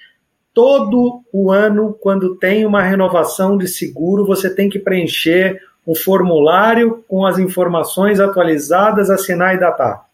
todo 0.53 1.23
o 1.33 1.51
ano, 1.51 1.93
quando 1.99 2.37
tem 2.37 2.65
uma 2.65 2.83
renovação 2.83 3.57
de 3.57 3.67
seguro, 3.67 4.25
você 4.25 4.49
tem 4.49 4.69
que 4.69 4.79
preencher 4.79 5.59
um 5.85 5.93
formulário 5.93 7.03
com 7.07 7.25
as 7.25 7.37
informações 7.37 8.19
atualizadas, 8.19 9.09
assinar 9.09 9.55
e 9.55 9.59
datar. 9.59 10.06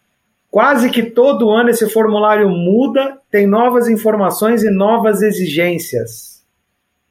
Quase 0.54 0.92
que 0.92 1.02
todo 1.02 1.50
ano 1.50 1.72
esse 1.72 1.90
formulário 1.90 2.48
muda, 2.48 3.18
tem 3.32 3.48
novas 3.48 3.90
informações 3.90 4.62
e 4.62 4.70
novas 4.70 5.24
exigências. 5.24 6.46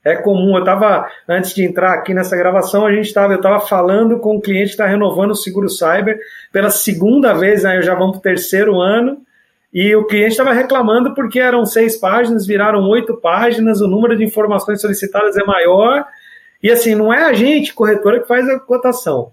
É 0.05 0.15
comum, 0.15 0.55
eu 0.55 0.61
estava, 0.61 1.09
antes 1.29 1.53
de 1.53 1.65
entrar 1.65 1.93
aqui 1.95 2.15
nessa 2.15 2.37
gravação, 2.37 2.87
a 2.87 2.93
gente 2.93 3.07
estava, 3.07 3.33
eu 3.33 3.39
estava 3.39 3.59
falando 3.59 4.21
com 4.21 4.37
um 4.37 4.41
cliente 4.41 4.67
que 4.67 4.75
está 4.75 4.87
renovando 4.87 5.33
o 5.33 5.35
seguro 5.35 5.69
cyber 5.69 6.21
pela 6.53 6.71
segunda 6.71 7.33
vez, 7.33 7.65
aí 7.65 7.83
já 7.83 7.97
vamos 7.97 8.13
para 8.13 8.19
o 8.21 8.23
terceiro 8.23 8.81
ano, 8.81 9.19
e 9.75 9.93
o 9.97 10.07
cliente 10.07 10.31
estava 10.31 10.53
reclamando 10.53 11.13
porque 11.13 11.41
eram 11.41 11.67
seis 11.67 11.97
páginas, 11.97 12.47
viraram 12.47 12.89
oito 12.91 13.17
páginas, 13.17 13.81
o 13.81 13.89
número 13.89 14.17
de 14.17 14.23
informações 14.23 14.81
solicitadas 14.81 15.37
é 15.37 15.43
maior, 15.43 16.07
e 16.63 16.71
assim, 16.71 16.95
não 16.95 17.13
é 17.13 17.25
a 17.25 17.33
gente, 17.33 17.75
corretora, 17.75 18.21
que 18.21 18.29
faz 18.29 18.49
a 18.49 18.61
cotação. 18.61 19.33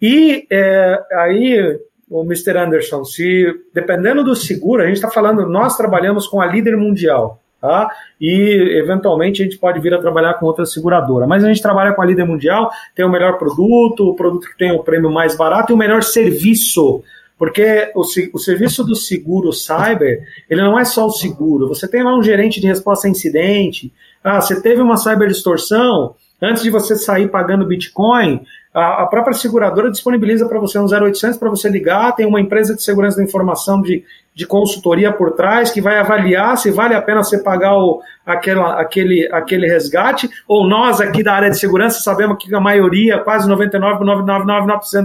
E 0.00 0.46
é, 0.50 0.98
aí 1.12 1.78
o 2.08 2.22
Mr. 2.22 2.58
Anderson, 2.58 3.04
se 3.04 3.46
dependendo 3.72 4.22
do 4.22 4.36
seguro, 4.36 4.82
a 4.82 4.86
gente 4.86 4.96
está 4.96 5.10
falando, 5.10 5.48
nós 5.48 5.76
trabalhamos 5.76 6.26
com 6.26 6.40
a 6.40 6.46
líder 6.46 6.76
mundial, 6.76 7.40
tá? 7.60 7.90
E 8.20 8.78
eventualmente 8.78 9.42
a 9.42 9.44
gente 9.44 9.58
pode 9.58 9.80
vir 9.80 9.94
a 9.94 10.00
trabalhar 10.00 10.34
com 10.34 10.46
outra 10.46 10.66
seguradora, 10.66 11.26
mas 11.26 11.42
a 11.44 11.48
gente 11.48 11.62
trabalha 11.62 11.92
com 11.92 12.02
a 12.02 12.06
líder 12.06 12.24
mundial, 12.24 12.70
tem 12.94 13.04
o 13.04 13.10
melhor 13.10 13.38
produto, 13.38 14.10
o 14.10 14.14
produto 14.14 14.48
que 14.48 14.58
tem 14.58 14.72
o 14.72 14.82
prêmio 14.82 15.10
mais 15.10 15.36
barato 15.36 15.72
e 15.72 15.74
o 15.74 15.78
melhor 15.78 16.02
serviço. 16.02 17.02
Porque 17.36 17.90
o, 17.94 18.02
o 18.32 18.38
serviço 18.38 18.84
do 18.84 18.94
seguro 18.94 19.52
cyber, 19.52 20.22
ele 20.48 20.62
não 20.62 20.78
é 20.78 20.84
só 20.84 21.06
o 21.06 21.10
seguro. 21.10 21.68
Você 21.68 21.88
tem 21.88 22.02
lá 22.02 22.16
um 22.16 22.22
gerente 22.22 22.60
de 22.60 22.66
resposta 22.66 23.08
a 23.08 23.10
incidente. 23.10 23.92
Ah, 24.22 24.40
você 24.40 24.60
teve 24.62 24.80
uma 24.80 24.96
cyber 24.96 25.28
distorção, 25.28 26.14
antes 26.40 26.62
de 26.62 26.70
você 26.70 26.94
sair 26.94 27.28
pagando 27.28 27.66
Bitcoin, 27.66 28.40
a, 28.74 29.06
própria 29.06 29.34
seguradora 29.34 29.88
disponibiliza 29.88 30.48
para 30.48 30.58
você 30.58 30.78
um 30.80 30.86
0800 30.86 31.38
para 31.38 31.48
você 31.48 31.68
ligar, 31.68 32.12
tem 32.12 32.26
uma 32.26 32.40
empresa 32.40 32.74
de 32.74 32.82
segurança 32.82 33.18
da 33.18 33.22
informação 33.22 33.80
de, 33.80 34.04
de 34.34 34.44
consultoria 34.44 35.12
por 35.12 35.30
trás 35.32 35.70
que 35.70 35.80
vai 35.80 35.96
avaliar 35.96 36.58
se 36.58 36.72
vale 36.72 36.92
a 36.92 37.00
pena 37.00 37.22
você 37.22 37.38
pagar 37.38 37.74
o, 37.76 38.02
aquela, 38.26 38.80
aquele, 38.80 39.28
aquele 39.32 39.68
resgate, 39.68 40.28
ou 40.48 40.66
nós 40.66 41.00
aqui 41.00 41.22
da 41.22 41.34
área 41.34 41.50
de 41.50 41.58
segurança 41.58 42.00
sabemos 42.00 42.36
que 42.38 42.52
a 42.52 42.60
maioria, 42.60 43.18
quase 43.20 43.48
99,999% 43.48 45.04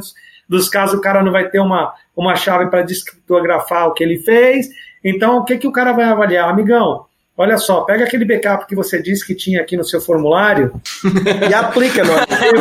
dos 0.50 0.68
casos, 0.68 0.98
o 0.98 1.02
cara 1.02 1.24
não 1.24 1.32
vai 1.32 1.48
ter 1.48 1.60
uma, 1.60 1.94
uma 2.18 2.36
chave 2.36 2.72
para 2.72 2.82
descriptografar 2.82 3.88
o 3.88 3.94
que 3.94 4.04
ele 4.04 4.18
fez. 4.18 4.68
Então, 5.06 5.38
o 5.38 5.46
que, 5.46 5.60
que 5.60 5.68
o 5.68 5.72
cara 5.72 5.94
vai 5.94 6.06
avaliar? 6.06 6.50
Amigão, 6.50 7.06
Olha 7.40 7.58
só, 7.58 7.86
pega 7.86 8.04
aquele 8.04 8.26
backup 8.26 8.68
que 8.68 8.76
você 8.76 9.02
disse 9.02 9.26
que 9.26 9.34
tinha 9.34 9.62
aqui 9.62 9.78
no 9.78 9.86
seu 9.86 10.02
formulário 10.02 10.74
e 11.50 11.54
aplica 11.54 12.04
no 12.04 12.12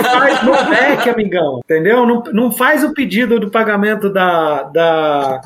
faz 0.05 0.45
no 0.45 0.53
back, 0.53 1.11
amigão. 1.11 1.59
Entendeu? 1.65 2.07
Não, 2.07 2.23
não 2.33 2.53
faz 2.53 2.85
o 2.85 2.95
pedido 2.95 3.41
do 3.41 3.51
pagamento 3.51 4.09
da, 4.09 4.63
da 4.63 5.41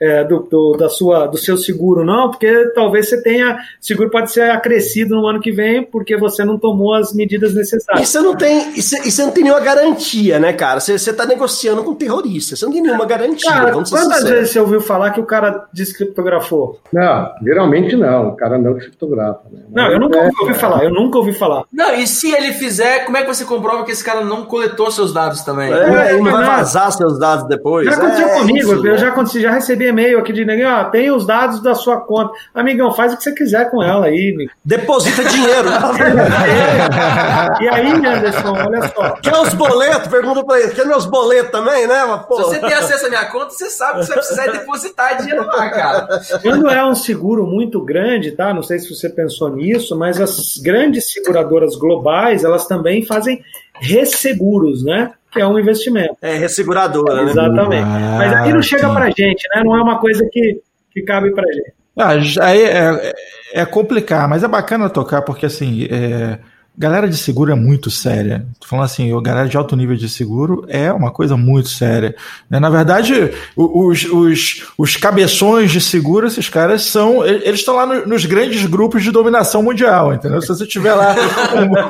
é, 0.00 0.22
do, 0.22 0.40
do, 0.40 0.76
da 0.76 0.88
sua, 0.88 1.26
do 1.26 1.36
seu 1.36 1.56
seguro, 1.56 2.04
não, 2.04 2.30
porque 2.30 2.70
talvez 2.74 3.08
você 3.08 3.20
tenha. 3.20 3.58
Seguro 3.80 4.10
pode 4.10 4.30
ser 4.30 4.50
acrescido 4.50 5.16
no 5.16 5.26
ano 5.26 5.40
que 5.40 5.50
vem, 5.50 5.82
porque 5.82 6.16
você 6.16 6.44
não 6.44 6.56
tomou 6.56 6.94
as 6.94 7.12
medidas 7.12 7.54
necessárias. 7.54 8.08
E 8.08 8.10
você 8.10 8.20
não 8.20 8.36
tem, 8.36 8.72
e 8.76 8.82
você, 8.82 9.00
e 9.06 9.10
você 9.10 9.22
não 9.22 9.32
tem 9.32 9.42
nenhuma 9.42 9.60
garantia, 9.60 10.38
né, 10.38 10.52
cara? 10.52 10.78
Você, 10.78 10.96
você 10.96 11.12
tá 11.12 11.26
negociando 11.26 11.82
com 11.82 11.94
terrorista, 11.94 12.54
você 12.54 12.64
não 12.64 12.72
tem 12.72 12.82
nenhuma 12.82 13.04
garantia. 13.04 13.50
Cara, 13.50 13.72
quantas 13.72 14.24
vezes 14.24 14.50
você 14.50 14.60
ouviu 14.60 14.80
falar 14.80 15.10
que 15.10 15.20
o 15.20 15.26
cara 15.26 15.66
descriptografou? 15.72 16.78
Não, 16.92 17.32
geralmente 17.42 17.96
não, 17.96 18.28
o 18.28 18.36
cara 18.36 18.56
não 18.56 18.74
descriptografa. 18.74 19.40
Né? 19.50 19.62
Não, 19.70 19.90
eu 19.90 19.98
nunca 19.98 20.18
é, 20.18 20.30
ouvi 20.40 20.54
falar, 20.54 20.84
eu 20.84 20.90
nunca 20.90 21.18
ouvi 21.18 21.32
falar. 21.32 21.64
Não, 21.72 21.94
e 21.94 22.06
se 22.06 22.30
ele 22.30 22.52
fizer, 22.52 23.04
como 23.04 23.16
é 23.16 23.22
que 23.22 23.34
você 23.34 23.44
comprova 23.44 23.84
que 23.84 23.90
esse 23.90 24.04
cara 24.04 24.24
não 24.24 24.44
coletou 24.44 24.90
seus 24.90 25.12
dados 25.12 25.42
também? 25.42 25.72
É, 25.72 26.12
ele 26.12 26.22
não 26.22 26.30
vai 26.30 26.46
vazar 26.46 26.92
seus 26.92 27.18
dados 27.18 27.48
depois. 27.48 27.86
Já 27.86 27.94
aconteceu 27.94 28.28
é, 28.28 28.38
comigo, 28.38 28.58
isso, 28.58 28.86
eu 28.86 28.96
já, 28.96 29.08
aconteci, 29.08 29.40
já 29.40 29.50
recebi 29.50 29.87
e-mail 29.88 30.18
aqui 30.18 30.32
de 30.32 30.44
ninguém, 30.44 30.66
ó, 30.66 30.84
tem 30.84 31.10
os 31.10 31.26
dados 31.26 31.62
da 31.62 31.74
sua 31.74 32.00
conta. 32.00 32.32
Amigão, 32.54 32.92
faz 32.94 33.12
o 33.12 33.16
que 33.16 33.22
você 33.22 33.32
quiser 33.32 33.70
com 33.70 33.82
ela 33.82 34.06
aí. 34.06 34.32
Amigo. 34.34 34.50
Deposita 34.64 35.24
dinheiro. 35.24 35.68
e 37.60 37.68
aí, 37.68 37.92
Anderson, 37.92 38.52
olha 38.52 38.88
só. 38.88 39.10
Quer 39.22 39.36
os 39.36 39.54
boletos? 39.54 40.08
Pergunta 40.08 40.44
pra 40.44 40.60
ele. 40.60 40.72
Quer 40.72 40.86
meus 40.86 41.06
boletos 41.06 41.50
também, 41.50 41.86
né? 41.86 42.00
Se 42.28 42.42
você 42.42 42.58
tem 42.58 42.74
acesso 42.74 43.06
à 43.06 43.08
minha 43.08 43.24
conta, 43.26 43.50
você 43.50 43.70
sabe 43.70 44.00
que 44.00 44.06
você 44.06 44.14
vai 44.14 44.18
precisar 44.18 44.46
depositar 44.52 45.18
dinheiro 45.18 45.46
lá, 45.46 45.70
cara. 45.70 46.08
Quando 46.42 46.68
é 46.68 46.84
um 46.84 46.94
seguro 46.94 47.46
muito 47.46 47.80
grande, 47.84 48.32
tá? 48.32 48.52
Não 48.52 48.62
sei 48.62 48.78
se 48.78 48.94
você 48.94 49.08
pensou 49.08 49.50
nisso, 49.50 49.96
mas 49.96 50.20
as 50.20 50.58
grandes 50.58 51.12
seguradoras 51.12 51.76
globais, 51.76 52.44
elas 52.44 52.66
também 52.66 53.04
fazem 53.04 53.42
resseguros, 53.80 54.84
né? 54.84 55.12
que 55.30 55.40
é 55.40 55.46
um 55.46 55.58
investimento. 55.58 56.16
É 56.22 56.36
resseguradora, 56.36 57.24
né? 57.24 57.30
Exatamente. 57.30 57.84
Ah, 57.84 58.16
Mas 58.18 58.32
aí 58.32 58.52
não 58.52 58.62
chega 58.62 58.92
para 58.92 59.10
gente, 59.10 59.46
né? 59.54 59.62
Não 59.64 59.76
é 59.76 59.82
uma 59.82 59.98
coisa 59.98 60.26
que, 60.30 60.60
que 60.90 61.02
cabe 61.02 61.30
para 61.32 61.44
gente. 61.52 61.74
Ah, 61.96 62.12
aí 62.46 62.62
é, 62.62 62.78
é, 62.78 63.14
é, 63.62 63.66
complicar, 63.66 64.28
mas 64.28 64.44
é 64.44 64.48
bacana 64.48 64.88
tocar, 64.88 65.22
porque 65.22 65.46
assim, 65.46 65.86
é, 65.90 66.38
Galera 66.78 67.08
de 67.08 67.16
seguro 67.16 67.50
é 67.50 67.56
muito 67.56 67.90
séria. 67.90 68.46
Tô 68.60 68.68
falando 68.68 68.84
assim, 68.84 69.12
a 69.12 69.20
galera 69.20 69.48
de 69.48 69.56
alto 69.56 69.74
nível 69.74 69.96
de 69.96 70.08
seguro 70.08 70.64
é 70.68 70.92
uma 70.92 71.10
coisa 71.10 71.36
muito 71.36 71.68
séria. 71.70 72.14
Né? 72.48 72.60
Na 72.60 72.70
verdade, 72.70 73.32
os, 73.56 74.04
os, 74.04 74.64
os 74.78 74.96
cabeções 74.96 75.72
de 75.72 75.80
seguro, 75.80 76.28
esses 76.28 76.48
caras 76.48 76.82
são. 76.82 77.26
Eles 77.26 77.58
estão 77.58 77.74
lá 77.74 77.84
no, 77.84 78.06
nos 78.06 78.24
grandes 78.26 78.64
grupos 78.64 79.02
de 79.02 79.10
dominação 79.10 79.60
mundial, 79.60 80.14
entendeu? 80.14 80.40
Se 80.40 80.46
você 80.46 80.64
tiver 80.68 80.94
lá 80.94 81.16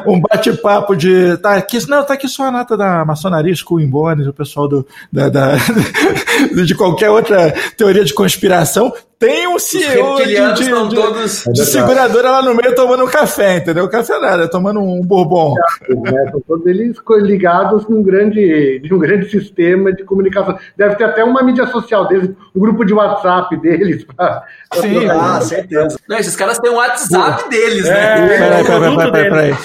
um, 0.06 0.14
um 0.14 0.20
bate-papo 0.22 0.96
de. 0.96 1.36
Tá 1.36 1.56
aqui, 1.56 1.86
não, 1.86 2.02
tá 2.02 2.14
aqui 2.14 2.26
só 2.26 2.44
a 2.44 2.50
nata 2.50 2.74
da 2.74 3.04
maçonaria, 3.04 3.54
School 3.54 3.86
Bones, 3.86 4.26
o 4.26 4.32
pessoal 4.32 4.66
do, 4.66 4.86
da, 5.12 5.28
da, 5.28 5.56
de 6.64 6.74
qualquer 6.74 7.10
outra 7.10 7.52
teoria 7.76 8.06
de 8.06 8.14
conspiração 8.14 8.90
tem 9.18 9.48
um 9.48 9.58
CEO 9.58 10.16
de, 10.18 10.24
de, 10.26 10.62
estão 10.62 10.88
de- 10.88 10.94
todos- 10.96 11.44
de 11.52 11.66
seguradora 11.66 12.30
lá 12.30 12.42
no 12.42 12.54
meio 12.54 12.74
tomando 12.74 13.04
um 13.04 13.08
café, 13.08 13.56
entendeu? 13.56 13.88
Café 13.88 14.18
nada, 14.20 14.48
tomando 14.48 14.80
um 14.80 15.00
bourbon. 15.02 15.54
né? 15.88 16.30
São 16.30 16.40
todos 16.46 16.66
eles 16.66 16.96
ligados 17.22 17.88
num 17.88 18.02
grande, 18.02 18.78
de 18.80 18.94
um 18.94 18.98
grande 18.98 19.28
sistema 19.30 19.92
de 19.92 20.04
comunicação. 20.04 20.56
Deve 20.76 20.94
ter 20.96 21.04
até 21.04 21.24
uma 21.24 21.42
mídia 21.42 21.66
social 21.66 22.06
deles, 22.06 22.30
um 22.54 22.60
grupo 22.60 22.84
de 22.84 22.94
WhatsApp 22.94 23.56
deles. 23.60 24.04
pra- 24.04 24.42
pra 24.70 24.80
Sim. 24.82 25.08
Ah, 25.08 25.40
certeza. 25.40 25.98
Não, 26.08 26.16
esses 26.18 26.36
caras 26.36 26.58
têm 26.58 26.70
um 26.70 26.76
WhatsApp 26.76 27.48
deles, 27.50 27.86
É, 27.86 27.90
né? 27.90 28.28
Peraí, 28.28 28.28
peraí, 28.38 28.64
peraí, 28.64 28.64
produto 28.64 29.12
peraí, 29.12 29.30
peraí. 29.30 29.56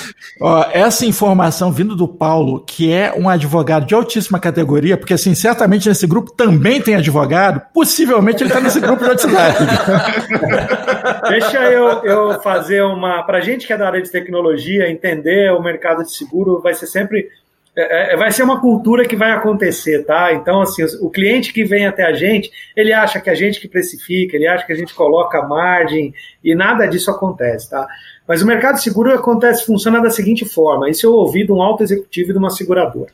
Ó, 0.41 0.65
essa 0.73 1.05
informação 1.05 1.71
vindo 1.71 1.95
do 1.95 2.07
Paulo, 2.07 2.63
que 2.65 2.91
é 2.91 3.13
um 3.15 3.29
advogado 3.29 3.85
de 3.85 3.93
altíssima 3.93 4.39
categoria, 4.39 4.97
porque 4.97 5.13
assim, 5.13 5.35
certamente 5.35 5.87
nesse 5.87 6.07
grupo 6.07 6.31
também 6.31 6.81
tem 6.81 6.95
advogado, 6.95 7.61
possivelmente 7.73 8.41
ele 8.41 8.49
está 8.49 8.59
nesse 8.59 8.79
grupo 8.79 9.03
de 9.03 9.09
WhatsApp. 9.11 9.42
Deixa 11.29 11.71
eu, 11.71 12.03
eu 12.03 12.41
fazer 12.41 12.81
uma. 12.83 13.23
Para 13.23 13.41
gente 13.41 13.65
que 13.67 13.73
é 13.73 13.77
da 13.77 13.87
área 13.87 14.01
de 14.01 14.11
tecnologia, 14.11 14.89
entender 14.89 15.51
o 15.51 15.61
mercado 15.61 16.03
de 16.03 16.11
seguro 16.11 16.61
vai 16.61 16.73
ser 16.73 16.87
sempre. 16.87 17.29
é, 17.75 18.13
é, 18.13 18.17
vai 18.17 18.31
ser 18.31 18.43
uma 18.43 18.59
cultura 18.59 19.05
que 19.05 19.15
vai 19.15 19.31
acontecer, 19.31 20.03
tá? 20.05 20.33
Então, 20.33 20.61
assim, 20.61 20.83
o 21.01 21.09
cliente 21.09 21.51
que 21.51 21.63
vem 21.63 21.85
até 21.87 22.03
a 22.03 22.13
gente, 22.13 22.51
ele 22.75 22.93
acha 22.93 23.19
que 23.19 23.29
a 23.29 23.35
gente 23.35 23.59
que 23.59 23.67
precifica, 23.67 24.35
ele 24.35 24.47
acha 24.47 24.65
que 24.65 24.73
a 24.73 24.77
gente 24.77 24.93
coloca 24.93 25.41
margem 25.41 26.13
e 26.43 26.53
nada 26.53 26.85
disso 26.85 27.09
acontece, 27.09 27.69
tá? 27.69 27.87
Mas 28.27 28.41
o 28.41 28.47
mercado 28.47 28.75
de 28.75 28.83
seguro 28.83 29.13
acontece, 29.13 29.65
funciona 29.65 30.01
da 30.01 30.09
seguinte 30.09 30.45
forma: 30.45 30.89
isso 30.89 31.05
eu 31.05 31.13
ouvi 31.13 31.45
de 31.45 31.51
um 31.51 31.61
alto 31.61 31.83
executivo 31.83 32.31
de 32.31 32.37
uma 32.37 32.49
seguradora. 32.49 33.11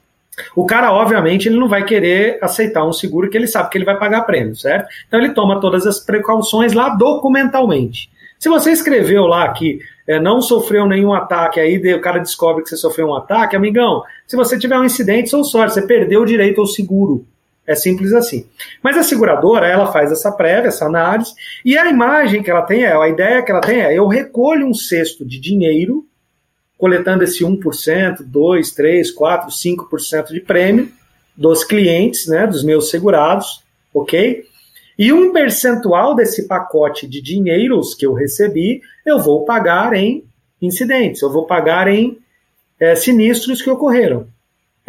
O 0.55 0.65
cara, 0.65 0.91
obviamente, 0.91 1.47
ele 1.47 1.59
não 1.59 1.67
vai 1.67 1.83
querer 1.83 2.39
aceitar 2.41 2.85
um 2.85 2.93
seguro 2.93 3.29
que 3.29 3.37
ele 3.37 3.47
sabe 3.47 3.69
que 3.69 3.77
ele 3.77 3.85
vai 3.85 3.97
pagar 3.97 4.21
prêmio, 4.21 4.55
certo? 4.55 4.87
Então 5.07 5.19
ele 5.19 5.33
toma 5.33 5.59
todas 5.59 5.85
as 5.85 5.99
precauções 5.99 6.73
lá 6.73 6.89
documentalmente. 6.89 8.09
Se 8.39 8.47
você 8.47 8.71
escreveu 8.71 9.25
lá 9.25 9.51
que 9.51 9.79
é, 10.07 10.19
não 10.19 10.41
sofreu 10.41 10.87
nenhum 10.87 11.13
ataque, 11.13 11.59
aí 11.59 11.77
o 11.93 12.01
cara 12.01 12.19
descobre 12.19 12.63
que 12.63 12.69
você 12.69 12.77
sofreu 12.77 13.07
um 13.07 13.15
ataque, 13.15 13.55
amigão, 13.55 14.01
se 14.25 14.35
você 14.35 14.57
tiver 14.57 14.79
um 14.79 14.85
incidente, 14.85 15.29
sou 15.29 15.43
sorte, 15.43 15.73
você 15.73 15.81
perdeu 15.81 16.21
o 16.21 16.25
direito 16.25 16.61
ao 16.61 16.67
seguro. 16.67 17.25
É 17.67 17.75
simples 17.75 18.13
assim. 18.13 18.47
Mas 18.81 18.97
a 18.97 19.03
seguradora, 19.03 19.67
ela 19.67 19.91
faz 19.91 20.11
essa 20.11 20.31
prévia, 20.31 20.69
essa 20.69 20.85
análise, 20.85 21.31
e 21.63 21.77
a 21.77 21.87
imagem 21.87 22.41
que 22.41 22.49
ela 22.49 22.63
tem 22.63 22.83
é, 22.83 22.93
a 22.95 23.07
ideia 23.07 23.43
que 23.43 23.51
ela 23.51 23.61
tem 23.61 23.81
é, 23.81 23.95
eu 23.95 24.07
recolho 24.07 24.65
um 24.65 24.73
cesto 24.73 25.23
de 25.23 25.39
dinheiro, 25.39 26.03
coletando 26.80 27.25
esse 27.25 27.43
1%, 27.43 28.23
2, 28.25 28.71
3, 28.71 29.11
4, 29.11 29.49
5% 29.49 30.27
de 30.32 30.39
prêmio 30.39 30.89
dos 31.36 31.65
clientes, 31.65 32.25
né, 32.25 32.47
dos 32.47 32.63
meus 32.63 32.89
segurados, 32.89 33.61
ok? 33.93 34.45
E 34.97 35.11
um 35.11 35.34
percentual 35.34 36.15
desse 36.15 36.47
pacote 36.47 37.05
de 37.05 37.21
dinheiros 37.21 37.93
que 37.93 38.05
eu 38.05 38.13
recebi, 38.13 38.82
eu 39.05 39.19
vou 39.19 39.43
pagar 39.43 39.93
em 39.93 40.23
incidentes, 40.61 41.21
eu 41.21 41.32
vou 41.32 41.45
pagar 41.45 41.89
em 41.89 42.17
eh, 42.80 42.95
sinistros 42.95 43.61
que 43.61 43.69
ocorreram. 43.69 44.27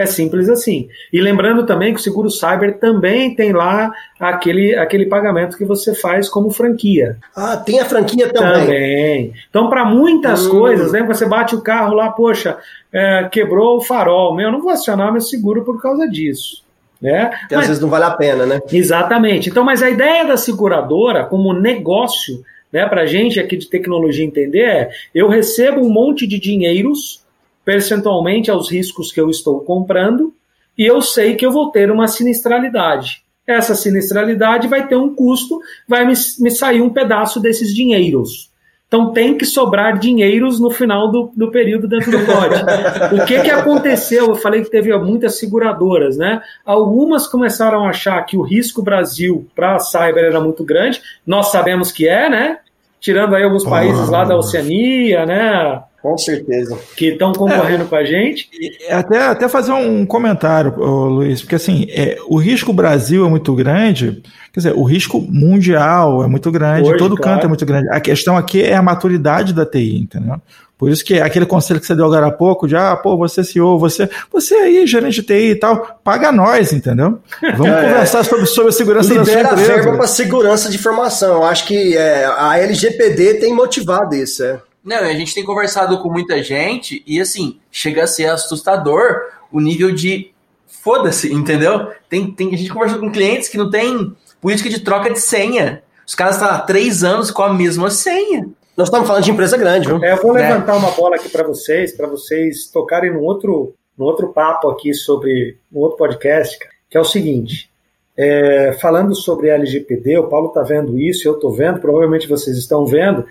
É 0.01 0.07
simples 0.07 0.49
assim. 0.49 0.89
E 1.13 1.21
lembrando 1.21 1.67
também 1.67 1.93
que 1.93 2.01
o 2.01 2.03
seguro 2.03 2.31
cyber 2.31 2.79
também 2.79 3.35
tem 3.35 3.53
lá 3.53 3.93
aquele, 4.19 4.75
aquele 4.77 5.05
pagamento 5.07 5.59
que 5.59 5.65
você 5.65 5.95
faz 5.95 6.27
como 6.29 6.51
franquia. 6.51 7.19
Ah, 7.37 7.57
tem 7.59 7.81
a 7.81 7.85
franquia 7.85 8.33
também. 8.33 8.61
Também. 8.65 9.33
Então, 9.51 9.69
para 9.69 9.85
muitas 9.85 10.47
Hum. 10.47 10.51
coisas, 10.51 10.93
né? 10.93 11.03
Você 11.03 11.27
bate 11.27 11.55
o 11.55 11.61
carro 11.61 11.95
lá, 11.95 12.09
poxa, 12.11 12.57
é, 12.93 13.29
quebrou 13.31 13.77
o 13.77 13.81
farol. 13.83 14.35
Meu, 14.35 14.47
eu 14.47 14.53
não 14.53 14.63
vou 14.63 14.71
acionar 14.71 15.13
meu 15.13 15.21
seguro 15.21 15.65
por 15.65 15.81
causa 15.83 16.09
disso. 16.09 16.65
Né? 17.01 17.31
Que 17.49 17.55
às 17.55 17.61
Mas- 17.61 17.67
vezes 17.69 17.83
não 17.83 17.89
vale 17.91 18.05
a 18.05 18.11
pena, 18.11 18.45
né? 18.47 18.61
Exatamente. 18.73 19.49
Então, 19.51 19.65
mas 19.65 19.83
a 19.83 19.89
ideia 19.91 20.25
da 20.25 20.37
seguradora 20.37 21.25
como 21.25 21.53
negócio, 21.53 22.43
né, 22.73 22.87
para 22.87 23.05
gente 23.07 23.41
aqui 23.41 23.57
de 23.57 23.69
tecnologia 23.69 24.25
entender 24.25 24.61
é: 24.65 24.91
eu 25.15 25.29
recebo 25.29 25.81
um 25.81 25.91
monte 25.91 26.27
de 26.27 26.39
dinheiros 26.39 27.20
percentualmente 27.65 28.51
aos 28.51 28.71
riscos 28.71 29.13
que 29.13 29.21
eu 29.21 29.31
estou 29.31 29.61
comprando 29.61 30.35
e 30.77 30.87
eu 30.87 31.03
sei 31.03 31.35
que 31.37 31.45
eu 31.45 31.53
vou 31.53 31.71
ter 31.71 31.91
uma 31.91 32.09
sinistralidade. 32.09 33.23
Essa 33.47 33.75
sinistralidade 33.75 34.69
vai 34.69 34.87
ter 34.87 34.97
um 34.97 35.15
custo, 35.15 35.61
vai 35.87 36.07
me, 36.07 36.15
me 36.39 36.51
sair 36.51 36.81
um 36.81 36.91
pedaço 36.91 37.41
desses 37.41 37.75
dinheiros. 37.75 38.51
Então 38.91 39.13
tem 39.13 39.39
que 39.39 39.47
sobrar 39.47 39.99
dinheiros 39.99 40.59
no 40.59 40.69
final 40.69 41.13
do, 41.13 41.31
do 41.37 41.49
período 41.51 41.87
dentro 41.87 42.11
do 42.11 42.19
lote. 42.19 43.15
o 43.23 43.25
que, 43.25 43.41
que 43.41 43.51
aconteceu? 43.51 44.27
Eu 44.27 44.35
falei 44.35 44.63
que 44.63 44.71
teve 44.71 44.93
muitas 44.99 45.39
seguradoras, 45.39 46.17
né? 46.17 46.43
Algumas 46.65 47.29
começaram 47.29 47.85
a 47.85 47.91
achar 47.91 48.21
que 48.27 48.37
o 48.37 48.43
risco 48.43 48.83
Brasil 48.83 49.47
para 49.55 49.77
a 49.77 49.79
cyber 49.79 50.25
era 50.25 50.41
muito 50.41 50.65
grande. 50.65 51.01
Nós 51.25 51.53
sabemos 51.53 51.93
que 51.93 52.09
é, 52.09 52.29
né? 52.29 52.59
Tirando 52.99 53.37
aí 53.37 53.45
alguns 53.45 53.65
países 53.65 54.09
lá 54.09 54.25
da 54.25 54.37
Oceania, 54.37 55.25
né? 55.25 55.83
Com 56.03 56.17
certeza. 56.17 56.79
Que 56.97 57.09
estão 57.11 57.33
concorrendo 57.33 57.85
com 57.85 57.95
a 57.95 58.05
gente. 58.05 58.49
É 58.89 58.95
Até, 58.95 59.19
até 59.19 59.49
fazer 59.49 59.73
um 59.73 60.07
comentário, 60.07 60.75
Luiz, 60.77 61.43
porque 61.43 61.57
assim, 61.57 61.87
é, 61.91 62.17
o 62.27 62.37
risco 62.39 62.73
Brasil 62.73 63.27
é 63.27 63.29
muito 63.29 63.55
grande, 63.55 64.23
quer 64.53 64.61
dizer, 64.61 64.73
o 64.75 64.83
risco 64.85 65.21
mundial 65.21 66.25
é 66.25 66.27
muito 66.27 66.51
grande, 66.51 66.89
Hoje, 66.89 66.99
todo 66.99 67.17
claro. 67.17 67.35
canto 67.35 67.45
é 67.45 67.49
muito 67.49 67.67
grande. 67.67 67.89
A 67.91 68.01
questão 68.01 68.37
aqui 68.37 68.63
é 68.63 68.75
a 68.75 68.83
maturidade 68.83 69.53
da 69.53 69.67
TI, 69.67 69.99
entendeu? 69.99 70.37
Por 70.79 70.89
isso 70.91 71.05
que 71.05 71.21
aquele 71.21 71.45
conselho 71.45 71.79
que 71.79 71.85
você 71.87 71.95
deu 71.95 72.07
agora 72.07 72.29
há 72.29 72.31
pouco, 72.33 72.67
de 72.67 72.75
ah, 72.75 72.97
pô, 72.97 73.15
você 73.19 73.45
CEO, 73.45 73.79
você, 73.79 74.09
você 74.33 74.55
aí, 74.55 74.87
gerente 74.87 75.17
de 75.17 75.23
TI 75.25 75.51
e 75.51 75.55
tal, 75.55 76.01
paga 76.03 76.33
nós, 76.33 76.73
entendeu? 76.73 77.19
Vamos 77.59 77.67
É. 77.77 77.83
conversar 77.83 78.25
sobre, 78.25 78.47
sobre 78.47 78.71
a 78.71 78.73
segurança 78.73 79.15
da 79.15 79.23
sua 79.23 79.35
Libera 79.35 79.55
verba 79.55 79.73
empresa. 79.81 79.97
para 79.99 80.07
segurança 80.07 80.71
de 80.71 80.77
informação. 80.77 81.35
Eu 81.35 81.45
acho 81.45 81.67
que 81.67 81.95
é, 81.95 82.25
a 82.25 82.59
LGPD 82.59 83.35
tem 83.35 83.53
motivado 83.55 84.15
isso. 84.15 84.43
É. 84.43 84.59
Não, 84.85 84.97
e 85.05 85.11
a 85.11 85.15
gente 85.15 85.35
tem 85.35 85.45
conversado 85.45 85.99
com 86.03 86.11
muita 86.11 86.43
gente 86.43 87.03
e 87.07 87.21
assim, 87.21 87.59
chega 87.71 88.05
a 88.05 88.07
ser 88.07 88.27
assustador 88.27 89.23
o 89.53 89.61
nível 89.61 89.93
de 89.93 90.33
foda-se, 90.67 91.33
entendeu? 91.33 91.89
Tem, 92.09 92.31
tem, 92.33 92.55
a 92.55 92.57
gente 92.57 92.73
conversou 92.73 92.99
com 92.99 93.11
clientes 93.13 93.49
que 93.49 93.59
não 93.59 93.71
tem 93.71 94.17
política 94.41 94.71
de 94.71 94.81
troca 94.81 95.11
de 95.11 95.21
senha. 95.21 95.83
Os 96.07 96.15
caras 96.15 96.37
estão 96.37 96.49
há 96.49 96.59
três 96.61 97.05
anos 97.05 97.31
com 97.31 97.43
a 97.43 97.53
mesma 97.53 97.91
senha. 97.91 98.49
Nós 98.77 98.89
estamos 98.89 99.07
falando 99.07 99.25
de 99.25 99.31
empresa 99.31 99.57
grande, 99.59 99.87
viu? 99.89 100.03
É, 100.03 100.13
eu 100.13 100.17
vou 100.23 100.33
Né? 100.33 100.49
levantar 100.49 100.75
uma 100.77 100.91
bola 100.93 101.17
aqui 101.17 101.29
para 101.29 101.43
vocês, 101.47 101.93
para 101.95 102.07
vocês 102.07 102.67
tocarem 102.69 103.13
num 103.13 103.21
outro, 103.21 103.75
num 103.99 104.07
outro 104.07 104.29
papo 104.29 104.71
aqui 104.71 104.95
sobre 104.95 105.59
um 105.71 105.81
outro 105.81 105.99
podcast, 105.99 106.59
que 106.89 106.97
é 106.97 107.01
o 107.01 107.05
seguinte. 107.05 107.69
é, 108.17 108.73
falando 108.81 109.15
sobre 109.15 109.49
LGPD, 109.49 110.19
o 110.19 110.29
Paulo 110.29 110.49
está 110.49 110.63
vendo 110.63 110.99
isso, 110.99 111.27
eu 111.27 111.35
estou 111.35 111.53
vendo, 111.53 111.81
provavelmente 111.81 112.27
vocês 112.29 112.57
estão 112.59 112.85
vendo, 112.85 113.25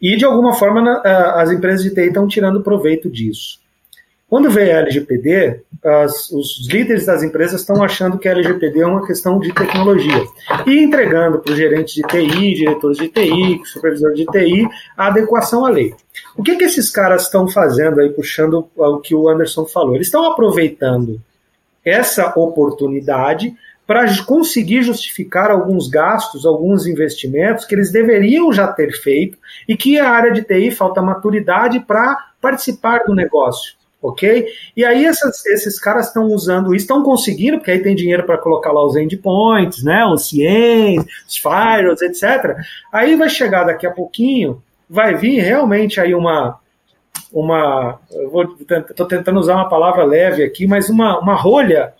e 0.00 0.16
de 0.16 0.24
alguma 0.24 0.54
forma 0.54 1.00
as 1.34 1.50
empresas 1.50 1.82
de 1.82 1.94
TI 1.94 2.08
estão 2.08 2.28
tirando 2.28 2.62
proveito 2.62 3.10
disso. 3.10 3.60
Quando 4.28 4.50
veio 4.50 4.74
a 4.74 4.80
LGPD, 4.80 5.60
os 6.32 6.68
líderes 6.68 7.06
das 7.06 7.22
empresas 7.22 7.60
estão 7.60 7.82
achando 7.82 8.18
que 8.18 8.28
a 8.28 8.32
LGPD 8.32 8.80
é 8.80 8.86
uma 8.86 9.06
questão 9.06 9.38
de 9.38 9.52
tecnologia 9.52 10.24
e 10.66 10.82
entregando 10.82 11.38
para 11.38 11.52
os 11.52 11.56
gerentes 11.56 11.94
de 11.94 12.02
TI, 12.02 12.54
diretores 12.54 12.98
de 12.98 13.08
TI, 13.08 13.60
supervisor 13.64 14.12
de 14.14 14.26
TI, 14.26 14.68
a 14.96 15.06
adequação 15.06 15.64
à 15.64 15.70
lei. 15.70 15.94
O 16.36 16.42
que, 16.42 16.56
que 16.56 16.64
esses 16.64 16.90
caras 16.90 17.22
estão 17.22 17.48
fazendo 17.48 18.00
aí, 18.00 18.10
puxando 18.10 18.68
o 18.76 18.98
que 18.98 19.14
o 19.14 19.28
Anderson 19.28 19.64
falou? 19.64 19.94
Eles 19.94 20.08
estão 20.08 20.24
aproveitando 20.24 21.20
essa 21.84 22.32
oportunidade 22.36 23.54
para 23.86 24.04
conseguir 24.24 24.82
justificar 24.82 25.50
alguns 25.50 25.88
gastos, 25.88 26.44
alguns 26.44 26.86
investimentos 26.86 27.64
que 27.64 27.74
eles 27.74 27.92
deveriam 27.92 28.52
já 28.52 28.66
ter 28.66 28.92
feito 28.92 29.38
e 29.68 29.76
que 29.76 29.98
a 29.98 30.10
área 30.10 30.32
de 30.32 30.42
TI 30.42 30.70
falta 30.72 31.00
maturidade 31.00 31.78
para 31.80 32.16
participar 32.40 33.04
do 33.06 33.14
negócio. 33.14 33.74
Ok? 34.02 34.46
E 34.76 34.84
aí 34.84 35.04
essas- 35.04 35.44
esses 35.46 35.80
caras 35.80 36.08
estão 36.08 36.26
usando 36.26 36.74
isso, 36.74 36.84
estão 36.84 37.02
conseguindo, 37.02 37.58
porque 37.58 37.70
aí 37.70 37.82
tem 37.82 37.94
dinheiro 37.94 38.24
para 38.24 38.38
colocar 38.38 38.70
lá 38.70 38.84
os 38.84 38.94
endpoints, 38.94 39.82
né, 39.82 40.04
os 40.04 40.28
CIEMs, 40.28 41.04
os 41.26 41.36
firewalls, 41.36 42.02
etc. 42.02 42.56
Aí 42.92 43.16
vai 43.16 43.28
chegar 43.28 43.64
daqui 43.64 43.86
a 43.86 43.90
pouquinho, 43.90 44.62
vai 44.88 45.14
vir 45.14 45.40
realmente 45.40 46.00
aí 46.00 46.14
uma, 46.14 46.58
uma, 47.32 47.98
eu 48.10 49.06
tentando 49.08 49.40
usar 49.40 49.54
uma 49.54 49.68
palavra 49.68 50.04
leve 50.04 50.42
aqui, 50.44 50.66
mas 50.66 50.88
uma, 50.88 51.18
uma 51.18 51.34
rolha, 51.34 51.92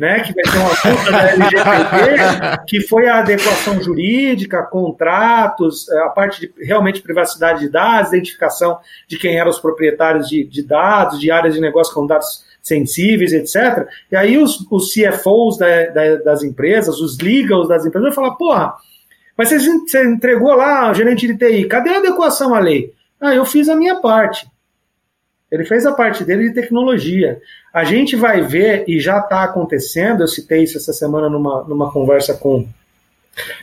né, 0.00 0.20
que 0.20 0.32
vai 0.32 0.42
ter 0.44 0.58
uma 0.58 0.94
multa 0.96 1.12
da 1.12 1.30
LGPD, 1.30 2.64
que 2.66 2.80
foi 2.88 3.06
a 3.08 3.18
adequação 3.18 3.80
jurídica, 3.82 4.62
contratos, 4.62 5.88
a 5.90 6.08
parte 6.08 6.40
de 6.40 6.64
realmente 6.64 7.02
privacidade 7.02 7.60
de 7.60 7.68
dados, 7.68 8.12
identificação 8.12 8.78
de 9.06 9.18
quem 9.18 9.38
eram 9.38 9.50
os 9.50 9.58
proprietários 9.58 10.28
de, 10.28 10.42
de 10.44 10.62
dados, 10.66 11.20
de 11.20 11.30
áreas 11.30 11.54
de 11.54 11.60
negócio 11.60 11.92
com 11.94 12.06
dados 12.06 12.44
sensíveis, 12.62 13.32
etc. 13.32 13.86
E 14.10 14.16
aí 14.16 14.38
os, 14.38 14.66
os 14.70 14.92
CFOs 14.92 15.58
da- 15.58 15.86
da- 15.86 16.16
das 16.16 16.42
empresas, 16.42 16.98
os 16.98 17.18
legals 17.18 17.68
das 17.68 17.84
empresas 17.84 18.14
vão 18.14 18.24
falar, 18.24 18.36
porra, 18.36 18.74
mas 19.36 19.48
você, 19.48 19.58
você 19.58 20.04
entregou 20.04 20.54
lá, 20.54 20.92
gerente 20.94 21.26
de 21.26 21.36
TI, 21.36 21.64
cadê 21.66 21.90
a 21.90 21.98
adequação 21.98 22.54
à 22.54 22.58
lei? 22.58 22.92
Ah, 23.20 23.34
eu 23.34 23.44
fiz 23.44 23.68
a 23.68 23.76
minha 23.76 23.96
parte. 23.96 24.46
Ele 25.50 25.64
fez 25.64 25.84
a 25.84 25.92
parte 25.92 26.24
dele 26.24 26.48
de 26.48 26.54
tecnologia. 26.54 27.40
A 27.72 27.84
gente 27.84 28.16
vai 28.16 28.42
ver, 28.42 28.84
e 28.86 29.00
já 29.00 29.18
está 29.18 29.42
acontecendo, 29.42 30.22
eu 30.22 30.28
citei 30.28 30.62
isso 30.62 30.78
essa 30.78 30.92
semana 30.92 31.28
numa, 31.28 31.64
numa 31.64 31.92
conversa 31.92 32.34
com 32.34 32.66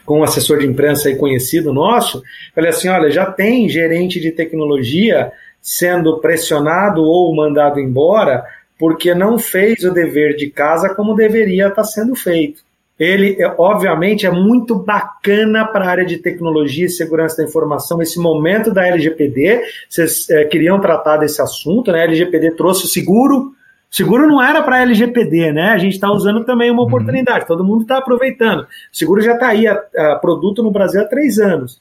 com 0.05 0.19
um 0.19 0.23
assessor 0.23 0.59
de 0.59 0.65
imprensa 0.65 1.09
aí 1.09 1.17
conhecido 1.17 1.73
nosso, 1.73 2.23
falei 2.55 2.69
assim, 2.69 2.87
olha, 2.87 3.11
já 3.11 3.25
tem 3.25 3.67
gerente 3.67 4.19
de 4.19 4.31
tecnologia 4.31 5.31
sendo 5.61 6.19
pressionado 6.19 7.03
ou 7.03 7.35
mandado 7.35 7.79
embora 7.79 8.45
porque 8.79 9.13
não 9.13 9.37
fez 9.37 9.83
o 9.83 9.91
dever 9.91 10.35
de 10.35 10.49
casa 10.49 10.93
como 10.93 11.15
deveria 11.15 11.67
estar 11.67 11.83
sendo 11.83 12.15
feito. 12.15 12.61
Ele, 12.99 13.35
é, 13.39 13.55
obviamente, 13.59 14.25
é 14.25 14.31
muito 14.31 14.75
bacana 14.75 15.65
para 15.65 15.85
a 15.85 15.89
área 15.89 16.05
de 16.05 16.17
tecnologia 16.17 16.87
e 16.87 16.89
segurança 16.89 17.37
da 17.37 17.43
informação. 17.43 18.01
Esse 18.01 18.19
momento 18.19 18.73
da 18.73 18.87
LGPD, 18.87 19.61
vocês 19.87 20.27
é, 20.29 20.45
queriam 20.45 20.79
tratar 20.79 21.17
desse 21.17 21.41
assunto, 21.41 21.91
né? 21.91 22.01
A 22.01 22.03
LGPD 22.05 22.51
trouxe 22.51 22.85
o 22.85 22.87
seguro. 22.87 23.53
Seguro 23.89 24.27
não 24.27 24.41
era 24.41 24.63
para 24.63 24.81
LGPD, 24.81 25.51
né? 25.53 25.69
A 25.69 25.77
gente 25.77 25.93
está 25.93 26.11
usando 26.11 26.43
também 26.43 26.71
uma 26.71 26.81
uhum. 26.81 26.87
oportunidade, 26.87 27.45
todo 27.45 27.63
mundo 27.63 27.83
está 27.83 27.99
aproveitando. 27.99 28.61
O 28.61 28.67
seguro 28.91 29.21
já 29.21 29.33
está 29.33 29.49
aí, 29.49 29.67
a, 29.67 29.79
a, 29.95 30.15
produto 30.15 30.63
no 30.63 30.71
Brasil 30.71 30.99
há 31.01 31.05
três 31.05 31.37
anos. 31.37 31.79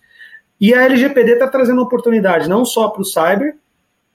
E 0.60 0.74
a 0.74 0.84
LGPD 0.84 1.32
está 1.32 1.48
trazendo 1.48 1.80
oportunidade 1.80 2.48
não 2.48 2.64
só 2.64 2.88
para 2.88 3.02
o 3.02 3.04
cyber, 3.04 3.56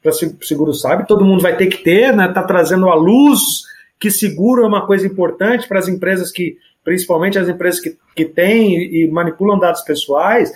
para 0.01 0.11
seguro 0.11 0.73
cyber, 0.73 1.05
todo 1.05 1.25
mundo 1.25 1.41
vai 1.41 1.55
ter 1.55 1.67
que 1.67 1.83
ter, 1.83 2.15
né? 2.15 2.27
Está 2.27 2.43
trazendo 2.43 2.89
a 2.89 2.95
luz 2.95 3.63
que 3.99 4.09
seguro 4.09 4.63
é 4.63 4.67
uma 4.67 4.85
coisa 4.87 5.05
importante 5.05 5.67
para 5.67 5.77
as 5.77 5.87
empresas 5.87 6.31
que 6.31 6.57
principalmente 6.83 7.37
as 7.37 7.47
empresas 7.47 7.79
que, 7.79 7.97
que 8.15 8.25
têm 8.25 8.83
e 8.83 9.09
manipulam 9.11 9.59
dados 9.59 9.81
pessoais, 9.81 10.51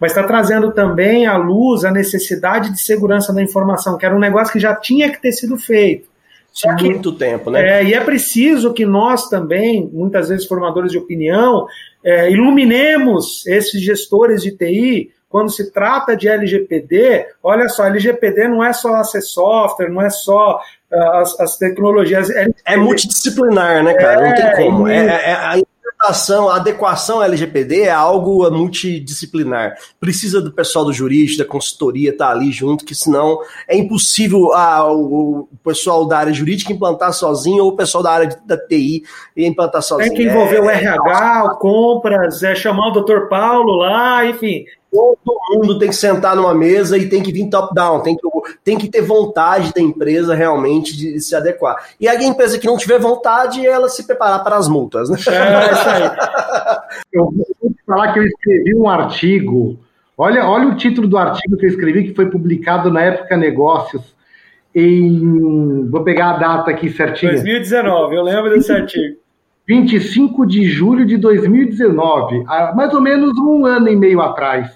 mas 0.00 0.12
está 0.12 0.22
trazendo 0.22 0.72
também 0.72 1.26
à 1.26 1.36
luz 1.36 1.84
a 1.84 1.90
necessidade 1.90 2.70
de 2.70 2.80
segurança 2.80 3.32
da 3.32 3.42
informação, 3.42 3.96
que 3.96 4.04
era 4.04 4.14
um 4.14 4.20
negócio 4.20 4.52
que 4.52 4.60
já 4.60 4.74
tinha 4.74 5.10
que 5.10 5.20
ter 5.20 5.32
sido 5.32 5.56
feito. 5.56 6.08
Só 6.52 6.74
que, 6.74 6.84
muito 6.84 7.12
tempo, 7.12 7.50
né? 7.50 7.80
É, 7.80 7.84
e 7.84 7.92
é 7.92 8.00
preciso 8.00 8.72
que 8.72 8.86
nós 8.86 9.28
também, 9.28 9.90
muitas 9.92 10.30
vezes 10.30 10.46
formadores 10.46 10.90
de 10.90 10.96
opinião, 10.96 11.66
é, 12.02 12.30
iluminemos 12.30 13.46
esses 13.46 13.82
gestores 13.82 14.42
de 14.42 14.52
TI 14.52 15.12
quando 15.28 15.50
se 15.50 15.70
trata 15.70 16.16
de 16.16 16.28
LGPD. 16.28 17.26
Olha 17.42 17.68
só, 17.68 17.84
LGPD 17.84 18.48
não 18.48 18.64
é 18.64 18.72
só 18.72 19.04
ser 19.04 19.20
software, 19.20 19.90
não 19.90 20.00
é 20.00 20.08
só 20.08 20.58
as, 20.92 21.40
as 21.40 21.56
tecnologias. 21.56 22.28
É 22.64 22.76
multidisciplinar, 22.76 23.82
né, 23.82 23.94
cara? 23.94 24.26
É, 24.26 24.28
não 24.28 24.34
tem 24.34 24.44
é, 24.44 24.56
como. 24.56 24.88
É, 24.88 25.06
é, 25.06 25.34
a 25.34 25.58
implementação, 25.58 26.48
a 26.48 26.56
adequação 26.56 27.22
LGPD 27.22 27.82
é 27.82 27.90
algo 27.90 28.48
multidisciplinar. 28.50 29.76
Precisa 29.98 30.40
do 30.40 30.52
pessoal 30.52 30.84
do 30.84 30.92
jurídico, 30.92 31.38
da 31.38 31.48
consultoria 31.48 32.10
estar 32.10 32.26
tá 32.26 32.32
ali 32.32 32.52
junto, 32.52 32.84
que 32.84 32.94
senão 32.94 33.38
é 33.68 33.76
impossível 33.76 34.52
ah, 34.52 34.90
o, 34.92 35.48
o, 35.52 35.56
pessoal 35.64 36.06
da 36.06 36.18
área 36.18 36.32
jurídica 36.32 36.72
implantar 36.72 37.12
sozinho 37.12 37.64
ou 37.64 37.70
o 37.70 37.76
pessoal 37.76 38.02
da 38.02 38.12
área 38.12 38.40
da 38.44 38.56
TI 38.56 39.02
implantar 39.36 39.82
sozinho. 39.82 40.08
Tem 40.08 40.16
que 40.16 40.24
envolver 40.24 40.60
o 40.60 40.70
RH, 40.70 41.56
compras, 41.60 42.42
é 42.42 42.54
chamar 42.54 42.88
o 42.88 42.92
doutor 42.92 43.28
Paulo 43.28 43.76
lá, 43.76 44.24
enfim 44.26 44.64
todo 45.24 45.38
mundo 45.50 45.78
tem 45.78 45.88
que 45.88 45.96
sentar 45.96 46.34
numa 46.36 46.54
mesa 46.54 46.96
e 46.96 47.08
tem 47.08 47.22
que 47.22 47.32
vir 47.32 47.50
top-down, 47.50 48.00
tem 48.00 48.16
que, 48.16 48.28
tem 48.64 48.78
que 48.78 48.88
ter 48.88 49.02
vontade 49.02 49.72
da 49.72 49.80
empresa 49.80 50.34
realmente 50.34 50.96
de 50.96 51.20
se 51.20 51.34
adequar. 51.34 51.76
E 52.00 52.08
a 52.08 52.22
empresa 52.22 52.58
que 52.58 52.66
não 52.66 52.76
tiver 52.76 52.98
vontade, 52.98 53.66
ela 53.66 53.88
se 53.88 54.06
preparar 54.06 54.42
para 54.42 54.56
as 54.56 54.68
multas. 54.68 55.10
Né? 55.10 55.16
É, 55.18 55.72
isso 55.72 55.88
aí. 55.88 56.10
Eu 57.12 57.24
vou 57.24 57.70
te 57.70 57.84
falar 57.86 58.12
que 58.12 58.18
eu 58.18 58.24
escrevi 58.24 58.74
um 58.74 58.88
artigo. 58.88 59.78
Olha, 60.18 60.46
olha 60.46 60.68
o 60.68 60.76
título 60.76 61.06
do 61.06 61.16
artigo 61.16 61.56
que 61.56 61.66
eu 61.66 61.70
escrevi, 61.70 62.04
que 62.04 62.14
foi 62.14 62.26
publicado 62.30 62.90
na 62.90 63.02
Época 63.02 63.36
Negócios, 63.36 64.14
em. 64.74 65.88
Vou 65.88 66.02
pegar 66.02 66.30
a 66.30 66.38
data 66.38 66.70
aqui 66.70 66.90
certinho. 66.90 67.32
2019, 67.32 68.16
eu 68.16 68.22
lembro 68.22 68.50
desse 68.50 68.72
artigo. 68.72 69.16
25 69.66 70.46
de 70.46 70.68
julho 70.68 71.04
de 71.04 71.16
2019, 71.16 72.44
há 72.46 72.72
mais 72.74 72.94
ou 72.94 73.00
menos 73.00 73.36
um 73.36 73.66
ano 73.66 73.88
e 73.88 73.96
meio 73.96 74.20
atrás. 74.20 74.70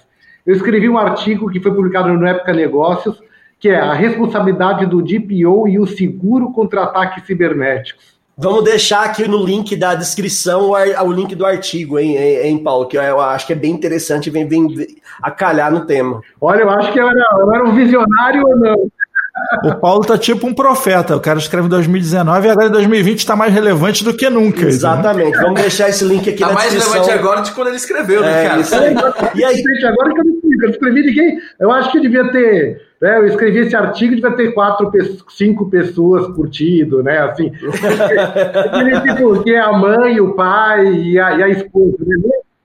Eu 0.47 0.55
escrevi 0.55 0.89
um 0.89 0.99
artigo 0.99 1.51
que 1.51 1.61
foi 1.61 1.73
publicado 1.73 2.13
no 2.13 2.27
Época 2.27 2.53
Negócios, 2.53 3.21
que 3.59 3.69
é 3.69 3.79
a 3.79 3.93
responsabilidade 3.93 4.87
do 4.87 5.03
DPO 5.03 5.69
e 5.69 5.79
o 5.79 5.87
seguro 5.87 6.51
contra 6.51 6.85
ataques 6.85 7.27
cibernéticos. 7.27 8.19
Vamos 8.43 8.65
deixar 8.65 9.05
aqui 9.05 9.29
no 9.29 9.45
link 9.45 9.77
da 9.77 9.95
descrição 9.95 10.71
o, 10.71 11.13
link 11.13 11.35
do 11.35 11.45
artigo, 11.45 11.99
hein, 11.99 12.17
hein, 12.17 12.57
Paulo? 12.65 12.87
Que 12.87 12.97
eu 12.97 13.21
acho 13.21 13.47
que 13.47 13.53
é 13.53 13.57
bem 13.57 13.71
interessante 13.71 14.29
e 14.29 14.31
vem, 14.31 14.49
vem 14.49 14.67
a 15.23 15.31
calhar 15.31 15.71
no 15.71 15.85
tema. 15.85 16.23
Olha, 16.41 16.63
eu 16.63 16.71
acho 16.71 16.91
que 16.91 16.99
eu 16.99 17.07
era, 17.07 17.23
eu 17.39 17.53
era 17.53 17.65
um 17.65 17.75
visionário 17.75 18.43
ou 18.47 18.57
não. 18.57 18.91
O 19.65 19.75
Paulo 19.77 20.05
tá 20.05 20.17
tipo 20.17 20.47
um 20.47 20.55
profeta. 20.55 21.17
O 21.17 21.21
cara 21.21 21.39
escreve 21.39 21.67
em 21.67 21.71
2019 21.71 22.47
e 22.47 22.51
agora 22.51 22.69
em 22.69 22.73
2020 22.73 23.19
está 23.19 23.37
mais 23.37 23.53
relevante 23.53 24.05
do 24.05 24.15
que 24.15 24.29
nunca. 24.31 24.67
Exatamente. 24.67 25.37
Né? 25.37 25.43
Vamos 25.43 25.61
deixar 25.61 25.89
esse 25.89 26.05
link 26.05 26.29
aqui 26.29 26.41
tá 26.41 26.49
na 26.49 26.55
mais 26.55 26.73
descrição. 26.73 26.93
relevante 26.93 27.19
agora 27.19 27.41
de 27.43 27.53
quando 27.53 27.69
ele 27.69 27.77
escreveu, 27.77 28.21
né, 28.23 28.45
é, 28.45 28.49
cara? 28.49 28.61
Isso 28.61 28.75
aí. 28.75 28.95
E 29.35 29.45
aí, 29.45 29.57
gente, 29.57 29.87
agora 29.87 30.15
que 30.15 30.21
eu 30.21 30.25
não 30.25 30.41
eu 30.63 30.71
escrevi 30.71 31.03
ninguém. 31.03 31.39
Eu 31.59 31.71
acho 31.71 31.91
que 31.91 32.01
devia 32.01 32.31
ter. 32.31 32.83
Né, 33.01 33.19
eu 33.19 33.27
escrevi 33.27 33.61
esse 33.61 33.75
artigo 33.75 34.15
devia 34.15 34.33
ter 34.33 34.53
quatro, 34.53 34.91
cinco 35.31 35.71
pessoas 35.71 36.27
curtido, 36.35 37.03
né? 37.03 37.19
Assim. 37.19 37.51
tipo, 37.51 39.43
que 39.43 39.55
é 39.55 39.61
a 39.61 39.73
mãe, 39.73 40.21
o 40.21 40.35
pai 40.35 40.87
e 40.95 41.19
a, 41.19 41.37
e 41.37 41.43
a 41.43 41.49
esposa. 41.49 41.97
Né? 42.01 42.17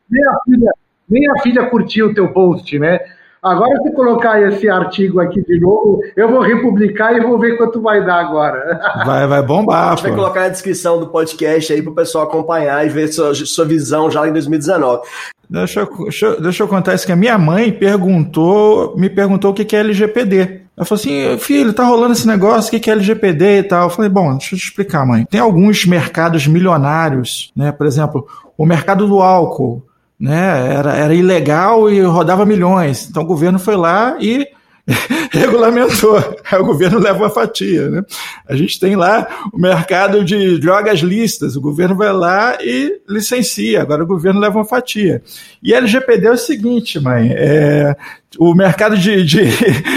Nem, 0.09 0.27
a 0.27 0.37
filha, 0.43 0.71
nem 1.09 1.31
a 1.31 1.41
filha 1.41 1.65
curtiu 1.67 2.07
o 2.07 2.13
teu 2.13 2.27
post, 2.29 2.77
né? 2.77 2.99
Agora, 3.45 3.79
se 3.83 3.91
colocar 3.91 4.41
esse 4.41 4.67
artigo 4.67 5.19
aqui 5.19 5.39
de 5.43 5.59
novo, 5.59 5.99
eu 6.15 6.27
vou 6.27 6.41
republicar 6.41 7.15
e 7.15 7.21
vou 7.21 7.37
ver 7.37 7.55
quanto 7.57 7.79
vai 7.79 8.03
dar 8.03 8.21
agora. 8.21 8.81
Vai, 9.05 9.27
vai 9.27 9.43
bombar. 9.43 9.89
A 9.89 9.89
gente 9.91 10.01
pô. 10.01 10.07
vai 10.07 10.17
colocar 10.17 10.41
na 10.41 10.49
descrição 10.49 10.99
do 10.99 11.07
podcast 11.07 11.71
aí 11.71 11.79
para 11.79 11.91
o 11.91 11.95
pessoal 11.95 12.23
acompanhar 12.23 12.83
e 12.83 12.89
ver 12.89 13.07
sua, 13.09 13.35
sua 13.35 13.65
visão 13.65 14.09
já 14.09 14.27
em 14.27 14.31
2019. 14.31 15.03
Deixa 15.47 15.81
eu, 15.81 15.97
deixa, 15.97 16.25
eu, 16.25 16.41
deixa 16.41 16.63
eu 16.63 16.67
contar 16.67 16.95
isso 16.95 17.05
que 17.05 17.11
a 17.11 17.15
minha 17.15 17.37
mãe 17.37 17.71
perguntou, 17.71 18.97
me 18.97 19.11
perguntou 19.11 19.51
o 19.51 19.53
que 19.53 19.75
é 19.75 19.79
LGPD. 19.79 20.61
Ela 20.75 20.85
falou 20.85 20.99
assim, 20.99 21.37
filho, 21.37 21.71
tá 21.71 21.83
rolando 21.83 22.13
esse 22.13 22.27
negócio, 22.27 22.75
o 22.75 22.81
que 22.81 22.89
é 22.89 22.93
LGPD 22.93 23.59
e 23.59 23.63
tal. 23.63 23.83
Eu 23.83 23.89
falei, 23.91 24.09
bom, 24.09 24.31
deixa 24.31 24.55
eu 24.55 24.59
te 24.59 24.65
explicar, 24.65 25.05
mãe. 25.05 25.23
Tem 25.29 25.39
alguns 25.39 25.85
mercados 25.85 26.47
milionários, 26.47 27.51
né? 27.55 27.71
Por 27.71 27.85
exemplo, 27.85 28.27
o 28.57 28.65
mercado 28.65 29.07
do 29.07 29.21
álcool 29.21 29.83
né? 30.19 30.75
Era, 30.75 30.93
era 30.93 31.13
ilegal 31.13 31.89
e 31.89 32.01
rodava 32.01 32.45
milhões. 32.45 33.07
Então 33.09 33.23
o 33.23 33.27
governo 33.27 33.59
foi 33.59 33.75
lá 33.75 34.17
e 34.19 34.47
regulamentou. 35.31 36.17
Aí 36.49 36.59
o 36.59 36.65
governo 36.65 36.99
leva 36.99 37.17
uma 37.17 37.29
fatia. 37.29 37.89
Né? 37.89 38.03
A 38.47 38.55
gente 38.55 38.79
tem 38.79 38.95
lá 38.95 39.27
o 39.51 39.57
mercado 39.57 40.23
de 40.23 40.59
drogas 40.59 40.99
listas, 40.99 41.55
o 41.55 41.61
governo 41.61 41.95
vai 41.95 42.13
lá 42.13 42.57
e 42.61 43.01
licencia, 43.07 43.81
agora 43.81 44.03
o 44.03 44.07
governo 44.07 44.39
leva 44.39 44.59
uma 44.59 44.65
fatia. 44.65 45.21
E 45.61 45.73
a 45.73 45.77
LGPD 45.77 46.27
é 46.27 46.31
o 46.31 46.37
seguinte, 46.37 46.99
mãe, 46.99 47.31
é, 47.33 47.95
o 48.37 48.53
mercado 48.53 48.97
de, 48.97 49.23
de, 49.23 49.43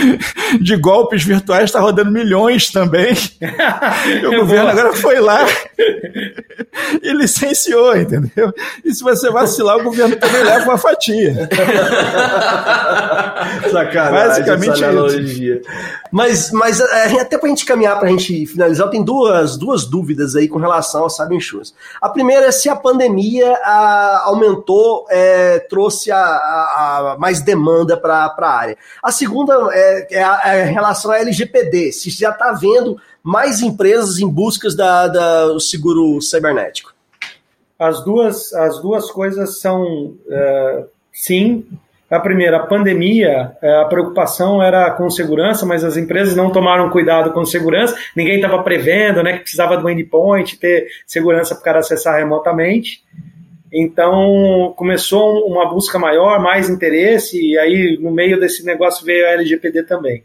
de 0.60 0.76
golpes 0.76 1.24
virtuais 1.24 1.64
está 1.64 1.80
rodando 1.80 2.10
milhões 2.10 2.70
também. 2.70 3.14
e 3.40 4.26
o 4.26 4.40
governo 4.40 4.68
agora 4.70 4.92
foi 4.94 5.20
lá 5.20 5.46
e 7.02 7.12
licenciou, 7.12 7.96
entendeu? 7.96 8.52
E 8.84 8.94
se 8.94 9.02
você 9.02 9.30
vacilar, 9.30 9.78
o 9.78 9.84
governo 9.84 10.16
também 10.16 10.42
leva 10.42 10.64
uma 10.64 10.78
fatia. 10.78 11.48
Sacanagem, 13.70 14.28
Basicamente 14.28 14.84
analogia. 14.84 15.60
Mas, 16.10 16.50
mas 16.52 16.80
é, 16.80 17.20
até 17.20 17.36
para 17.36 17.46
a 17.46 17.50
gente 17.50 17.64
caminhar, 17.64 17.98
para 17.98 18.08
a 18.08 18.10
gente 18.10 18.46
finalizar, 18.46 18.88
tem 18.88 19.02
duas, 19.02 19.56
duas 19.56 19.84
dúvidas 19.84 20.34
aí 20.36 20.48
com 20.48 20.58
relação 20.58 21.02
ao 21.02 21.10
Cyber 21.10 21.36
Insurance. 21.36 21.72
A 22.00 22.08
primeira 22.08 22.46
é 22.46 22.52
se 22.52 22.68
a 22.68 22.76
pandemia 22.76 23.52
a, 23.62 24.22
aumentou, 24.26 25.06
é, 25.10 25.58
trouxe 25.60 26.10
a, 26.10 26.18
a, 26.18 27.12
a 27.14 27.16
mais 27.18 27.40
demanda 27.40 27.96
para 27.96 28.27
para 28.30 28.46
a 28.46 28.58
área. 28.58 28.76
A 29.02 29.10
segunda 29.12 29.54
é, 29.72 30.06
é, 30.10 30.22
a, 30.22 30.40
é, 30.44 30.62
a, 30.62 30.66
relação 30.66 31.10
à 31.10 31.18
LGPD, 31.18 31.92
se 31.92 32.10
já 32.10 32.30
está 32.30 32.52
vendo 32.52 33.00
mais 33.22 33.60
empresas 33.60 34.18
em 34.18 34.28
busca 34.28 34.68
da, 34.74 35.08
da, 35.08 35.46
do 35.46 35.60
seguro 35.60 36.20
cibernético. 36.20 36.94
As 37.78 38.02
duas, 38.04 38.52
as 38.54 38.80
duas 38.80 39.10
coisas 39.10 39.60
são, 39.60 39.84
uh, 39.84 40.86
sim, 41.12 41.64
a 42.10 42.18
primeira, 42.18 42.56
a 42.56 42.66
pandemia, 42.66 43.52
é, 43.60 43.82
a 43.82 43.84
preocupação 43.84 44.62
era 44.62 44.90
com 44.92 45.10
segurança, 45.10 45.66
mas 45.66 45.84
as 45.84 45.96
empresas 45.96 46.34
não 46.34 46.50
tomaram 46.50 46.88
cuidado 46.88 47.32
com 47.32 47.44
segurança, 47.44 47.94
ninguém 48.16 48.36
estava 48.36 48.62
prevendo 48.62 49.22
né, 49.22 49.34
que 49.34 49.40
precisava 49.40 49.76
do 49.76 49.90
endpoint, 49.90 50.58
ter 50.58 50.88
segurança 51.06 51.54
para 51.54 51.60
o 51.60 51.64
cara 51.64 51.78
acessar 51.80 52.16
remotamente. 52.16 53.04
Então 53.72 54.72
começou 54.76 55.46
uma 55.46 55.68
busca 55.68 55.98
maior, 55.98 56.40
mais 56.40 56.70
interesse, 56.70 57.40
e 57.40 57.58
aí 57.58 57.98
no 58.00 58.10
meio 58.10 58.40
desse 58.40 58.64
negócio 58.64 59.04
veio 59.04 59.26
a 59.26 59.30
LGPD 59.30 59.82
também. 59.84 60.22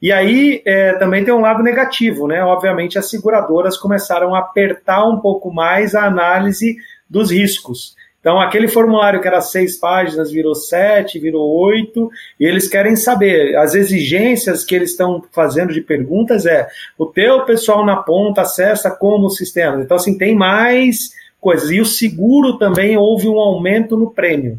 E 0.00 0.12
aí 0.12 0.62
é, 0.66 0.92
também 0.94 1.24
tem 1.24 1.32
um 1.32 1.40
lado 1.40 1.62
negativo, 1.62 2.26
né? 2.26 2.42
Obviamente 2.42 2.98
as 2.98 3.08
seguradoras 3.08 3.76
começaram 3.76 4.34
a 4.34 4.40
apertar 4.40 5.06
um 5.08 5.20
pouco 5.20 5.52
mais 5.52 5.94
a 5.94 6.04
análise 6.04 6.76
dos 7.08 7.30
riscos. 7.30 7.94
Então, 8.26 8.40
aquele 8.40 8.66
formulário 8.66 9.20
que 9.20 9.28
era 9.28 9.40
seis 9.40 9.78
páginas 9.78 10.32
virou 10.32 10.52
sete, 10.52 11.16
virou 11.16 11.48
oito, 11.60 12.10
e 12.40 12.44
eles 12.44 12.66
querem 12.66 12.96
saber. 12.96 13.56
As 13.56 13.72
exigências 13.72 14.64
que 14.64 14.74
eles 14.74 14.90
estão 14.90 15.22
fazendo 15.30 15.72
de 15.72 15.80
perguntas 15.80 16.44
é: 16.44 16.66
o 16.98 17.06
teu 17.06 17.44
pessoal 17.44 17.86
na 17.86 17.98
ponta 17.98 18.40
acessa 18.40 18.90
como 18.90 19.26
o 19.26 19.30
sistema. 19.30 19.80
Então, 19.80 19.96
assim, 19.96 20.18
tem 20.18 20.34
mais 20.34 21.10
coisas. 21.40 21.70
E 21.70 21.80
o 21.80 21.86
seguro 21.86 22.58
também 22.58 22.96
houve 22.96 23.28
um 23.28 23.38
aumento 23.38 23.96
no 23.96 24.10
prêmio. 24.10 24.58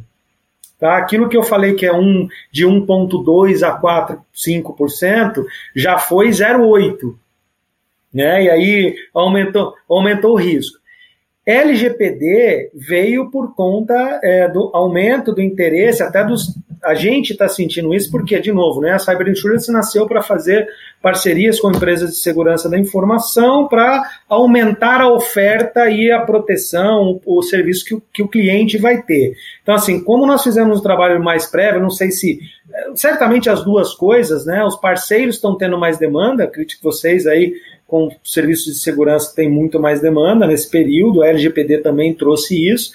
Tá? 0.80 0.98
Aquilo 0.98 1.28
que 1.28 1.36
eu 1.36 1.44
falei 1.44 1.74
que 1.74 1.86
é 1.86 1.94
um, 1.94 2.28
de 2.52 2.66
1,2% 2.66 3.64
a 3.64 3.72
4, 3.72 4.22
5%, 4.34 5.46
já 5.76 5.98
foi 5.98 6.30
0,8%. 6.30 7.16
Né? 8.14 8.44
E 8.44 8.50
aí 8.50 8.96
aumentou, 9.14 9.74
aumentou 9.90 10.34
o 10.34 10.40
risco. 10.40 10.78
LGPD 11.46 12.72
veio 12.74 13.32
por 13.32 13.56
conta 13.56 14.20
é, 14.22 14.50
do 14.50 14.70
aumento 14.74 15.34
do 15.34 15.42
interesse, 15.42 16.04
até 16.04 16.24
dos. 16.24 16.54
A 16.84 16.94
gente 16.94 17.32
está 17.32 17.48
sentindo 17.48 17.94
isso 17.94 18.12
porque, 18.12 18.40
de 18.40 18.52
novo, 18.52 18.82
né, 18.82 18.92
a 18.92 19.00
Cyber 19.00 19.28
Insurance 19.28 19.72
nasceu 19.72 20.06
para 20.06 20.22
fazer 20.22 20.68
parcerias 21.02 21.60
com 21.60 21.72
empresas 21.72 22.12
de 22.12 22.18
segurança 22.18 22.70
da 22.70 22.78
informação 22.78 23.68
para 23.68 24.04
aumentar 24.28 25.02
a 25.02 25.12
oferta 25.12 25.90
e 25.90 26.12
a 26.12 26.22
proteção, 26.22 27.20
o, 27.26 27.40
o 27.40 27.42
serviço 27.42 27.86
que 27.86 27.96
o, 27.96 28.02
que 28.14 28.24
o 28.24 28.28
cliente 28.28 28.78
vai 28.78 29.02
ter. 29.02 29.34
Então, 29.62 29.76
assim, 29.76 30.04
como 30.04 30.26
nós 30.26 30.44
fizemos 30.44 30.80
um 30.80 30.84
trabalho 30.84 31.24
mais 31.24 31.46
prévio, 31.46 31.82
não 31.82 31.90
sei 31.90 32.12
se. 32.12 32.40
Certamente 32.96 33.50
as 33.50 33.64
duas 33.64 33.94
coisas, 33.94 34.46
né? 34.46 34.64
Os 34.64 34.76
parceiros 34.76 35.36
estão 35.36 35.58
tendo 35.58 35.78
mais 35.80 35.98
demanda, 35.98 36.44
acredito 36.44 36.78
que 36.78 36.84
vocês 36.84 37.26
aí 37.26 37.54
com 37.88 38.10
serviços 38.24 38.74
de 38.74 38.80
segurança 38.80 39.34
tem 39.34 39.50
muito 39.50 39.80
mais 39.80 40.02
demanda 40.02 40.46
nesse 40.46 40.70
período, 40.70 41.24
a 41.24 41.30
LGPD 41.30 41.80
também 41.80 42.14
trouxe 42.14 42.70
isso. 42.70 42.92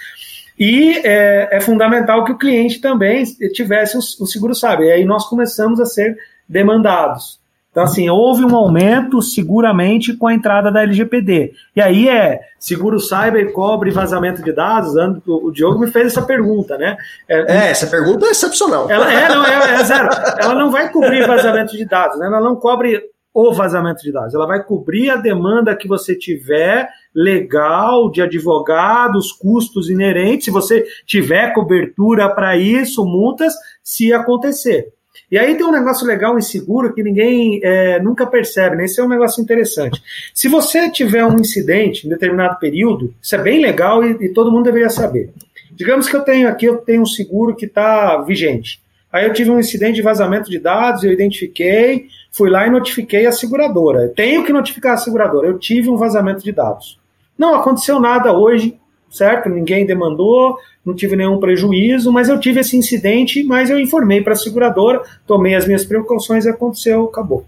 E 0.59 1.01
é, 1.05 1.57
é 1.57 1.61
fundamental 1.61 2.25
que 2.25 2.33
o 2.33 2.39
cliente 2.39 2.81
também 2.81 3.25
tivesse 3.53 3.97
o, 3.97 4.01
o 4.01 4.27
seguro 4.27 4.55
sabe. 4.55 4.85
E 4.85 4.93
aí 4.93 5.05
nós 5.05 5.29
começamos 5.29 5.81
a 5.81 5.87
ser 5.87 6.17
demandados. 6.49 7.43
Então, 7.73 7.85
assim, 7.85 8.09
houve 8.11 8.45
um 8.45 8.55
aumento 8.55 9.23
seguramente 9.23 10.15
com 10.15 10.27
a 10.27 10.35
entrada 10.35 10.71
da 10.71 10.83
LGPD. 10.83 11.55
E 11.75 11.81
aí 11.81 12.07
é 12.07 12.39
seguro 12.59 13.01
cyber 13.01 13.51
cobre 13.53 13.91
vazamento 13.91 14.43
de 14.43 14.53
dados? 14.53 14.95
O 15.27 15.51
Diogo 15.51 15.81
me 15.81 15.87
fez 15.87 16.09
essa 16.09 16.21
pergunta, 16.21 16.77
né? 16.77 16.99
É, 17.27 17.41
é 17.51 17.71
essa 17.71 17.87
pergunta 17.87 18.27
é 18.27 18.31
excepcional. 18.31 18.91
Ela, 18.91 19.11
é, 19.11 19.29
não, 19.31 19.47
é, 19.47 19.75
é 19.81 19.85
zero. 19.85 20.11
Ela 20.39 20.55
não 20.55 20.71
vai 20.71 20.93
cobrir 20.93 21.27
vazamento 21.27 21.75
de 21.75 21.87
dados, 21.87 22.19
né? 22.19 22.27
Ela 22.27 22.43
não 22.43 22.57
cobre 22.57 23.01
o 23.35 23.53
vazamento 23.53 24.03
de 24.03 24.13
dados. 24.13 24.35
Ela 24.35 24.47
vai 24.47 24.63
cobrir 24.63 25.11
a 25.11 25.17
demanda 25.17 25.77
que 25.77 25.89
você 25.89 26.15
tiver 26.15 26.89
legal 27.15 28.11
de 28.11 28.23
advogados, 28.23 29.33
custos 29.33 29.89
inerentes, 29.91 30.47
se 30.47 30.51
você 30.51 30.85
tiver 31.07 31.53
cobertura 31.53 32.29
para 32.29 32.57
isso, 32.57 33.05
multas, 33.05 33.55
se 33.83 34.13
acontecer. 34.13 34.93
E 35.31 35.39
aí 35.39 35.55
tem 35.57 35.65
um 35.65 35.73
negócio 35.73 36.07
legal 36.07 36.39
em 36.39 36.43
seguro 36.43 36.93
que 36.93 37.03
ninguém 37.03 37.59
é, 37.63 37.99
nunca 38.01 38.27
percebe, 38.27 38.77
né? 38.77 38.85
Esse 38.85 39.01
é 39.01 39.05
um 39.05 39.09
negócio 39.09 39.43
interessante. 39.43 40.03
Se 40.35 40.47
você 40.47 40.91
tiver 40.91 41.25
um 41.25 41.37
incidente 41.37 42.07
em 42.07 42.11
determinado 42.11 42.59
período, 42.59 43.15
isso 43.21 43.35
é 43.35 43.39
bem 43.39 43.61
legal 43.61 44.05
e, 44.05 44.27
e 44.27 44.29
todo 44.29 44.53
mundo 44.53 44.65
deveria 44.65 44.91
saber. 44.91 45.33
Digamos 45.71 46.07
que 46.07 46.15
eu 46.15 46.21
tenho 46.21 46.49
aqui, 46.49 46.67
eu 46.67 46.77
tenho 46.79 47.01
um 47.01 47.07
seguro 47.07 47.57
que 47.57 47.65
está 47.65 48.19
vigente. 48.23 48.83
Aí 49.11 49.27
eu 49.27 49.33
tive 49.33 49.51
um 49.51 49.59
incidente 49.59 49.95
de 49.95 50.03
vazamento 50.03 50.51
de 50.51 50.59
dados, 50.59 51.03
eu 51.03 51.13
identifiquei, 51.13 52.09
fui 52.33 52.51
lá 52.51 52.67
e 52.67 52.71
notifiquei 52.71 53.27
a 53.27 53.33
seguradora. 53.33 54.09
tenho 54.09 54.45
que 54.45 54.53
notificar 54.53 54.95
a 54.95 54.97
seguradora. 54.97 55.47
Eu 55.47 55.59
tive 55.59 55.91
um 55.91 55.97
vazamento 55.97 56.43
de 56.43 56.51
dados. 56.51 56.99
Não 57.39 57.55
aconteceu 57.55 58.01
nada 58.01 58.33
hoje, 58.33 58.79
certo? 59.11 59.49
Ninguém 59.49 59.85
demandou, 59.85 60.57
não 60.85 60.95
tive 60.95 61.15
nenhum 61.15 61.39
prejuízo, 61.39 62.11
mas 62.11 62.29
eu 62.29 62.41
tive 62.41 62.61
esse 62.61 62.77
incidente, 62.77 63.45
mas 63.45 63.71
eu 63.71 63.79
informei 63.79 64.23
para 64.23 64.33
a 64.33 64.37
seguradora, 64.37 65.03
tomei 65.27 65.55
as 65.55 65.67
minhas 65.67 65.85
precauções 65.85 66.45
e 66.47 66.49
aconteceu, 66.49 67.05
acabou. 67.05 67.47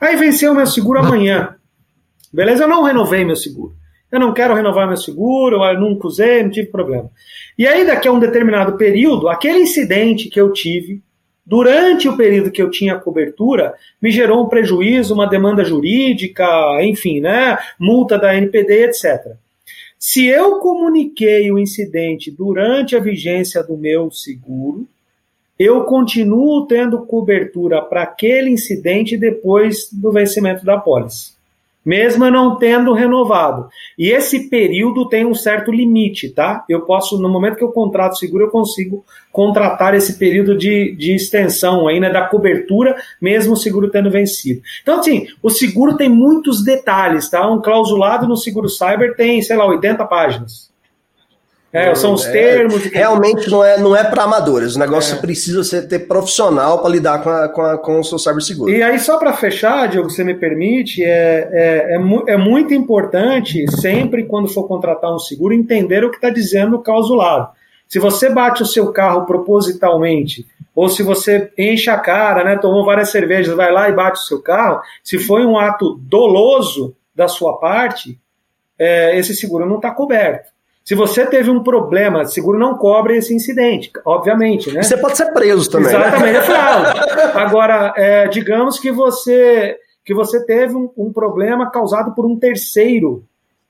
Aí 0.00 0.16
venceu 0.16 0.52
meu 0.54 0.66
seguro 0.66 0.98
amanhã. 0.98 1.54
Beleza? 2.32 2.64
Eu 2.64 2.68
não 2.68 2.82
renovei 2.82 3.24
meu 3.24 3.36
seguro. 3.36 3.72
Eu 4.10 4.20
não 4.20 4.32
quero 4.32 4.54
renovar 4.54 4.86
meu 4.86 4.96
seguro, 4.96 5.64
eu 5.64 5.80
nunca 5.80 6.06
usei, 6.06 6.42
não 6.42 6.50
tive 6.50 6.68
problema. 6.68 7.10
E 7.58 7.66
aí, 7.66 7.84
daqui 7.84 8.06
a 8.06 8.12
um 8.12 8.20
determinado 8.20 8.76
período, 8.76 9.28
aquele 9.28 9.58
incidente 9.58 10.28
que 10.28 10.40
eu 10.40 10.52
tive, 10.52 11.02
durante 11.44 12.08
o 12.08 12.16
período 12.16 12.50
que 12.50 12.62
eu 12.62 12.70
tinha 12.70 12.98
cobertura, 12.98 13.74
me 14.00 14.10
gerou 14.10 14.44
um 14.44 14.48
prejuízo, 14.48 15.14
uma 15.14 15.28
demanda 15.28 15.64
jurídica, 15.64 16.46
enfim, 16.82 17.20
né, 17.20 17.58
multa 17.78 18.18
da 18.18 18.34
NPD, 18.34 18.84
etc. 18.84 19.32
Se 19.98 20.26
eu 20.26 20.58
comuniquei 20.58 21.50
o 21.50 21.58
incidente 21.58 22.30
durante 22.30 22.96
a 22.96 23.00
vigência 23.00 23.62
do 23.62 23.76
meu 23.76 24.10
seguro, 24.10 24.86
eu 25.58 25.84
continuo 25.84 26.66
tendo 26.66 27.06
cobertura 27.06 27.80
para 27.80 28.02
aquele 28.02 28.50
incidente 28.50 29.16
depois 29.16 29.88
do 29.92 30.10
vencimento 30.10 30.64
da 30.64 30.78
pólice 30.78 31.33
mesmo 31.84 32.30
não 32.30 32.56
tendo 32.56 32.92
renovado. 32.92 33.68
E 33.98 34.10
esse 34.10 34.48
período 34.48 35.08
tem 35.08 35.26
um 35.26 35.34
certo 35.34 35.70
limite, 35.70 36.30
tá? 36.30 36.64
Eu 36.68 36.82
posso, 36.82 37.20
no 37.20 37.28
momento 37.28 37.56
que 37.56 37.64
eu 37.64 37.72
contrato 37.72 38.18
seguro, 38.18 38.44
eu 38.44 38.50
consigo 38.50 39.04
contratar 39.30 39.94
esse 39.94 40.18
período 40.18 40.56
de, 40.56 40.94
de 40.96 41.14
extensão 41.14 41.88
aí, 41.88 41.98
né, 41.98 42.10
da 42.10 42.26
cobertura, 42.26 42.96
mesmo 43.20 43.54
o 43.54 43.56
seguro 43.56 43.90
tendo 43.90 44.10
vencido. 44.10 44.62
Então, 44.82 45.00
assim, 45.00 45.26
o 45.42 45.50
seguro 45.50 45.96
tem 45.96 46.08
muitos 46.08 46.64
detalhes, 46.64 47.28
tá? 47.28 47.50
Um 47.50 47.60
clausulado 47.60 48.26
no 48.26 48.36
seguro 48.36 48.68
cyber 48.68 49.16
tem, 49.16 49.42
sei 49.42 49.56
lá, 49.56 49.66
80 49.66 50.04
páginas. 50.06 50.73
É, 51.74 51.92
são 51.96 52.12
os 52.14 52.24
é, 52.24 52.30
termos. 52.30 52.84
realmente 52.84 53.50
não 53.50 53.64
é, 53.64 53.76
não 53.76 53.96
é 53.96 54.04
para 54.04 54.22
amadores. 54.22 54.76
O 54.76 54.78
negócio 54.78 55.16
é. 55.16 55.20
precisa 55.20 55.64
ser, 55.64 55.88
ter 55.88 56.06
profissional 56.06 56.78
para 56.78 56.88
lidar 56.88 57.20
com, 57.20 57.28
a, 57.28 57.48
com, 57.48 57.62
a, 57.62 57.76
com 57.76 57.98
o 57.98 58.04
seu 58.04 58.16
cyberseguro. 58.16 58.70
E 58.70 58.80
aí, 58.80 58.96
só 59.00 59.18
para 59.18 59.32
fechar, 59.32 59.88
Diogo, 59.88 60.08
você 60.08 60.22
me 60.22 60.34
permite, 60.34 61.02
é, 61.02 61.48
é, 61.52 61.96
é, 61.96 62.32
é, 62.32 62.36
muito 62.36 62.72
importante, 62.72 63.68
sempre 63.80 64.22
quando 64.22 64.46
for 64.46 64.68
contratar 64.68 65.12
um 65.12 65.18
seguro, 65.18 65.52
entender 65.52 66.04
o 66.04 66.10
que 66.10 66.16
está 66.16 66.30
dizendo 66.30 66.76
o 66.76 66.82
clausulado. 66.82 67.48
Se 67.88 67.98
você 67.98 68.30
bate 68.30 68.62
o 68.62 68.66
seu 68.66 68.92
carro 68.92 69.26
propositalmente, 69.26 70.46
ou 70.76 70.88
se 70.88 71.02
você 71.02 71.50
enche 71.58 71.90
a 71.90 71.98
cara, 71.98 72.44
né, 72.44 72.56
tomou 72.56 72.84
várias 72.84 73.10
cervejas, 73.10 73.52
vai 73.52 73.72
lá 73.72 73.88
e 73.88 73.92
bate 73.92 74.20
o 74.20 74.22
seu 74.22 74.40
carro, 74.40 74.80
se 75.02 75.18
foi 75.18 75.44
um 75.44 75.58
ato 75.58 75.98
doloso 76.02 76.94
da 77.12 77.26
sua 77.26 77.58
parte, 77.58 78.16
é, 78.78 79.18
esse 79.18 79.34
seguro 79.34 79.66
não 79.66 79.76
está 79.76 79.90
coberto. 79.90 80.53
Se 80.84 80.94
você 80.94 81.24
teve 81.24 81.50
um 81.50 81.62
problema, 81.62 82.26
seguro 82.26 82.58
não 82.58 82.76
cobre 82.76 83.16
esse 83.16 83.34
incidente, 83.34 83.90
obviamente, 84.04 84.70
né? 84.70 84.82
Você 84.82 84.98
pode 84.98 85.16
ser 85.16 85.32
preso 85.32 85.70
também. 85.70 85.90
Né? 85.90 85.98
Exatamente, 85.98 86.32
né? 86.32 86.38
é 86.38 86.42
fraude. 86.42 87.00
Agora, 87.38 87.94
é, 87.96 88.28
digamos 88.28 88.78
que 88.78 88.92
você 88.92 89.78
que 90.04 90.12
você 90.12 90.44
teve 90.44 90.74
um, 90.74 90.90
um, 90.98 91.10
problema 91.10 91.70
causado 91.70 92.14
por 92.14 92.26
um 92.26 92.38
terceiro, 92.38 93.24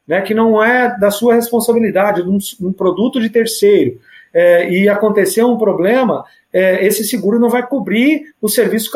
né, 0.04 0.20
que 0.20 0.34
não 0.34 0.60
é 0.60 0.98
da 0.98 1.08
sua 1.08 1.34
responsabilidade, 1.34 2.22
um, 2.22 2.38
um 2.60 2.72
produto 2.72 3.20
de 3.20 3.30
terceiro, 3.30 4.00
é, 4.34 4.68
e 4.68 4.88
aconteceu 4.88 5.46
um 5.46 5.56
problema, 5.56 6.24
é, 6.52 6.84
esse 6.84 7.04
seguro 7.04 7.38
não 7.38 7.48
vai 7.48 7.64
cobrir 7.64 8.34
o 8.42 8.48
serviço 8.48 8.90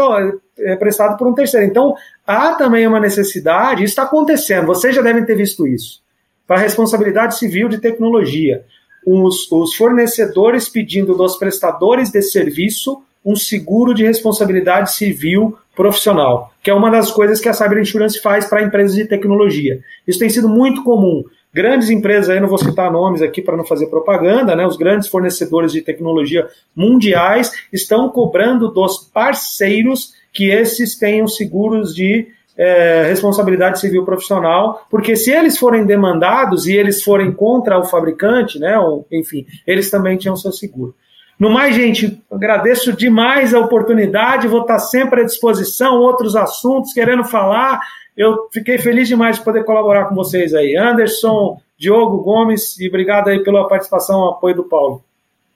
é, 0.59 0.75
prestado 0.75 1.17
por 1.17 1.29
um 1.29 1.33
terceiro. 1.33 1.65
Então, 1.65 1.95
há 2.27 2.55
também 2.55 2.85
uma 2.89 2.99
necessidade, 2.99 3.85
isso 3.85 3.93
está 3.93 4.03
acontecendo, 4.03 4.67
vocês 4.67 4.93
já 4.93 5.01
devem 5.01 5.25
ter 5.25 5.37
visto 5.37 5.65
isso 5.65 6.03
para 6.49 6.57
a 6.57 6.63
responsabilidade 6.63 7.39
civil 7.39 7.69
de 7.69 7.79
tecnologia. 7.79 8.65
Os, 9.07 9.51
os 9.53 9.75
fornecedores 9.75 10.69
pedindo 10.69 11.15
dos 11.15 11.37
prestadores 11.37 12.11
de 12.11 12.23
serviço 12.23 13.03
um 13.25 13.37
seguro 13.37 13.93
de 13.93 14.05
responsabilidade 14.05 14.95
civil 14.95 15.59
profissional, 15.77 16.53
que 16.63 16.71
é 16.71 16.75
uma 16.75 16.91
das 16.91 17.11
coisas 17.11 17.41
que 17.41 17.49
a 17.49 17.53
Cyber 17.53 17.79
Insurance 17.79 18.21
faz 18.21 18.47
para 18.47 18.63
empresas 18.63 18.97
de 18.97 19.05
tecnologia. 19.05 19.81
Isso 20.07 20.19
tem 20.19 20.31
sido 20.31 20.49
muito 20.49 20.83
comum. 20.83 21.23
Grandes 21.53 21.91
empresas, 21.91 22.31
aí 22.31 22.41
não 22.41 22.49
vou 22.49 22.59
citar 22.59 22.91
nomes 22.91 23.21
aqui 23.21 23.43
para 23.43 23.57
não 23.57 23.65
fazer 23.65 23.87
propaganda, 23.87 24.57
né? 24.57 24.67
Os 24.67 24.77
grandes 24.77 25.09
fornecedores 25.09 25.73
de 25.73 25.83
tecnologia 25.83 26.47
mundiais 26.75 27.53
estão 27.73 28.09
cobrando 28.09 28.71
dos 28.71 28.99
parceiros 29.13 30.13
que 30.33 30.51
esses 30.51 30.97
tenham 30.97 31.27
seguros 31.27 31.95
de 31.95 32.29
é, 32.59 33.05
responsabilidade 33.05 33.79
civil 33.79 34.05
profissional, 34.05 34.85
porque 34.91 35.15
se 35.15 35.31
eles 35.31 35.57
forem 35.57 35.87
demandados 35.87 36.67
e 36.67 36.75
eles 36.75 37.05
forem 37.05 37.31
contra 37.31 37.79
o 37.79 37.85
fabricante, 37.85 38.59
né, 38.59 38.77
ou, 38.77 39.07
enfim, 39.13 39.47
eles 39.65 39.89
também 39.91 40.17
tinham 40.19 40.37
seu 40.37 40.51
seguro. 40.51 40.95
No 41.39 41.49
mais, 41.49 41.77
gente, 41.77 42.21
agradeço 42.33 42.93
demais 42.93 43.55
a 43.55 43.61
oportunidade, 43.61 44.49
vou 44.49 44.63
estar 44.63 44.81
sempre 44.81 45.21
à 45.21 45.25
disposição, 45.25 46.01
outros 46.01 46.35
assuntos, 46.35 46.93
querendo 46.93 47.23
falar. 47.23 47.81
Eu 48.17 48.49
fiquei 48.53 48.77
feliz 48.77 49.07
demais 49.07 49.37
de 49.37 49.45
poder 49.45 49.65
colaborar 49.65 50.07
com 50.07 50.17
vocês 50.17 50.53
aí. 50.53 50.75
Anderson, 50.77 51.57
Diogo 51.79 52.25
Gomes, 52.25 52.77
e 52.81 52.89
obrigado 52.89 53.29
aí 53.29 53.41
pela 53.45 53.69
participação, 53.69 54.29
apoio 54.29 54.57
do 54.57 54.65
Paulo. 54.65 55.05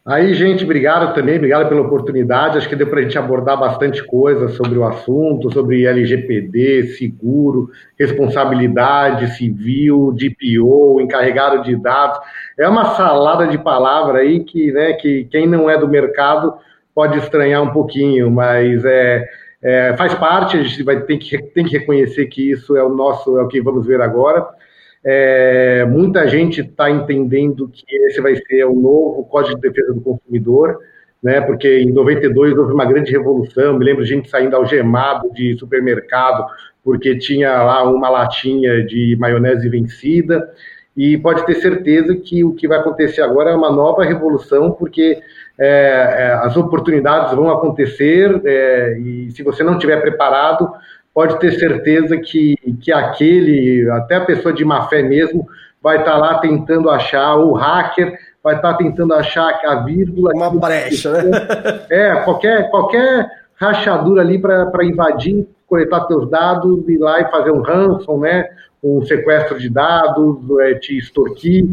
Aí, 0.04 0.34
gente, 0.34 0.64
obrigado 0.64 1.14
também, 1.14 1.36
obrigado 1.36 1.68
pela 1.68 1.82
oportunidade. 1.82 2.58
Acho 2.58 2.68
que 2.68 2.74
deu 2.74 2.88
para 2.88 2.98
a 2.98 3.02
gente 3.02 3.16
abordar 3.16 3.56
bastante 3.56 4.02
coisa 4.04 4.48
sobre 4.48 4.76
o 4.76 4.84
assunto, 4.84 5.52
sobre 5.52 5.86
LGPD, 5.86 6.88
seguro, 6.98 7.70
responsabilidade 7.96 9.36
civil, 9.36 10.12
DPO, 10.12 11.00
encarregado 11.00 11.62
de 11.62 11.76
dados. 11.76 12.18
É 12.58 12.68
uma 12.68 12.96
salada 12.96 13.46
de 13.46 13.56
palavra 13.56 14.18
aí 14.18 14.42
que, 14.42 14.72
né, 14.72 14.94
que 14.94 15.24
quem 15.30 15.46
não 15.46 15.70
é 15.70 15.78
do 15.78 15.86
mercado 15.86 16.52
pode 16.92 17.16
estranhar 17.18 17.62
um 17.62 17.70
pouquinho, 17.70 18.28
mas 18.28 18.84
é, 18.84 19.24
é, 19.62 19.96
faz 19.96 20.12
parte, 20.14 20.56
a 20.56 20.62
gente 20.64 20.82
vai 20.82 21.00
ter 21.02 21.16
que, 21.16 21.38
tem 21.38 21.64
que 21.64 21.78
reconhecer 21.78 22.26
que 22.26 22.50
isso 22.50 22.76
é 22.76 22.82
o 22.82 22.88
nosso, 22.88 23.38
é 23.38 23.42
o 23.42 23.46
que 23.46 23.62
vamos 23.62 23.86
ver 23.86 24.00
agora. 24.00 24.48
É, 25.04 25.84
muita 25.84 26.28
gente 26.28 26.60
está 26.60 26.90
entendendo 26.90 27.68
que 27.68 27.84
esse 28.06 28.20
vai 28.20 28.36
ser 28.36 28.64
o 28.64 28.74
novo 28.74 29.24
Código 29.24 29.56
de 29.56 29.68
Defesa 29.68 29.92
do 29.92 30.00
Consumidor, 30.00 30.78
né? 31.22 31.40
Porque 31.40 31.80
em 31.80 31.92
92 31.92 32.56
houve 32.56 32.72
uma 32.72 32.84
grande 32.84 33.10
revolução. 33.10 33.78
Me 33.78 33.84
lembro 33.84 34.04
de 34.04 34.10
gente 34.10 34.28
saindo 34.28 34.56
algemado 34.56 35.32
de 35.32 35.58
supermercado 35.58 36.46
porque 36.84 37.16
tinha 37.16 37.62
lá 37.62 37.88
uma 37.88 38.08
latinha 38.08 38.84
de 38.84 39.16
maionese 39.18 39.68
vencida. 39.68 40.50
E 40.96 41.16
pode 41.16 41.46
ter 41.46 41.54
certeza 41.54 42.14
que 42.14 42.44
o 42.44 42.52
que 42.52 42.68
vai 42.68 42.78
acontecer 42.78 43.22
agora 43.22 43.50
é 43.50 43.54
uma 43.54 43.72
nova 43.72 44.04
revolução, 44.04 44.72
porque 44.72 45.18
é, 45.58 45.66
é, 45.66 46.32
as 46.42 46.56
oportunidades 46.56 47.34
vão 47.34 47.50
acontecer 47.50 48.40
é, 48.44 48.98
e 48.98 49.30
se 49.30 49.42
você 49.42 49.62
não 49.62 49.74
estiver 49.74 50.00
preparado, 50.02 50.70
pode 51.14 51.38
ter 51.38 51.52
certeza 51.52 52.16
que, 52.16 52.56
que 52.80 52.92
aquele, 52.92 53.88
até 53.90 54.16
a 54.16 54.24
pessoa 54.24 54.52
de 54.52 54.64
má 54.64 54.88
fé 54.88 55.02
mesmo, 55.02 55.46
vai 55.82 55.98
estar 55.98 56.16
lá 56.16 56.38
tentando 56.38 56.88
achar, 56.88 57.36
o 57.36 57.52
hacker 57.52 58.16
vai 58.42 58.56
estar 58.56 58.74
tentando 58.74 59.14
achar 59.14 59.60
a 59.64 59.76
vírgula. 59.76 60.32
Uma 60.34 60.50
brecha, 60.50 61.22
né? 61.22 61.30
É, 61.90 62.16
qualquer, 62.16 62.70
qualquer 62.70 63.30
rachadura 63.54 64.22
ali 64.22 64.38
para 64.38 64.84
invadir, 64.84 65.46
coletar 65.66 66.06
teus 66.06 66.28
dados, 66.28 66.88
ir 66.88 66.98
lá 66.98 67.20
e 67.20 67.30
fazer 67.30 67.52
um 67.52 67.62
ransom, 67.62 68.18
né? 68.18 68.48
Um 68.82 69.00
sequestro 69.02 69.60
de 69.60 69.70
dados, 69.70 70.38
é, 70.60 70.74
te 70.74 70.98
extorquir. 70.98 71.66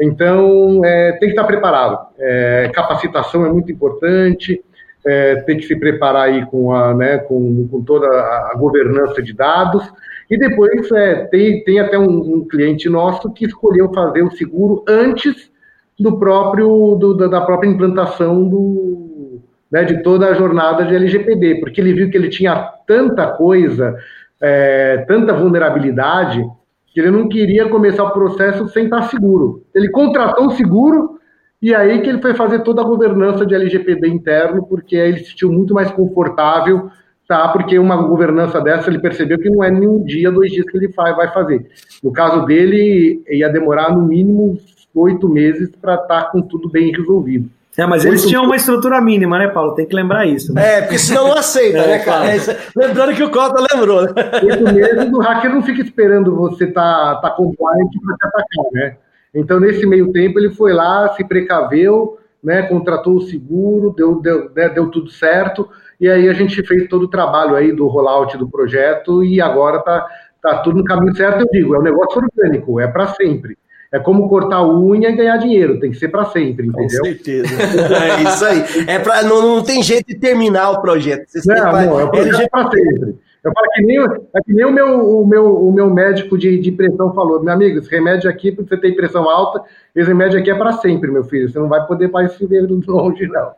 Então, 0.00 0.82
é, 0.84 1.12
tem 1.12 1.28
que 1.28 1.34
estar 1.34 1.44
preparado. 1.44 2.06
É, 2.18 2.70
capacitação 2.72 3.44
é 3.44 3.52
muito 3.52 3.70
importante, 3.70 4.64
é, 5.06 5.36
tem 5.36 5.58
que 5.58 5.66
se 5.66 5.76
preparar 5.76 6.28
aí 6.28 6.46
com, 6.46 6.72
a, 6.72 6.94
né, 6.94 7.18
com, 7.18 7.68
com 7.68 7.82
toda 7.82 8.06
a 8.06 8.54
governança 8.56 9.22
de 9.22 9.32
dados. 9.32 9.84
E 10.30 10.38
depois 10.38 10.90
é, 10.92 11.26
tem, 11.26 11.62
tem 11.64 11.80
até 11.80 11.98
um, 11.98 12.36
um, 12.36 12.48
cliente 12.48 12.88
nosso 12.88 13.30
que 13.32 13.44
escolheu 13.44 13.92
fazer 13.92 14.22
o 14.22 14.30
seguro 14.30 14.82
antes 14.88 15.50
do 15.98 16.18
próprio 16.18 16.96
do, 16.96 17.28
da 17.28 17.42
própria 17.42 17.68
implantação 17.68 18.48
do, 18.48 19.40
né, 19.70 19.84
de 19.84 20.02
toda 20.02 20.26
a 20.28 20.34
jornada 20.34 20.84
de 20.84 20.94
LGPD, 20.94 21.56
porque 21.56 21.80
ele 21.80 21.92
viu 21.92 22.10
que 22.10 22.16
ele 22.16 22.28
tinha 22.28 22.56
tanta 22.86 23.26
coisa, 23.26 23.96
é, 24.40 25.04
tanta 25.06 25.34
vulnerabilidade, 25.34 26.42
que 26.86 27.00
ele 27.00 27.10
não 27.10 27.28
queria 27.28 27.68
começar 27.68 28.04
o 28.04 28.12
processo 28.12 28.68
sem 28.68 28.84
estar 28.84 29.02
seguro. 29.02 29.62
Ele 29.74 29.90
contratou 29.90 30.46
um 30.46 30.50
seguro 30.50 31.18
e 31.64 31.74
aí 31.74 32.02
que 32.02 32.10
ele 32.10 32.20
foi 32.20 32.34
fazer 32.34 32.58
toda 32.58 32.82
a 32.82 32.84
governança 32.84 33.46
de 33.46 33.54
LGPD 33.54 34.06
interno, 34.06 34.66
porque 34.66 34.96
aí 34.96 35.08
ele 35.08 35.20
se 35.20 35.30
sentiu 35.30 35.50
muito 35.50 35.72
mais 35.72 35.90
confortável, 35.90 36.90
tá? 37.26 37.48
Porque 37.48 37.78
uma 37.78 37.96
governança 37.96 38.60
dessa 38.60 38.90
ele 38.90 38.98
percebeu 38.98 39.38
que 39.38 39.48
não 39.48 39.64
é 39.64 39.70
nem 39.70 39.88
um 39.88 40.04
dia, 40.04 40.30
dois 40.30 40.52
dias 40.52 40.66
que 40.66 40.76
ele 40.76 40.88
vai 40.88 41.32
fazer. 41.32 41.66
No 42.02 42.12
caso 42.12 42.44
dele, 42.44 43.22
ia 43.30 43.48
demorar 43.48 43.94
no 43.94 44.02
mínimo 44.02 44.58
oito 44.94 45.26
meses 45.26 45.70
para 45.80 45.94
estar 45.94 46.24
tá 46.24 46.30
com 46.30 46.42
tudo 46.42 46.68
bem 46.68 46.92
resolvido. 46.92 47.48
É, 47.78 47.86
mas 47.86 48.04
eles 48.04 48.26
tinham 48.26 48.44
uma 48.44 48.56
estrutura 48.56 49.00
mínima, 49.00 49.38
né, 49.38 49.48
Paulo? 49.48 49.74
Tem 49.74 49.86
que 49.86 49.96
lembrar 49.96 50.26
isso. 50.26 50.52
Né? 50.52 50.76
É, 50.76 50.80
porque 50.82 50.98
senão 50.98 51.28
não 51.28 51.38
aceita, 51.38 51.78
é, 51.78 51.86
né, 51.86 51.98
cara? 52.00 52.36
É, 52.36 52.58
lembrando 52.76 53.14
que 53.14 53.22
o 53.22 53.30
Cota 53.30 53.64
lembrou, 53.72 54.02
né? 54.02 54.12
Oito 54.44 54.64
meses, 54.64 55.12
o 55.12 55.18
hacker 55.18 55.50
não 55.50 55.62
fica 55.62 55.80
esperando 55.80 56.36
você 56.36 56.66
tá, 56.66 57.16
tá 57.22 57.30
compliant 57.30 57.88
para 58.04 58.16
te 58.16 58.26
atacar, 58.26 58.72
né? 58.72 58.96
Então, 59.34 59.58
nesse 59.58 59.84
meio 59.86 60.12
tempo, 60.12 60.38
ele 60.38 60.50
foi 60.50 60.72
lá, 60.72 61.08
se 61.14 61.24
precaveu, 61.24 62.18
né, 62.42 62.62
contratou 62.62 63.16
o 63.16 63.22
seguro, 63.22 63.94
deu, 63.96 64.20
deu, 64.20 64.50
né, 64.54 64.68
deu 64.68 64.90
tudo 64.90 65.10
certo, 65.10 65.68
e 66.00 66.08
aí 66.08 66.28
a 66.28 66.32
gente 66.34 66.62
fez 66.62 66.86
todo 66.88 67.04
o 67.04 67.08
trabalho 67.08 67.56
aí 67.56 67.72
do 67.72 67.86
rollout 67.86 68.36
do 68.36 68.48
projeto, 68.48 69.24
e 69.24 69.40
agora 69.40 69.80
tá, 69.80 70.06
tá 70.42 70.58
tudo 70.58 70.78
no 70.78 70.84
caminho 70.84 71.16
certo, 71.16 71.40
eu 71.40 71.48
digo, 71.50 71.74
é 71.74 71.78
um 71.78 71.82
negócio 71.82 72.22
orgânico, 72.22 72.78
é 72.78 72.86
para 72.86 73.08
sempre. 73.08 73.56
É 73.90 73.98
como 74.00 74.28
cortar 74.28 74.66
unha 74.66 75.08
e 75.08 75.14
ganhar 75.14 75.36
dinheiro, 75.36 75.78
tem 75.78 75.92
que 75.92 75.96
ser 75.96 76.08
para 76.08 76.24
sempre, 76.24 76.66
entendeu? 76.66 76.98
Com 76.98 77.06
certeza. 77.06 77.46
é 77.54 78.22
isso 78.24 78.44
aí. 78.44 78.64
É 78.88 78.98
pra, 78.98 79.22
não, 79.22 79.40
não 79.40 79.62
tem 79.62 79.84
jeito 79.84 80.08
de 80.08 80.16
terminar 80.16 80.72
o 80.72 80.82
projeto. 80.82 81.28
Você 81.28 81.54
não, 81.54 81.72
não, 81.72 82.00
é 82.00 82.10
projeto 82.10 82.50
para 82.50 82.70
sempre. 82.72 83.18
Eu 83.44 83.52
falo 83.52 83.68
que 83.74 83.82
nem, 83.82 83.98
é 83.98 84.40
que 84.42 84.52
nem 84.54 84.64
o, 84.64 84.72
meu, 84.72 85.20
o, 85.20 85.26
meu, 85.26 85.66
o 85.68 85.72
meu 85.72 85.90
médico 85.90 86.38
de, 86.38 86.58
de 86.58 86.72
pressão 86.72 87.12
falou, 87.12 87.42
meu 87.42 87.52
amigo, 87.52 87.78
esse 87.78 87.90
remédio 87.90 88.30
aqui, 88.30 88.50
porque 88.50 88.70
você 88.70 88.80
tem 88.80 88.96
pressão 88.96 89.28
alta, 89.28 89.62
esse 89.94 90.08
remédio 90.08 90.40
aqui 90.40 90.50
é 90.50 90.54
para 90.54 90.72
sempre, 90.72 91.10
meu 91.10 91.24
filho. 91.24 91.48
Você 91.48 91.58
não 91.58 91.68
vai 91.68 91.86
poder 91.86 92.08
mais 92.10 92.32
se 92.32 92.46
ver 92.46 92.66
longe, 92.88 93.26
não. 93.26 93.52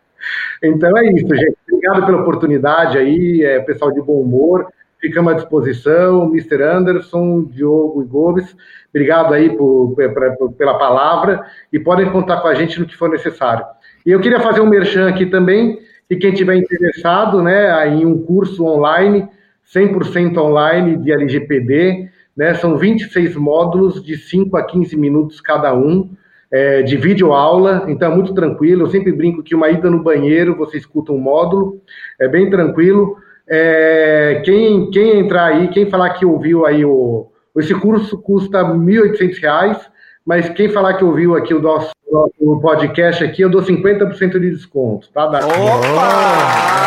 Então 0.63 0.97
é 0.99 1.07
isso, 1.13 1.29
gente. 1.29 1.57
Obrigado 1.71 2.05
pela 2.05 2.21
oportunidade 2.21 2.99
aí, 2.99 3.45
é, 3.45 3.61
pessoal 3.61 3.93
de 3.93 4.03
bom 4.03 4.21
humor. 4.21 4.67
Ficamos 5.01 5.33
à 5.33 5.37
disposição, 5.37 6.25
Mr. 6.31 6.63
Anderson, 6.63 7.45
Diogo 7.45 8.03
e 8.03 8.07
Gomes. 8.07 8.57
Obrigado 8.89 9.35
aí 9.35 9.57
por, 9.57 9.95
por, 9.95 10.53
pela 10.55 10.79
palavra 10.79 11.45
e 11.73 11.79
podem 11.79 12.11
contar 12.11 12.41
com 12.41 12.49
a 12.49 12.55
gente 12.55 12.81
no 12.81 12.87
que 12.87 12.97
for 12.97 13.09
necessário. 13.09 13.65
E 14.05 14.11
eu 14.11 14.19
queria 14.21 14.41
fazer 14.41 14.61
um 14.61 14.69
merchan 14.69 15.09
aqui 15.09 15.27
também, 15.27 15.79
que 16.09 16.17
quem 16.17 16.33
tiver 16.33 16.57
interessado 16.57 17.43
né, 17.43 17.87
em 17.89 18.07
um 18.07 18.21
curso 18.23 18.65
online, 18.65 19.29
100% 19.75 20.37
online 20.39 20.97
de 20.97 21.13
LGPD, 21.13 22.09
né, 22.37 22.55
são 22.55 22.77
26 22.77 23.35
módulos 23.37 24.03
de 24.05 24.17
5 24.17 24.57
a 24.57 24.63
15 24.63 24.97
minutos 24.97 25.41
cada 25.41 25.75
um, 25.75 26.11
é, 26.51 26.83
de 26.83 26.97
vídeo 26.97 27.33
aula, 27.33 27.85
então 27.89 28.13
é 28.13 28.15
muito 28.15 28.35
tranquilo. 28.35 28.83
Eu 28.83 28.91
sempre 28.91 29.13
brinco 29.13 29.43
que 29.43 29.55
uma 29.55 29.69
ida 29.69 29.91
no 29.91 30.03
banheiro, 30.03 30.57
você 30.57 30.77
escuta 30.77 31.13
um 31.13 31.19
módulo, 31.19 31.81
é 32.21 32.29
bem 32.29 32.49
tranquilo. 32.51 33.17
É, 33.49 34.43
quem, 34.45 34.91
quem 34.91 35.21
entrar 35.21 35.47
aí, 35.47 35.69
quem 35.69 35.89
falar 35.89 36.11
que 36.11 36.27
ouviu 36.27 36.67
aí 36.67 36.85
o. 36.85 37.29
Esse 37.57 37.75
curso 37.75 38.19
custa 38.19 38.63
R$ 38.63 38.75
1.800, 38.75 39.81
mas 40.25 40.49
quem 40.51 40.69
falar 40.69 40.95
que 40.95 41.05
ouviu 41.05 41.35
aqui 41.35 41.55
o 41.55 41.63
nosso, 41.63 41.91
o 42.39 42.61
podcast 42.61 43.25
aqui, 43.25 43.43
eu 43.43 43.49
dou 43.49 43.63
50% 43.63 44.39
de 44.39 44.51
desconto, 44.51 45.11
tá? 45.11 45.27
Da... 45.27 45.39
Opa! 45.47 46.86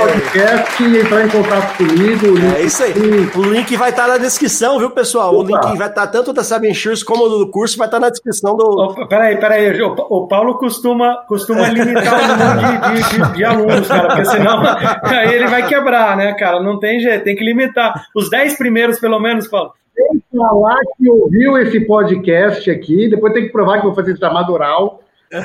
Podcast 0.00 0.82
e 0.82 0.98
entrar 0.98 1.24
em 1.24 1.28
contato 1.28 1.76
comigo. 1.76 2.26
É 2.56 2.62
isso 2.62 2.82
aí. 2.82 2.92
O 3.36 3.42
link 3.42 3.76
vai 3.76 3.90
estar 3.90 4.06
tá 4.06 4.08
na 4.08 4.18
descrição, 4.18 4.78
viu, 4.78 4.90
pessoal? 4.90 5.34
Opa. 5.34 5.38
O 5.38 5.46
link 5.46 5.78
vai 5.78 5.88
estar 5.88 6.06
tá 6.06 6.06
tanto 6.06 6.32
da 6.32 6.42
Sabin 6.42 6.70
Insurance 6.70 7.04
como 7.04 7.28
do 7.28 7.50
curso, 7.50 7.76
vai 7.76 7.86
estar 7.86 7.98
tá 7.98 8.06
na 8.06 8.10
descrição 8.10 8.56
do. 8.56 8.64
Oh, 8.64 9.06
peraí, 9.06 9.36
peraí. 9.38 9.80
O, 9.82 9.92
o 9.92 10.28
Paulo 10.28 10.58
costuma, 10.58 11.16
costuma 11.28 11.68
limitar 11.68 12.14
o 12.14 12.26
número 12.28 12.94
de, 12.94 13.10
de, 13.10 13.32
de, 13.36 13.44
alunos, 13.44 13.88
cara, 13.88 14.08
porque 14.08 14.24
senão 14.24 14.62
aí 15.04 15.34
ele 15.34 15.46
vai 15.46 15.66
quebrar, 15.66 16.16
né, 16.16 16.32
cara? 16.34 16.62
Não 16.62 16.78
tem 16.78 17.00
jeito, 17.00 17.24
tem 17.24 17.36
que 17.36 17.44
limitar. 17.44 18.06
Os 18.14 18.30
10 18.30 18.56
primeiros, 18.56 18.98
pelo 18.98 19.20
menos, 19.20 19.48
Paulo. 19.48 19.72
Tem 19.94 20.18
que 20.18 20.36
falar 20.36 20.78
que 20.96 21.10
ouviu 21.10 21.58
esse 21.58 21.80
podcast 21.80 22.70
aqui, 22.70 23.08
depois 23.08 23.34
tem 23.34 23.44
que 23.44 23.52
provar 23.52 23.78
que 23.78 23.86
vou 23.86 23.94
fazer 23.94 24.16
chamado 24.16 24.52
oral. 24.52 25.00
É, 25.32 25.38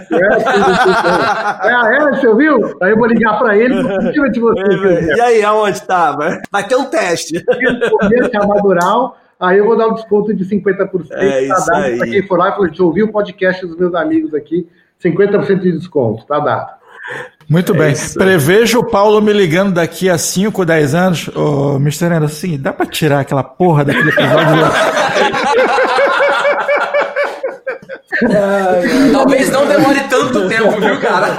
é, 1.95 2.09
você 2.09 2.27
ouviu? 2.27 2.77
Aí 2.81 2.91
eu 2.91 2.97
vou 2.97 3.07
ligar 3.07 3.37
para 3.37 3.55
ele 3.55 3.75
de 4.31 4.39
você. 4.39 4.61
É, 4.61 5.17
e 5.17 5.21
aí, 5.21 5.43
aonde 5.43 5.81
tá? 5.83 6.17
Vai 6.51 6.67
ter 6.67 6.75
um 6.75 6.85
teste. 6.85 7.43
chamado 8.31 8.67
oral. 8.67 9.17
Aí 9.39 9.57
eu 9.57 9.65
vou 9.65 9.77
dar 9.77 9.87
um 9.87 9.93
desconto 9.93 10.33
de 10.33 10.45
50% 10.45 11.11
é 11.11 11.47
para 11.97 12.07
quem 12.07 12.25
for 12.25 12.39
lá 12.39 12.49
e 12.49 12.53
falar, 12.53 12.71
ouviu 12.79 13.05
o 13.05 13.11
podcast 13.11 13.65
dos 13.65 13.77
meus 13.77 13.93
amigos 13.93 14.33
aqui, 14.33 14.67
50% 15.03 15.59
de 15.59 15.73
desconto, 15.73 16.25
tá 16.25 16.39
dado. 16.39 16.71
Muito 17.49 17.75
é 17.75 17.77
bem. 17.77 17.91
Isso. 17.91 18.17
Prevejo 18.17 18.79
o 18.79 18.85
Paulo 18.85 19.21
me 19.21 19.33
ligando 19.33 19.73
daqui 19.73 20.09
a 20.09 20.17
5, 20.17 20.65
10 20.65 20.95
anos. 20.95 21.27
Ô, 21.35 21.73
oh, 21.73 21.75
Mr. 21.75 22.05
Anderson, 22.05 22.25
assim, 22.25 22.57
dá 22.57 22.73
pra 22.73 22.85
tirar 22.85 23.19
aquela 23.19 23.43
porra 23.43 23.85
daquele 23.85 24.09
episódio 24.09 24.61
lá? 24.61 24.71
Talvez 29.11 29.51
não 29.51 29.67
demore 29.67 30.01
tanto 30.09 30.47
tempo, 30.49 30.79
viu, 30.79 30.99
cara? 30.99 31.37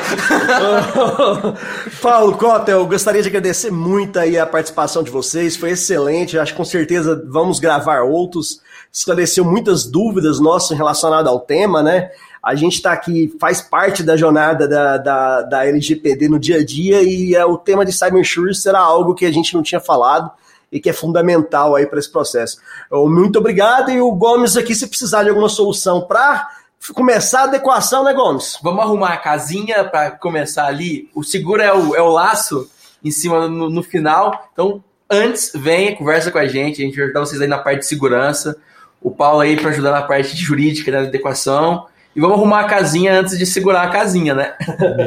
Paulo 2.03 2.37
Cota, 2.37 2.71
eu 2.71 2.87
gostaria 2.87 3.23
de 3.23 3.29
agradecer 3.29 3.71
muito 3.71 4.19
aí 4.19 4.39
a 4.39 4.47
participação 4.47 5.03
de 5.03 5.11
vocês, 5.11 5.57
foi 5.57 5.71
excelente, 5.71 6.39
acho 6.39 6.53
que 6.53 6.57
com 6.57 6.65
certeza 6.65 7.23
vamos 7.29 7.59
gravar 7.59 8.03
outros, 8.03 8.61
esclareceu 8.93 9.45
muitas 9.45 9.85
dúvidas 9.85 10.41
nossas 10.41 10.77
relacionadas 10.77 11.31
ao 11.31 11.41
tema, 11.41 11.83
né? 11.83 12.11
A 12.43 12.55
gente 12.55 12.75
está 12.75 12.93
aqui, 12.93 13.35
faz 13.41 13.61
parte 13.61 14.03
da 14.03 14.17
jornada 14.17 14.69
da, 14.69 14.97
da, 14.99 15.43
da 15.43 15.67
LGPD 15.67 16.29
no 16.29 16.39
dia 16.39 16.59
a 16.59 16.65
dia 16.65 17.03
e 17.03 17.35
é, 17.35 17.45
o 17.45 17.59
tema 17.59 17.85
de 17.85 17.93
Cyber 17.93 18.21
Insurance 18.21 18.61
será 18.61 18.79
algo 18.79 19.15
que 19.15 19.27
a 19.27 19.33
gente 19.33 19.53
não 19.55 19.63
tinha 19.63 19.81
falado 19.81 20.31
e 20.71 20.79
que 20.79 20.91
é 20.91 20.93
fundamental 20.93 21.75
aí 21.75 21.87
para 21.87 21.99
esse 21.99 22.11
processo. 22.11 22.59
Muito 22.91 23.39
obrigado 23.39 23.91
e 23.91 24.01
o 24.01 24.13
Gomes 24.13 24.57
aqui, 24.57 24.75
se 24.75 24.87
precisar 24.87 25.23
de 25.25 25.31
alguma 25.31 25.49
solução 25.49 26.03
para 26.03 26.49
começar 26.95 27.41
a 27.41 27.45
adequação, 27.45 28.05
né, 28.05 28.13
Gomes? 28.13 28.59
Vamos 28.63 28.83
arrumar 28.83 29.15
a 29.15 29.17
casinha 29.17 29.85
para 29.85 30.11
começar 30.13 30.67
ali. 30.67 31.11
O 31.15 31.23
seguro 31.23 31.63
é 31.63 31.73
o, 31.73 31.95
é 31.95 32.01
o 32.01 32.09
laço 32.09 32.71
em 33.03 33.11
cima 33.11 33.49
no, 33.49 33.69
no, 33.69 33.83
final. 33.83 34.49
Então, 34.53 34.83
antes, 35.11 35.53
venha, 35.55 35.97
conversa 35.97 36.31
com 36.31 36.39
a 36.39 36.47
gente. 36.47 36.83
A 36.83 36.85
gente 36.85 36.97
vai 36.97 37.05
ajudar 37.05 37.21
vocês 37.21 37.41
aí 37.41 37.49
na 37.49 37.59
parte 37.59 37.81
de 37.81 37.87
segurança. 37.87 38.57
O 39.01 39.11
Paulo 39.11 39.41
aí 39.41 39.57
para 39.57 39.71
ajudar 39.71 39.93
na 39.93 40.03
parte 40.03 40.37
jurídica, 40.37 40.91
na 40.91 41.01
adequação. 41.01 41.87
E 42.17 42.21
vamos 42.21 42.39
arrumar 42.39 42.61
a 42.61 42.65
casinha 42.65 43.21
antes 43.21 43.37
de 43.39 43.45
segurar 43.45 43.83
a 43.83 43.91
casinha, 43.91 44.35
né? 44.35 44.55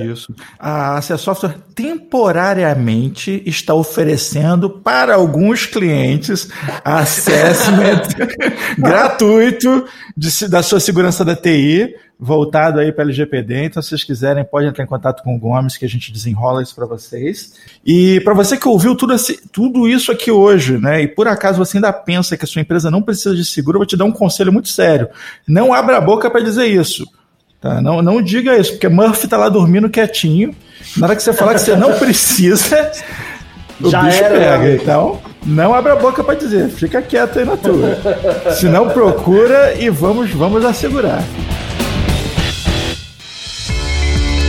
Isso. 0.06 0.32
A 0.60 0.98
Access 0.98 1.24
Software 1.24 1.56
temporariamente 1.74 3.42
está 3.48 3.74
oferecendo 3.74 4.70
para 4.70 5.16
alguns 5.16 5.66
clientes 5.66 6.50
assessment 6.86 8.04
gratuito 8.78 9.86
de, 10.16 10.48
da 10.48 10.62
sua 10.62 10.80
segurança 10.80 11.26
da 11.26 11.36
TI, 11.36 11.96
voltado 12.20 12.80
aí 12.80 12.92
para 12.92 13.06
LGPD. 13.06 13.66
Então, 13.66 13.82
se 13.82 13.90
vocês 13.90 14.04
quiserem, 14.04 14.44
pode 14.44 14.68
entrar 14.68 14.84
em 14.84 14.88
contato 14.88 15.24
com 15.24 15.36
o 15.36 15.40
Gomes, 15.40 15.78
que 15.78 15.86
a 15.86 15.90
gente 15.90 16.12
desenrola 16.12 16.62
isso 16.62 16.76
para 16.76 16.86
vocês. 16.86 17.54
E 17.86 18.20
para 18.22 18.34
você 18.34 18.58
que 18.58 18.68
ouviu 18.68 18.94
tudo, 18.94 19.14
esse, 19.14 19.40
tudo 19.50 19.88
isso 19.88 20.12
aqui 20.12 20.30
hoje, 20.30 20.78
né? 20.78 21.02
E 21.02 21.08
por 21.08 21.28
acaso 21.30 21.58
você 21.58 21.78
ainda 21.78 21.94
pensa 21.94 22.36
que 22.36 22.44
a 22.44 22.48
sua 22.48 22.62
empresa 22.62 22.92
não 22.92 23.02
precisa 23.02 23.34
de 23.34 23.46
seguro, 23.46 23.78
eu 23.78 23.80
vou 23.80 23.86
te 23.86 23.96
dar 23.96 24.04
um 24.04 24.12
conselho 24.12 24.52
muito 24.52 24.68
sério. 24.68 25.08
Não 25.48 25.74
abra 25.74 25.98
a 25.98 26.02
boca 26.02 26.30
para 26.30 26.42
dizer 26.42 26.66
isso. 26.66 27.08
Tá? 27.62 27.82
Não, 27.82 28.02
não 28.02 28.22
diga 28.22 28.58
isso, 28.58 28.72
porque 28.72 28.90
Murphy 28.90 29.26
está 29.26 29.38
lá 29.38 29.48
dormindo 29.48 29.90
quietinho. 29.90 30.54
Na 30.98 31.08
hora 31.08 31.16
que 31.16 31.24
você 31.24 31.32
falar 31.32 31.54
que 31.54 31.62
você 31.62 31.76
não 31.76 31.98
precisa, 31.98 32.92
o 33.80 33.90
Já 33.90 34.02
bicho 34.02 34.24
era, 34.24 34.30
pega. 34.30 34.40
meu 34.40 34.54
amigo. 34.56 34.82
Então, 34.82 35.22
não 35.46 35.74
abra 35.74 35.94
a 35.94 35.96
boca 35.96 36.22
para 36.22 36.36
dizer. 36.36 36.70
Fica 36.70 37.02
quieto 37.02 37.40
aí 37.40 37.46
na 37.46 37.56
tua. 37.56 37.98
Se 38.52 38.68
não, 38.68 38.90
procura 38.90 39.74
e 39.76 39.90
vamos, 39.90 40.32
vamos 40.32 40.66
assegurar. 40.66 41.24